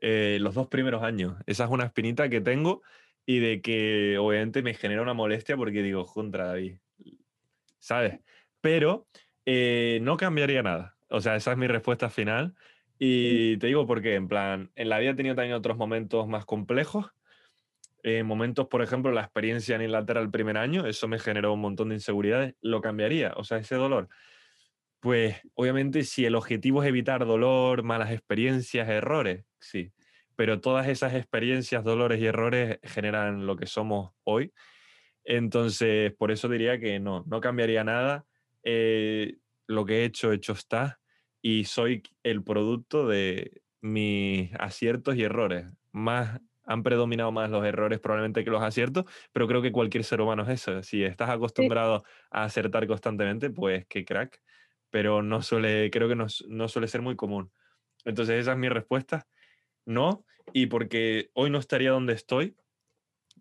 Eh, 0.00 0.38
los 0.40 0.54
dos 0.56 0.66
primeros 0.66 1.04
años. 1.04 1.36
Esa 1.46 1.62
es 1.62 1.70
una 1.70 1.84
espinita 1.84 2.28
que 2.28 2.40
tengo 2.40 2.82
y 3.24 3.38
de 3.38 3.60
que 3.62 4.18
obviamente 4.18 4.64
me 4.64 4.74
genera 4.74 5.00
una 5.00 5.14
molestia 5.14 5.56
porque 5.56 5.80
digo, 5.80 6.04
contra 6.06 6.46
David, 6.46 6.78
¿sabes? 7.78 8.18
Pero 8.60 9.06
eh, 9.46 10.00
no 10.02 10.16
cambiaría 10.16 10.64
nada. 10.64 10.96
O 11.08 11.20
sea, 11.20 11.36
esa 11.36 11.52
es 11.52 11.56
mi 11.56 11.68
respuesta 11.68 12.10
final. 12.10 12.56
Y 12.98 13.58
te 13.58 13.68
digo 13.68 13.86
porque, 13.86 14.16
en 14.16 14.26
plan, 14.26 14.72
en 14.74 14.88
la 14.88 14.98
vida 14.98 15.12
he 15.12 15.14
tenido 15.14 15.36
también 15.36 15.54
otros 15.54 15.76
momentos 15.76 16.26
más 16.26 16.44
complejos 16.46 17.12
en 18.02 18.26
momentos, 18.26 18.66
por 18.66 18.82
ejemplo, 18.82 19.12
la 19.12 19.20
experiencia 19.20 19.76
en 19.76 19.82
Inglaterra 19.82 20.20
el 20.20 20.30
primer 20.30 20.56
año, 20.58 20.86
eso 20.86 21.06
me 21.06 21.20
generó 21.20 21.52
un 21.52 21.60
montón 21.60 21.90
de 21.90 21.94
inseguridades, 21.94 22.56
lo 22.60 22.80
cambiaría, 22.80 23.32
o 23.36 23.44
sea, 23.44 23.58
ese 23.58 23.76
dolor. 23.76 24.08
Pues 25.02 25.40
obviamente 25.54 26.04
si 26.04 26.24
el 26.24 26.36
objetivo 26.36 26.80
es 26.84 26.88
evitar 26.88 27.26
dolor, 27.26 27.82
malas 27.82 28.12
experiencias, 28.12 28.88
errores, 28.88 29.44
sí, 29.58 29.92
pero 30.36 30.60
todas 30.60 30.86
esas 30.86 31.14
experiencias, 31.14 31.82
dolores 31.82 32.20
y 32.20 32.26
errores 32.26 32.78
generan 32.84 33.44
lo 33.44 33.56
que 33.56 33.66
somos 33.66 34.12
hoy. 34.22 34.52
Entonces, 35.24 36.14
por 36.16 36.32
eso 36.32 36.48
diría 36.48 36.78
que 36.80 37.00
no, 37.00 37.24
no 37.26 37.40
cambiaría 37.40 37.84
nada. 37.84 38.26
Eh, 38.64 39.38
lo 39.68 39.86
que 39.86 40.02
he 40.02 40.04
hecho, 40.04 40.32
hecho 40.32 40.52
está, 40.52 41.00
y 41.42 41.64
soy 41.64 42.02
el 42.22 42.44
producto 42.44 43.08
de 43.08 43.62
mis 43.80 44.52
aciertos 44.60 45.16
y 45.16 45.24
errores, 45.24 45.66
más 45.92 46.40
han 46.64 46.82
predominado 46.84 47.32
más 47.32 47.50
los 47.50 47.64
errores 47.64 48.00
probablemente 48.00 48.44
que 48.44 48.50
los 48.50 48.62
aciertos, 48.62 49.04
pero 49.32 49.48
creo 49.48 49.62
que 49.62 49.72
cualquier 49.72 50.04
ser 50.04 50.20
humano 50.20 50.44
es 50.44 50.48
eso. 50.50 50.82
Si 50.82 51.02
estás 51.04 51.30
acostumbrado 51.30 52.04
a 52.30 52.44
acertar 52.44 52.86
constantemente, 52.86 53.50
pues 53.50 53.86
qué 53.88 54.04
crack, 54.04 54.40
pero 54.92 55.22
no 55.22 55.42
suele, 55.42 55.90
creo 55.90 56.06
que 56.06 56.14
no, 56.14 56.26
no 56.48 56.68
suele 56.68 56.86
ser 56.86 57.02
muy 57.02 57.16
común. 57.16 57.50
Entonces 58.04 58.38
esa 58.38 58.52
es 58.52 58.58
mi 58.58 58.68
respuesta. 58.68 59.26
No, 59.84 60.24
y 60.52 60.66
porque 60.66 61.30
hoy 61.32 61.50
no 61.50 61.58
estaría 61.58 61.90
donde 61.90 62.12
estoy, 62.12 62.56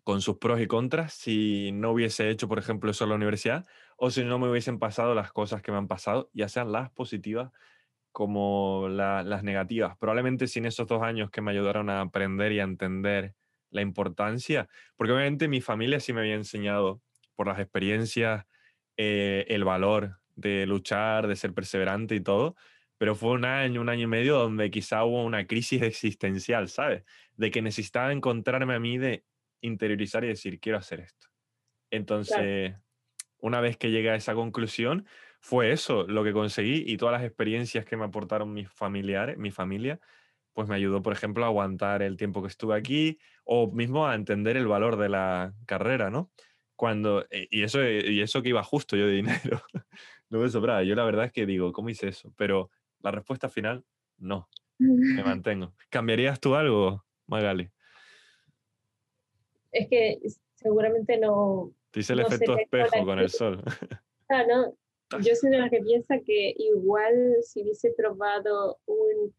con 0.04 0.22
sus 0.22 0.38
pros 0.38 0.60
y 0.62 0.66
contras, 0.66 1.14
si 1.14 1.72
no 1.74 1.91
hubiese 1.91 2.30
hecho, 2.30 2.47
por 2.47 2.58
ejemplo, 2.58 2.89
eso 2.89 3.04
en 3.04 3.10
la 3.12 3.18
universidad, 3.18 3.68
o 3.97 4.10
si 4.10 4.24
no 4.24 4.39
me 4.39 4.49
hubiesen 4.49 4.80
pasado 4.80 5.14
las 5.14 5.32
cosas 5.32 5.62
que 5.62 5.72
me 5.72 5.78
han 5.78 5.88
pasado, 5.88 6.32
ya 6.34 6.47
sean 6.47 6.72
las 6.72 6.89
positivas 6.91 7.52
como 8.14 8.88
las 8.89 9.43
negativas. 9.43 9.97
Probablemente 9.97 10.47
sin 10.47 10.66
esos 10.66 10.88
dos 10.88 11.04
años 11.04 11.30
que 11.30 11.41
me 11.41 11.52
ayudaron 11.52 11.89
a 11.89 12.02
aprender 12.02 12.54
y 12.54 12.60
a 12.60 12.64
entender 12.64 13.36
la 13.70 13.82
importancia, 13.82 14.70
porque 14.95 15.14
obviamente 15.14 15.47
mi 15.49 15.62
familia 15.62 15.99
sí 15.99 16.14
me 16.14 16.22
había 16.22 16.36
enseñado 16.36 17.02
por 17.36 17.47
las 17.47 17.60
experiencias 17.60 18.45
eh, 18.97 19.45
el 19.49 19.64
valor 19.64 20.20
de 20.36 20.65
luchar, 20.65 21.27
de 21.27 21.36
ser 21.36 21.53
perseverante 21.53 22.15
y 22.15 22.21
todo, 22.21 22.55
pero 22.97 23.15
fue 23.15 23.32
un 23.32 23.45
año, 23.45 23.82
un 23.82 23.89
año 23.89 24.03
y 24.03 24.07
medio 24.07 24.38
donde 24.38 24.69
quizá 24.69 25.03
hubo 25.03 25.23
una 25.23 25.47
crisis 25.47 25.82
existencial, 25.82 26.69
¿sabes? 26.69 27.03
De 27.36 27.49
que 27.49 27.61
necesitaba 27.61 28.11
encontrarme 28.11 28.75
a 28.75 28.79
mí 28.79 28.97
de 28.97 29.23
interiorizar 29.61 30.23
y 30.23 30.27
decir, 30.27 30.59
quiero 30.59 30.77
hacer 30.77 30.99
esto. 30.99 31.27
Entonces, 31.89 32.75
una 33.39 33.59
vez 33.59 33.77
que 33.77 33.91
llegué 33.91 34.11
a 34.11 34.15
esa 34.15 34.34
conclusión, 34.34 35.05
fue 35.39 35.71
eso 35.71 36.03
lo 36.07 36.23
que 36.23 36.34
conseguí 36.34 36.84
y 36.86 36.97
todas 36.97 37.13
las 37.13 37.23
experiencias 37.23 37.86
que 37.86 37.97
me 37.97 38.05
aportaron 38.05 38.53
mis 38.53 38.69
familiares, 38.71 39.38
mi 39.38 39.51
familia, 39.51 39.99
pues 40.53 40.67
me 40.67 40.75
ayudó, 40.75 41.01
por 41.01 41.13
ejemplo, 41.13 41.43
a 41.43 41.47
aguantar 41.47 42.03
el 42.03 42.17
tiempo 42.17 42.41
que 42.41 42.49
estuve 42.49 42.75
aquí 42.75 43.19
o 43.43 43.71
mismo 43.71 44.07
a 44.07 44.15
entender 44.15 44.57
el 44.57 44.67
valor 44.67 44.97
de 44.97 45.09
la 45.09 45.53
carrera, 45.65 46.09
¿no? 46.09 46.32
Cuando, 46.75 47.25
eh, 47.32 47.47
y, 47.49 47.63
eso, 47.63 47.84
y 47.84 48.21
eso 48.21 48.41
que 48.41 48.49
iba 48.49 48.63
justo 48.63 48.95
yo 48.95 49.07
de 49.07 49.13
dinero, 49.13 49.63
no 50.32 50.39
me 50.39 50.49
sobraba. 50.49 50.84
Yo 50.84 50.95
la 50.95 51.03
verdad 51.03 51.25
es 51.25 51.32
que 51.32 51.45
digo, 51.45 51.71
¿cómo 51.71 51.89
hice 51.89 52.07
eso? 52.07 52.34
Pero 52.38 52.71
la 53.01 53.11
respuesta 53.11 53.49
final, 53.49 53.86
no, 54.17 54.49
me 54.79 55.23
mantengo. 55.23 55.73
¿Cambiarías 55.89 56.39
tú 56.39 56.55
algo, 56.55 57.05
Magali? 57.27 57.69
Es 59.71 59.88
que 59.88 60.19
seguramente 60.55 61.17
no. 61.19 61.71
Te 61.91 61.99
hice 61.99 62.13
el 62.13 62.21
efecto 62.21 62.57
espejo 62.57 63.05
con 63.05 63.19
el 63.19 63.29
sol. 63.29 63.61
Ah, 64.34 64.45
no, 64.47 64.73
yo 65.19 65.36
soy 65.36 65.49
de 65.49 65.59
la 65.59 65.69
que 65.69 65.82
piensa 65.82 66.17
que 66.25 66.55
igual 66.57 67.36
si 67.41 67.63
hubiese 67.63 67.91
probado 67.97 68.79
un 68.86 69.34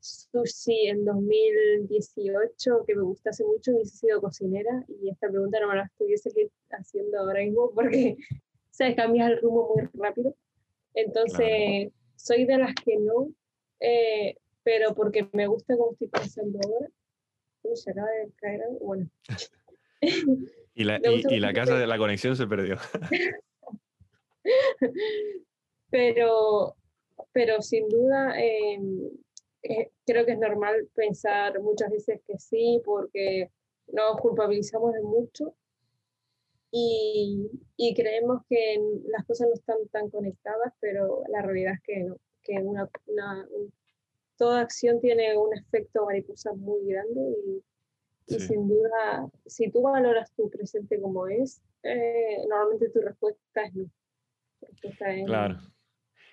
sushi 0.00 0.86
en 0.86 1.04
2018 1.04 2.84
que 2.86 2.94
me 2.94 3.02
gustase 3.02 3.44
mucho, 3.44 3.72
hubiese 3.72 3.98
sido 3.98 4.22
cocinera 4.22 4.82
y 4.88 5.10
esta 5.10 5.28
pregunta 5.28 5.60
no 5.60 5.68
me 5.68 5.76
la 5.76 5.84
estuviese 5.84 6.30
haciendo 6.70 7.18
ahora 7.18 7.40
mismo 7.40 7.70
porque, 7.74 8.16
se 8.70 8.94
cambias 8.94 9.30
el 9.30 9.40
rumbo 9.40 9.74
muy 9.74 9.88
rápido. 9.94 10.34
Entonces, 10.94 11.92
soy 12.16 12.44
de 12.44 12.58
las 12.58 12.74
que 12.74 12.96
no, 12.98 13.30
eh, 13.80 14.36
pero 14.62 14.94
porque 14.94 15.28
me 15.32 15.46
gusta 15.46 15.76
como 15.76 15.92
estoy 15.92 16.08
pensando 16.08 16.58
ahora. 16.64 16.88
Uy, 17.62 17.76
se 17.76 17.90
acaba 17.90 18.08
de 18.10 18.30
caer 18.36 18.60
Bueno. 18.80 19.08
y 20.74 20.84
la, 20.84 21.00
y 21.02 21.40
la 21.40 21.52
casa 21.52 21.76
de 21.76 21.86
la 21.86 21.98
conexión 21.98 22.36
se 22.36 22.46
perdió. 22.46 22.76
pero, 25.90 26.76
pero 27.32 27.60
sin 27.62 27.88
duda 27.88 28.34
em, 28.40 29.10
eh, 29.62 29.90
creo 30.06 30.24
que 30.24 30.32
es 30.32 30.38
normal 30.38 30.88
pensar 30.94 31.60
muchas 31.60 31.90
veces 31.90 32.20
que 32.26 32.38
sí, 32.38 32.80
porque 32.84 33.50
nos 33.88 34.16
culpabilizamos 34.18 34.94
de 34.94 35.02
mucho 35.02 35.54
y, 36.70 37.50
y, 37.76 37.94
creemos 37.94 38.42
que 38.48 38.80
las 39.06 39.24
cosas 39.26 39.48
no 39.48 39.54
están 39.54 39.88
tan 39.90 40.08
conectadas, 40.10 40.72
pero 40.80 41.22
la 41.28 41.42
realidad 41.42 41.74
es 41.74 41.80
que 41.82 42.00
no, 42.04 42.16
que 42.42 42.52
una, 42.62 42.88
una 43.06 43.46
toda 44.36 44.60
acción 44.60 45.00
tiene 45.00 45.36
un 45.36 45.54
efecto 45.56 46.06
mariposa 46.06 46.54
muy 46.54 46.86
grande 46.86 47.20
y, 47.20 47.62
y 48.34 48.40
sin 48.40 48.68
duda, 48.68 49.28
si 49.44 49.70
tú 49.70 49.82
valoras 49.82 50.32
tu 50.34 50.48
presente 50.48 51.00
como 51.00 51.26
es, 51.26 51.62
eh, 51.82 52.38
normalmente 52.48 52.88
tu 52.90 53.00
respuesta 53.00 53.64
es 53.64 53.74
no. 53.74 53.90
Claro. 55.26 55.58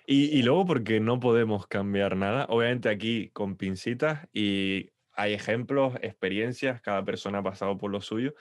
Y, 0.06 0.38
y, 0.38 0.42
luego 0.42 0.64
porque 0.64 1.00
no 1.00 1.20
podemos 1.20 1.66
cambiar 1.66 2.16
nada, 2.16 2.46
obviamente 2.48 2.88
aquí 2.88 3.28
con 3.30 3.56
pincitas 3.56 4.26
y 4.32 4.90
hay 5.12 5.34
ejemplos, 5.34 5.94
experiencias, 6.00 6.80
cada 6.80 7.04
persona 7.04 7.38
ha 7.38 7.42
pasado 7.42 7.76
por 7.76 7.90
lo 7.90 8.00
suyo, 8.00 8.34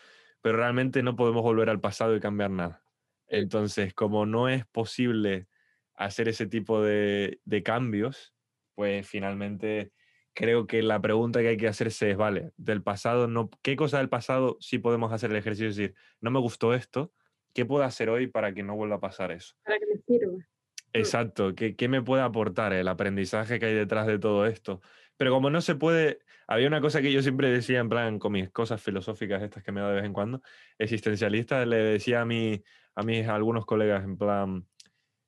pero 0.48 0.60
realmente 0.60 1.04
no 1.04 1.18
podemos 1.18 1.43
volver 1.43 1.70
al 1.70 1.82
pasado 1.82 2.16
y 2.16 2.22
cambiar 2.22 2.52
nada. 2.52 2.82
Entonces, 3.28 3.93
como 3.93 4.26
no 4.26 4.48
es 4.48 4.66
posible 4.68 5.50
hacer 5.93 6.30
ese 6.30 6.48
tipo 6.48 6.82
de, 6.82 7.41
de 7.43 7.64
cambios, 7.64 8.34
pues 8.74 9.06
finalmente 9.06 9.91
creo 10.34 10.66
que 10.66 10.82
la 10.82 11.02
pregunta 11.02 11.41
que 11.41 11.50
hay 11.50 11.58
que 11.58 11.68
hacerse 11.68 12.12
es, 12.12 12.16
vale, 12.16 12.52
del 12.56 12.82
pasado, 12.82 13.28
no, 13.28 13.50
¿qué 13.62 13.76
cosa 13.76 13.98
del 13.98 14.08
pasado 14.08 14.56
sí 14.62 14.80
podemos 14.80 15.12
hacer 15.12 15.32
el 15.32 15.36
ejercicio? 15.36 15.68
Es 15.68 15.76
decir, 15.76 15.95
no 16.22 16.32
me 16.32 16.39
gustó 16.39 16.74
esto, 16.74 17.12
¿qué 17.54 17.66
puedo 17.66 17.84
hacer 17.84 18.10
hoy 18.10 18.28
para 18.28 18.54
que 18.54 18.64
no 18.64 18.78
vuelva 18.78 18.95
a 18.95 19.02
pasar 19.02 19.34
eso? 19.34 19.54
Para 19.66 19.80
que 19.80 19.86
me 19.86 19.98
sirva. 19.98 20.48
Exacto, 20.93 21.56
¿qué, 21.56 21.76
qué 21.76 21.89
me 21.89 22.02
puede 22.02 22.24
aportar 22.24 22.72
el 22.72 22.88
aprendizaje 22.88 23.60
que 23.60 23.66
hay 23.66 23.74
detrás 23.74 24.08
de 24.08 24.18
todo 24.18 24.45
esto? 24.45 24.80
Pero 25.18 25.32
como 25.32 25.49
no 25.49 25.61
se 25.61 25.76
puede, 25.76 26.20
había 26.47 26.68
una 26.68 26.82
cosa 26.82 27.01
que 27.01 27.11
yo 27.11 27.22
siempre 27.22 27.49
decía 27.49 27.80
en 27.80 27.89
plan 27.89 28.20
con 28.20 28.32
mis 28.32 28.49
cosas 28.51 28.82
filosóficas 28.82 29.41
estas 29.43 29.63
que 29.63 29.72
me 29.72 29.82
da 29.82 29.89
de 29.89 29.95
vez 29.95 30.05
en 30.05 30.13
cuando, 30.13 30.41
existencialista, 30.78 31.65
le 31.65 31.78
decía 31.78 32.22
a, 32.22 32.26
mí, 32.26 32.63
a 32.95 33.03
mis 33.03 33.28
algunos 33.28 33.65
colegas 33.65 34.03
en 34.03 34.18
plan, 34.18 34.68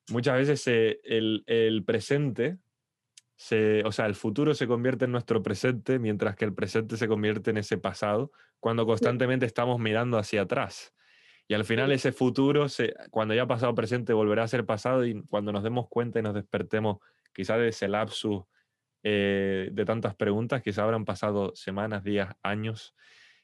muchas 0.09 0.37
veces 0.37 0.67
el, 0.67 1.43
el 1.47 1.83
presente 1.83 2.59
o 3.85 3.91
sea, 3.91 4.05
el 4.05 4.15
futuro 4.15 4.53
se 4.53 4.67
convierte 4.67 5.05
en 5.05 5.11
nuestro 5.11 5.41
presente, 5.41 5.97
mientras 5.97 6.35
que 6.35 6.45
el 6.45 6.53
presente 6.53 6.97
se 6.97 7.07
convierte 7.07 7.51
en 7.51 7.57
ese 7.57 7.77
pasado, 7.77 8.31
cuando 8.59 8.85
constantemente 8.85 9.45
estamos 9.45 9.79
mirando 9.79 10.17
hacia 10.17 10.41
atrás. 10.41 10.93
Y 11.47 11.53
al 11.53 11.63
final 11.63 11.91
ese 11.91 12.11
futuro, 12.11 12.67
se, 12.67 12.93
cuando 13.09 13.33
ya 13.33 13.43
ha 13.43 13.47
pasado 13.47 13.73
presente, 13.73 14.13
volverá 14.13 14.43
a 14.43 14.47
ser 14.47 14.65
pasado 14.65 15.05
y 15.05 15.23
cuando 15.23 15.51
nos 15.51 15.63
demos 15.63 15.87
cuenta 15.87 16.19
y 16.19 16.21
nos 16.21 16.33
despertemos, 16.33 16.97
quizás 17.33 17.57
de 17.59 17.69
ese 17.69 17.87
lapsus 17.87 18.43
eh, 19.03 19.69
de 19.71 19.85
tantas 19.85 20.15
preguntas, 20.15 20.61
quizás 20.61 20.79
habrán 20.79 21.05
pasado 21.05 21.53
semanas, 21.55 22.03
días, 22.03 22.35
años, 22.43 22.95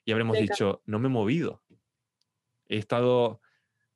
y 0.03 0.11
habremos 0.11 0.37
dicho, 0.37 0.81
no 0.85 0.99
me 0.99 1.07
he 1.07 1.11
movido. 1.11 1.63
He 2.67 2.77
estado 2.77 3.41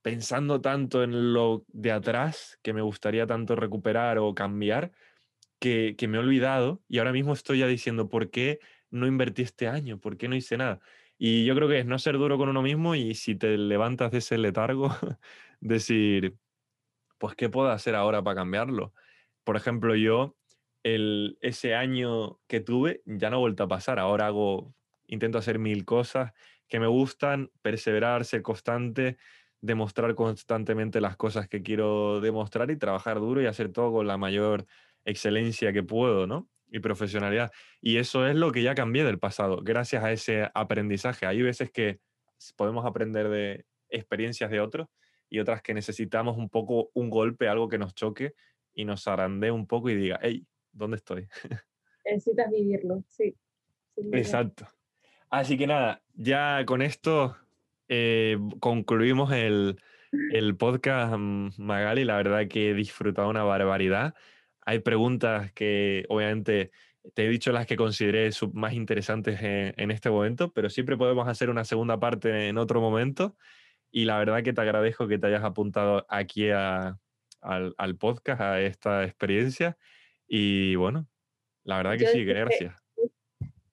pensando 0.01 0.61
tanto 0.61 1.03
en 1.03 1.33
lo 1.33 1.65
de 1.67 1.91
atrás 1.91 2.59
que 2.63 2.73
me 2.73 2.81
gustaría 2.81 3.27
tanto 3.27 3.55
recuperar 3.55 4.17
o 4.17 4.33
cambiar, 4.33 4.91
que, 5.59 5.95
me 6.07 6.17
he 6.17 6.19
olvidado 6.19 6.81
y 6.87 6.99
ahora 6.99 7.11
mismo 7.11 7.33
estoy 7.33 7.59
ya 7.59 7.67
diciendo, 7.67 8.07
¿por 8.07 8.29
qué 8.29 8.59
no 8.89 9.07
invertí 9.07 9.41
este 9.41 9.67
año? 9.67 9.99
¿Por 9.99 10.17
qué 10.17 10.27
no 10.27 10.35
hice 10.35 10.57
nada? 10.57 10.79
Y 11.17 11.45
yo 11.45 11.53
creo 11.53 11.67
que 11.67 11.79
es 11.79 11.85
no 11.85 11.99
ser 11.99 12.17
duro 12.17 12.37
con 12.37 12.49
uno 12.49 12.61
mismo 12.61 12.95
y 12.95 13.13
si 13.13 13.35
te 13.35 13.57
levantas 13.57 14.11
de 14.11 14.19
ese 14.19 14.37
letargo, 14.37 14.89
decir, 15.59 16.37
pues, 17.17 17.35
¿qué 17.35 17.49
puedo 17.49 17.69
hacer 17.69 17.95
ahora 17.95 18.23
para 18.23 18.37
cambiarlo? 18.37 18.93
Por 19.43 19.57
ejemplo, 19.57 19.95
yo, 19.95 20.37
el, 20.83 21.37
ese 21.41 21.75
año 21.75 22.39
que 22.47 22.59
tuve, 22.59 23.01
ya 23.05 23.29
no 23.29 23.37
he 23.37 23.39
vuelto 23.39 23.63
a 23.63 23.67
pasar. 23.67 23.99
Ahora 23.99 24.27
hago, 24.27 24.73
intento 25.07 25.37
hacer 25.37 25.59
mil 25.59 25.85
cosas 25.85 26.33
que 26.67 26.79
me 26.79 26.87
gustan, 26.87 27.51
perseverar, 27.61 28.25
ser 28.25 28.41
constante, 28.41 29.17
demostrar 29.61 30.15
constantemente 30.15 31.01
las 31.01 31.17
cosas 31.17 31.47
que 31.49 31.61
quiero 31.61 32.21
demostrar 32.21 32.71
y 32.71 32.77
trabajar 32.77 33.19
duro 33.19 33.41
y 33.41 33.47
hacer 33.47 33.69
todo 33.71 33.91
con 33.91 34.07
la 34.07 34.17
mayor 34.17 34.65
excelencia 35.05 35.73
que 35.73 35.83
puedo, 35.83 36.27
¿no? 36.27 36.47
Y 36.71 36.79
profesionalidad. 36.79 37.51
Y 37.81 37.97
eso 37.97 38.27
es 38.27 38.35
lo 38.35 38.51
que 38.51 38.61
ya 38.61 38.75
cambié 38.75 39.03
del 39.03 39.19
pasado, 39.19 39.61
gracias 39.63 40.03
a 40.03 40.11
ese 40.11 40.49
aprendizaje. 40.53 41.25
Hay 41.25 41.41
veces 41.41 41.71
que 41.71 41.99
podemos 42.55 42.85
aprender 42.85 43.29
de 43.29 43.65
experiencias 43.89 44.51
de 44.51 44.61
otros 44.61 44.87
y 45.29 45.39
otras 45.39 45.61
que 45.61 45.73
necesitamos 45.73 46.37
un 46.37 46.49
poco 46.49 46.91
un 46.93 47.09
golpe, 47.09 47.47
algo 47.47 47.67
que 47.67 47.77
nos 47.77 47.95
choque 47.95 48.33
y 48.73 48.85
nos 48.85 49.07
arandee 49.07 49.51
un 49.51 49.67
poco 49.67 49.89
y 49.89 49.95
diga, 49.95 50.19
hey, 50.21 50.45
¿dónde 50.79 50.97
estoy? 50.97 51.27
Necesitas 52.05 52.49
vivirlo, 52.49 53.03
sí. 53.07 53.35
Exacto. 54.13 54.67
Así 55.29 55.57
que 55.57 55.67
nada, 55.67 56.01
ya 56.15 56.63
con 56.65 56.81
esto 56.81 57.37
eh, 57.87 58.37
concluimos 58.59 59.31
el, 59.31 59.79
el 60.31 60.55
podcast 60.57 61.15
mm, 61.17 61.49
Magali. 61.57 62.05
La 62.05 62.17
verdad 62.17 62.47
que 62.47 62.71
he 62.71 62.73
disfrutado 62.73 63.29
una 63.29 63.43
barbaridad. 63.43 64.15
Hay 64.61 64.79
preguntas 64.79 65.51
que 65.53 66.05
obviamente 66.09 66.71
te 67.13 67.25
he 67.25 67.29
dicho 67.29 67.51
las 67.51 67.65
que 67.65 67.75
consideré 67.75 68.29
más 68.53 68.73
interesantes 68.73 69.39
en, 69.41 69.91
este 69.91 70.09
momento, 70.09 70.51
pero 70.51 70.69
siempre 70.69 70.97
podemos 70.97 71.27
hacer 71.27 71.49
una 71.49 71.63
segunda 71.63 71.99
parte 71.99 72.49
en 72.49 72.57
otro 72.57 72.81
momento. 72.81 73.35
Y 73.91 74.05
la 74.05 74.19
verdad 74.19 74.43
que 74.43 74.53
te 74.53 74.61
agradezco 74.61 75.07
que 75.07 75.17
te 75.17 75.27
hayas 75.27 75.43
apuntado 75.43 76.05
aquí 76.09 76.49
al, 76.51 76.97
podcast, 77.97 78.41
a 78.41 78.61
esta 78.61 79.03
experiencia. 79.05 79.77
Y 80.29 80.75
bueno, 80.75 81.07
la 81.63 81.77
verdad 81.77 81.97
que 81.97 82.07
sí, 82.07 82.23
gracias. 82.23 82.75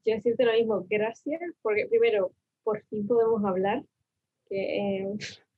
Yo 0.04 0.14
decirte 0.14 0.44
lo 0.44 0.52
mismo, 0.52 0.86
gracias, 0.88 1.40
porque 1.60 1.86
primero, 1.86 2.32
por 2.64 2.82
fin 2.86 3.06
podemos 3.06 3.44
hablar, 3.44 3.84
que 4.48 4.78
eh, 4.78 5.08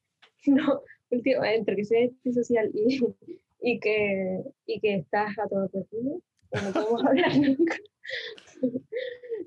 no, 0.46 0.82
entre 1.10 1.76
que 1.76 1.84
soy 1.84 2.16
social 2.32 2.70
y, 2.74 3.00
y 3.60 3.78
que, 3.78 4.42
y 4.66 4.80
que 4.80 4.96
estás 4.96 5.38
a 5.38 5.46
todo 5.46 5.68
perfume, 5.68 6.18
no 6.52 6.72
podemos 6.72 7.04
hablar 7.06 7.36
nunca. 7.36 7.76
Un 8.62 8.84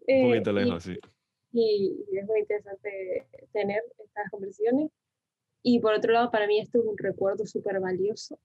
eh, 0.08 0.24
poquito 0.24 0.54
lejos, 0.54 0.84
sí. 0.84 0.98
Y, 1.52 2.06
es 2.14 2.26
muy 2.26 2.40
interesante 2.40 3.28
tener 3.52 3.82
estas 4.00 4.30
conversaciones. 4.32 4.90
Y 5.64 5.80
por 5.80 5.94
otro 5.94 6.14
lado, 6.14 6.32
para 6.32 6.48
mí 6.48 6.60
esto 6.60 6.80
es 6.80 6.86
un 6.86 6.98
recuerdo 6.98 7.46
súper 7.46 7.80
valioso. 7.80 8.40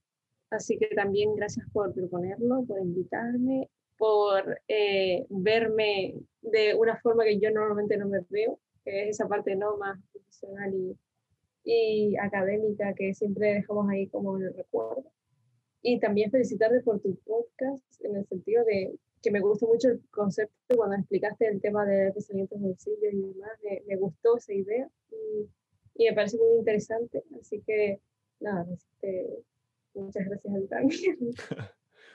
Así 0.51 0.79
que 0.79 0.87
también 0.95 1.35
gracias 1.35 1.67
por 1.73 1.93
proponerlo, 1.93 2.65
por 2.65 2.81
invitarme, 2.81 3.69
por 3.99 4.61
eh, 4.69 5.27
verme 5.29 6.15
de 6.43 6.75
una 6.75 6.97
forma 7.01 7.25
que 7.25 7.39
yo 7.39 7.51
normalmente 7.51 7.97
no 7.97 8.09
me 8.09 8.21
veo, 8.31 8.59
que 8.85 9.05
es 9.05 9.17
esa 9.17 9.29
parte 9.29 9.57
no 9.57 9.77
más 9.77 9.99
profesional 10.13 10.73
y, 10.75 10.97
y 11.65 12.17
académica 12.17 12.95
que 12.95 13.13
siempre 13.15 13.55
dejamos 13.55 13.89
ahí 13.91 14.07
como 14.09 14.37
en 14.39 14.45
el 14.45 14.55
recuerdo. 14.55 15.11
Y 15.83 15.99
también 16.01 16.31
felicitarte 16.31 16.81
por 16.81 17.01
tu 17.01 17.17
podcast 17.25 18.05
en 18.05 18.17
el 18.17 18.27
sentido 18.27 18.65
de 18.65 18.95
que 19.23 19.31
me 19.31 19.41
gustó 19.41 19.67
mucho 19.67 19.89
el 19.89 20.01
concepto 20.11 20.77
cuando 20.77 20.97
explicaste 20.97 21.49
el 21.49 21.61
tema 21.61 21.85
de 21.85 22.13
pensamientos 22.13 22.61
bolsillo 22.61 23.11
y 23.11 23.21
demás. 23.21 23.51
Me, 23.65 23.83
me, 23.87 23.97
gustó 23.97 24.37
esa 24.37 24.53
idea 24.53 24.89
y, 25.11 25.49
y, 25.95 26.09
me 26.09 26.15
parece 26.15 26.37
muy 26.39 26.59
interesante. 26.59 27.25
Así 27.41 27.61
que, 27.67 28.01
nada, 28.41 28.67
este, 28.73 29.43
muchas 29.97 30.25
gracias 30.27 30.55
a 30.55 30.59
ti 30.59 30.69
también. 30.69 31.19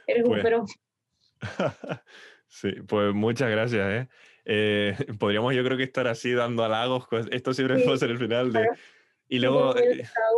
Eres 0.07 0.25
un 0.25 0.39
pero. 0.41 0.65
sí, 2.47 2.71
pues 2.87 3.13
muchas 3.13 3.49
gracias. 3.49 3.89
¿eh? 3.89 4.09
Eh, 4.45 4.95
podríamos 5.19 5.53
yo 5.55 5.63
creo 5.63 5.77
que 5.77 5.83
estar 5.83 6.07
así 6.07 6.33
dando 6.33 6.63
halagos. 6.63 7.07
Esto 7.31 7.53
siempre 7.53 7.79
sí, 7.79 7.85
puede 7.85 7.97
ser 7.97 8.11
el 8.11 8.17
final 8.17 8.51
de... 8.53 8.67
Y 9.27 9.39
luego... 9.39 9.73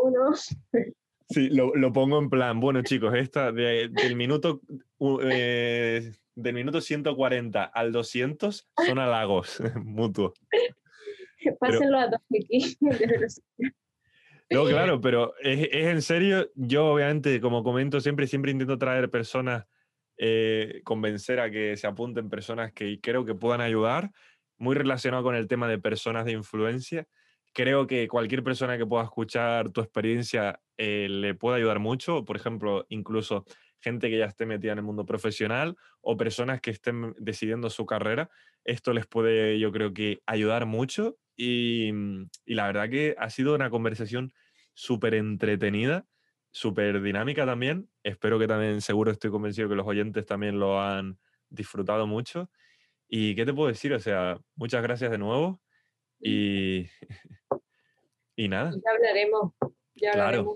Uno. 0.04 0.32
Sí, 1.30 1.50
lo, 1.50 1.74
lo, 1.74 1.94
pongo 1.94 2.20
en 2.20 2.30
plan, 2.30 2.60
bueno 2.60 2.84
chicos, 2.84 3.16
esta 3.16 3.54
del 3.54 4.16
minuto 4.16 4.62
eh, 5.24 6.12
del 6.36 6.54
minuto 6.54 6.82
140 6.82 7.64
al 7.64 7.92
200 7.94 8.68
son 8.86 9.00
halagos 9.00 9.64
mutuos. 9.84 10.34
Pásenlo 11.60 11.98
a 11.98 12.08
dos 12.08 12.20
aquí. 12.30 12.78
No, 14.54 14.66
claro, 14.66 15.02
pero 15.02 15.34
es, 15.40 15.68
es, 15.72 15.88
en 15.88 16.02
serio, 16.02 16.50
yo 16.56 16.88
obviamente, 16.88 17.40
como 17.42 17.64
comento 17.64 18.00
siempre, 18.00 18.28
siempre 18.28 18.52
intento 18.52 18.78
traer 18.78 19.10
personas, 19.10 19.66
eh, 20.18 20.82
convencer 20.84 21.40
a 21.40 21.52
que 21.52 21.76
se 21.78 21.88
apunten 21.88 22.30
personas 22.30 22.72
que 22.74 23.00
creo 23.02 23.26
que 23.26 23.36
puedan 23.36 23.62
ayudar, 23.62 24.12
muy 24.58 24.76
relacionado 24.76 25.24
con 25.24 25.36
el 25.36 25.48
tema 25.48 25.68
de 25.68 25.80
personas 25.80 26.26
de 26.26 26.34
influencia 26.34 27.08
creo 27.54 27.88
que 27.88 28.08
cualquier 28.08 28.44
persona 28.44 28.78
que 28.78 28.86
pueda 28.86 29.04
escuchar 29.04 29.70
tu 29.70 29.82
experiencia 29.82 30.60
eh, 30.78 31.08
le 31.10 31.36
puede 31.36 31.58
ayudar 31.58 31.80
mucho. 31.80 32.26
Por 32.26 32.36
ejemplo, 32.36 32.86
incluso 32.90 33.46
gente 33.80 34.10
que 34.10 34.18
ya 34.18 34.26
esté 34.26 34.46
metida 34.46 34.72
en 34.74 34.80
el 34.80 34.84
mundo 34.84 35.06
profesional 35.06 35.76
o 36.02 36.18
personas 36.18 36.62
que 36.62 36.72
estén 36.72 37.14
decidiendo 37.20 37.70
su 37.70 37.86
carrera. 37.86 38.30
Esto 38.66 38.94
les 38.94 39.06
puede, 39.06 39.60
yo 39.60 39.72
creo 39.72 39.94
que, 39.94 40.22
ayudar 40.26 40.66
mucho. 40.66 41.18
Y, 41.36 41.92
y 42.46 42.54
la 42.56 42.68
verdad 42.68 42.90
que 42.90 43.16
ha 43.18 43.30
sido 43.30 43.56
una 43.56 43.70
conversación 43.70 44.34
súper 44.74 45.16
entretenida, 45.16 46.06
súper 46.52 47.02
dinámica 47.02 47.46
también. 47.46 47.90
Espero 48.04 48.40
que 48.40 48.48
también, 48.48 48.82
seguro 48.82 49.12
estoy 49.12 49.32
convencido 49.32 49.70
que 49.70 49.76
los 49.76 49.88
oyentes 49.88 50.26
también 50.26 50.60
lo 50.60 50.82
han 50.82 51.18
disfrutado 51.50 52.08
mucho. 52.08 52.50
¿Y 53.08 53.36
qué 53.36 53.46
te 53.46 53.54
puedo 53.54 53.70
decir? 53.70 53.94
O 53.94 54.00
sea, 54.00 54.40
muchas 54.56 54.82
gracias 54.82 55.12
de 55.12 55.18
nuevo. 55.18 55.62
Y, 56.20 56.88
y 58.36 58.48
nada. 58.50 58.72
Ya 58.72 58.92
hablaremos, 58.92 59.54
ya 59.96 60.12
hablaremos. 60.12 60.56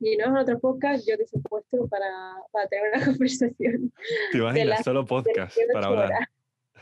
Y 0.00 0.16
no 0.16 0.26
en 0.26 0.36
otro 0.36 0.60
podcast, 0.60 1.08
yo 1.08 1.16
te 1.18 1.26
supuesto 1.26 1.88
para, 1.88 2.36
para 2.52 2.68
tener 2.68 2.92
una 2.94 3.04
conversación. 3.06 3.92
Te 4.30 4.38
imaginas, 4.38 4.84
solo 4.84 5.04
podcast 5.04 5.56
para 5.72 5.86
hablar. 5.86 6.28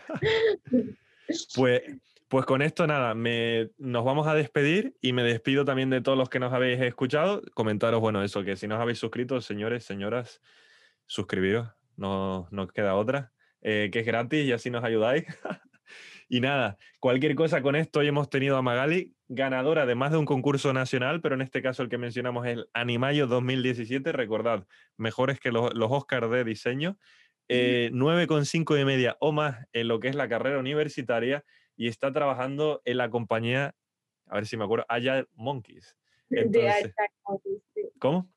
pues, 1.56 1.82
pues 2.28 2.44
con 2.44 2.62
esto 2.62 2.86
nada, 2.86 3.14
nos 3.14 4.04
vamos 4.04 4.26
a 4.26 4.34
despedir 4.34 4.96
y 5.00 5.12
me 5.12 5.22
despido 5.22 5.64
también 5.64 5.90
de 5.90 6.00
todos 6.00 6.18
los 6.18 6.28
que 6.28 6.40
nos 6.40 6.52
habéis 6.52 6.80
escuchado. 6.80 7.42
Comentaros, 7.54 8.00
bueno, 8.00 8.22
eso, 8.22 8.42
que 8.42 8.56
si 8.56 8.66
no 8.66 8.76
os 8.76 8.80
habéis 8.80 8.98
suscrito, 8.98 9.40
señores, 9.40 9.84
señoras, 9.84 10.40
suscribiros, 11.06 11.68
no 11.96 12.48
nos 12.50 12.72
queda 12.72 12.96
otra, 12.96 13.32
eh, 13.62 13.90
que 13.92 14.00
es 14.00 14.06
gratis 14.06 14.44
y 14.44 14.52
así 14.52 14.70
nos 14.70 14.84
ayudáis. 14.84 15.24
Y 16.28 16.40
nada, 16.40 16.76
cualquier 16.98 17.36
cosa 17.36 17.62
con 17.62 17.76
esto, 17.76 18.00
hoy 18.00 18.08
hemos 18.08 18.28
tenido 18.28 18.56
a 18.56 18.62
Magali, 18.62 19.14
ganadora 19.28 19.86
de 19.86 19.94
más 19.94 20.10
de 20.10 20.16
un 20.16 20.24
concurso 20.24 20.72
nacional, 20.72 21.20
pero 21.20 21.36
en 21.36 21.40
este 21.42 21.62
caso 21.62 21.84
el 21.84 21.88
que 21.88 21.98
mencionamos 21.98 22.44
es 22.46 22.54
el 22.54 22.68
Animayo 22.72 23.28
2017. 23.28 24.10
Recordad, 24.10 24.66
mejores 24.96 25.38
que 25.38 25.52
los, 25.52 25.72
los 25.74 25.88
Oscars 25.92 26.28
de 26.28 26.42
diseño. 26.42 26.98
Eh, 27.48 27.90
9,5 27.92 28.74
de 28.74 28.84
media 28.84 29.16
o 29.20 29.30
más 29.30 29.68
en 29.72 29.86
lo 29.86 30.00
que 30.00 30.08
es 30.08 30.16
la 30.16 30.28
carrera 30.28 30.58
universitaria 30.58 31.44
y 31.76 31.88
está 31.88 32.12
trabajando 32.12 32.82
en 32.84 32.96
la 32.98 33.10
compañía, 33.10 33.74
a 34.26 34.34
ver 34.34 34.46
si 34.46 34.56
me 34.56 34.64
acuerdo, 34.64 34.86
Agile 34.88 35.26
Monkeys. 35.34 35.96
de 36.28 36.68
Agile 36.68 36.94
Monkeys. 37.28 37.62
¿Cómo? 37.98 38.28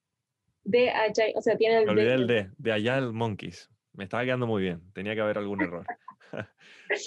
De 0.64 0.90
Agile, 0.92 1.34
o 1.36 1.42
sea, 1.42 1.58
tiene 1.58 1.80
el 1.80 1.86
me 1.86 1.92
olvidé 1.92 2.14
el 2.14 2.28
de, 2.28 2.52
de 2.58 2.72
Agile 2.72 3.12
Monkeys. 3.12 3.70
Me 3.94 4.04
estaba 4.04 4.24
quedando 4.24 4.48
muy 4.48 4.62
bien, 4.62 4.82
tenía 4.94 5.16
que 5.16 5.22
haber 5.22 5.38
algún 5.38 5.62
error. 5.62 5.86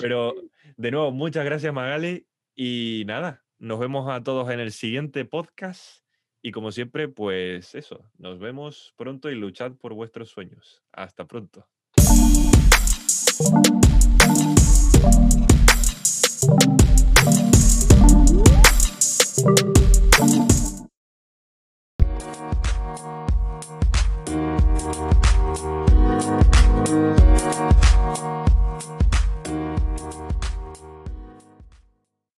Pero 0.00 0.34
de 0.76 0.90
nuevo, 0.90 1.12
muchas 1.12 1.44
gracias 1.44 1.72
Magali 1.72 2.26
y 2.54 3.04
nada, 3.06 3.44
nos 3.58 3.78
vemos 3.78 4.10
a 4.10 4.22
todos 4.22 4.50
en 4.50 4.60
el 4.60 4.72
siguiente 4.72 5.24
podcast. 5.24 6.02
Y 6.44 6.50
como 6.50 6.72
siempre, 6.72 7.06
pues 7.06 7.76
eso, 7.76 8.10
nos 8.18 8.40
vemos 8.40 8.94
pronto 8.96 9.30
y 9.30 9.36
luchad 9.36 9.72
por 9.80 9.94
vuestros 9.94 10.28
sueños. 10.30 10.82
Hasta 10.90 11.24
pronto. 11.24 11.68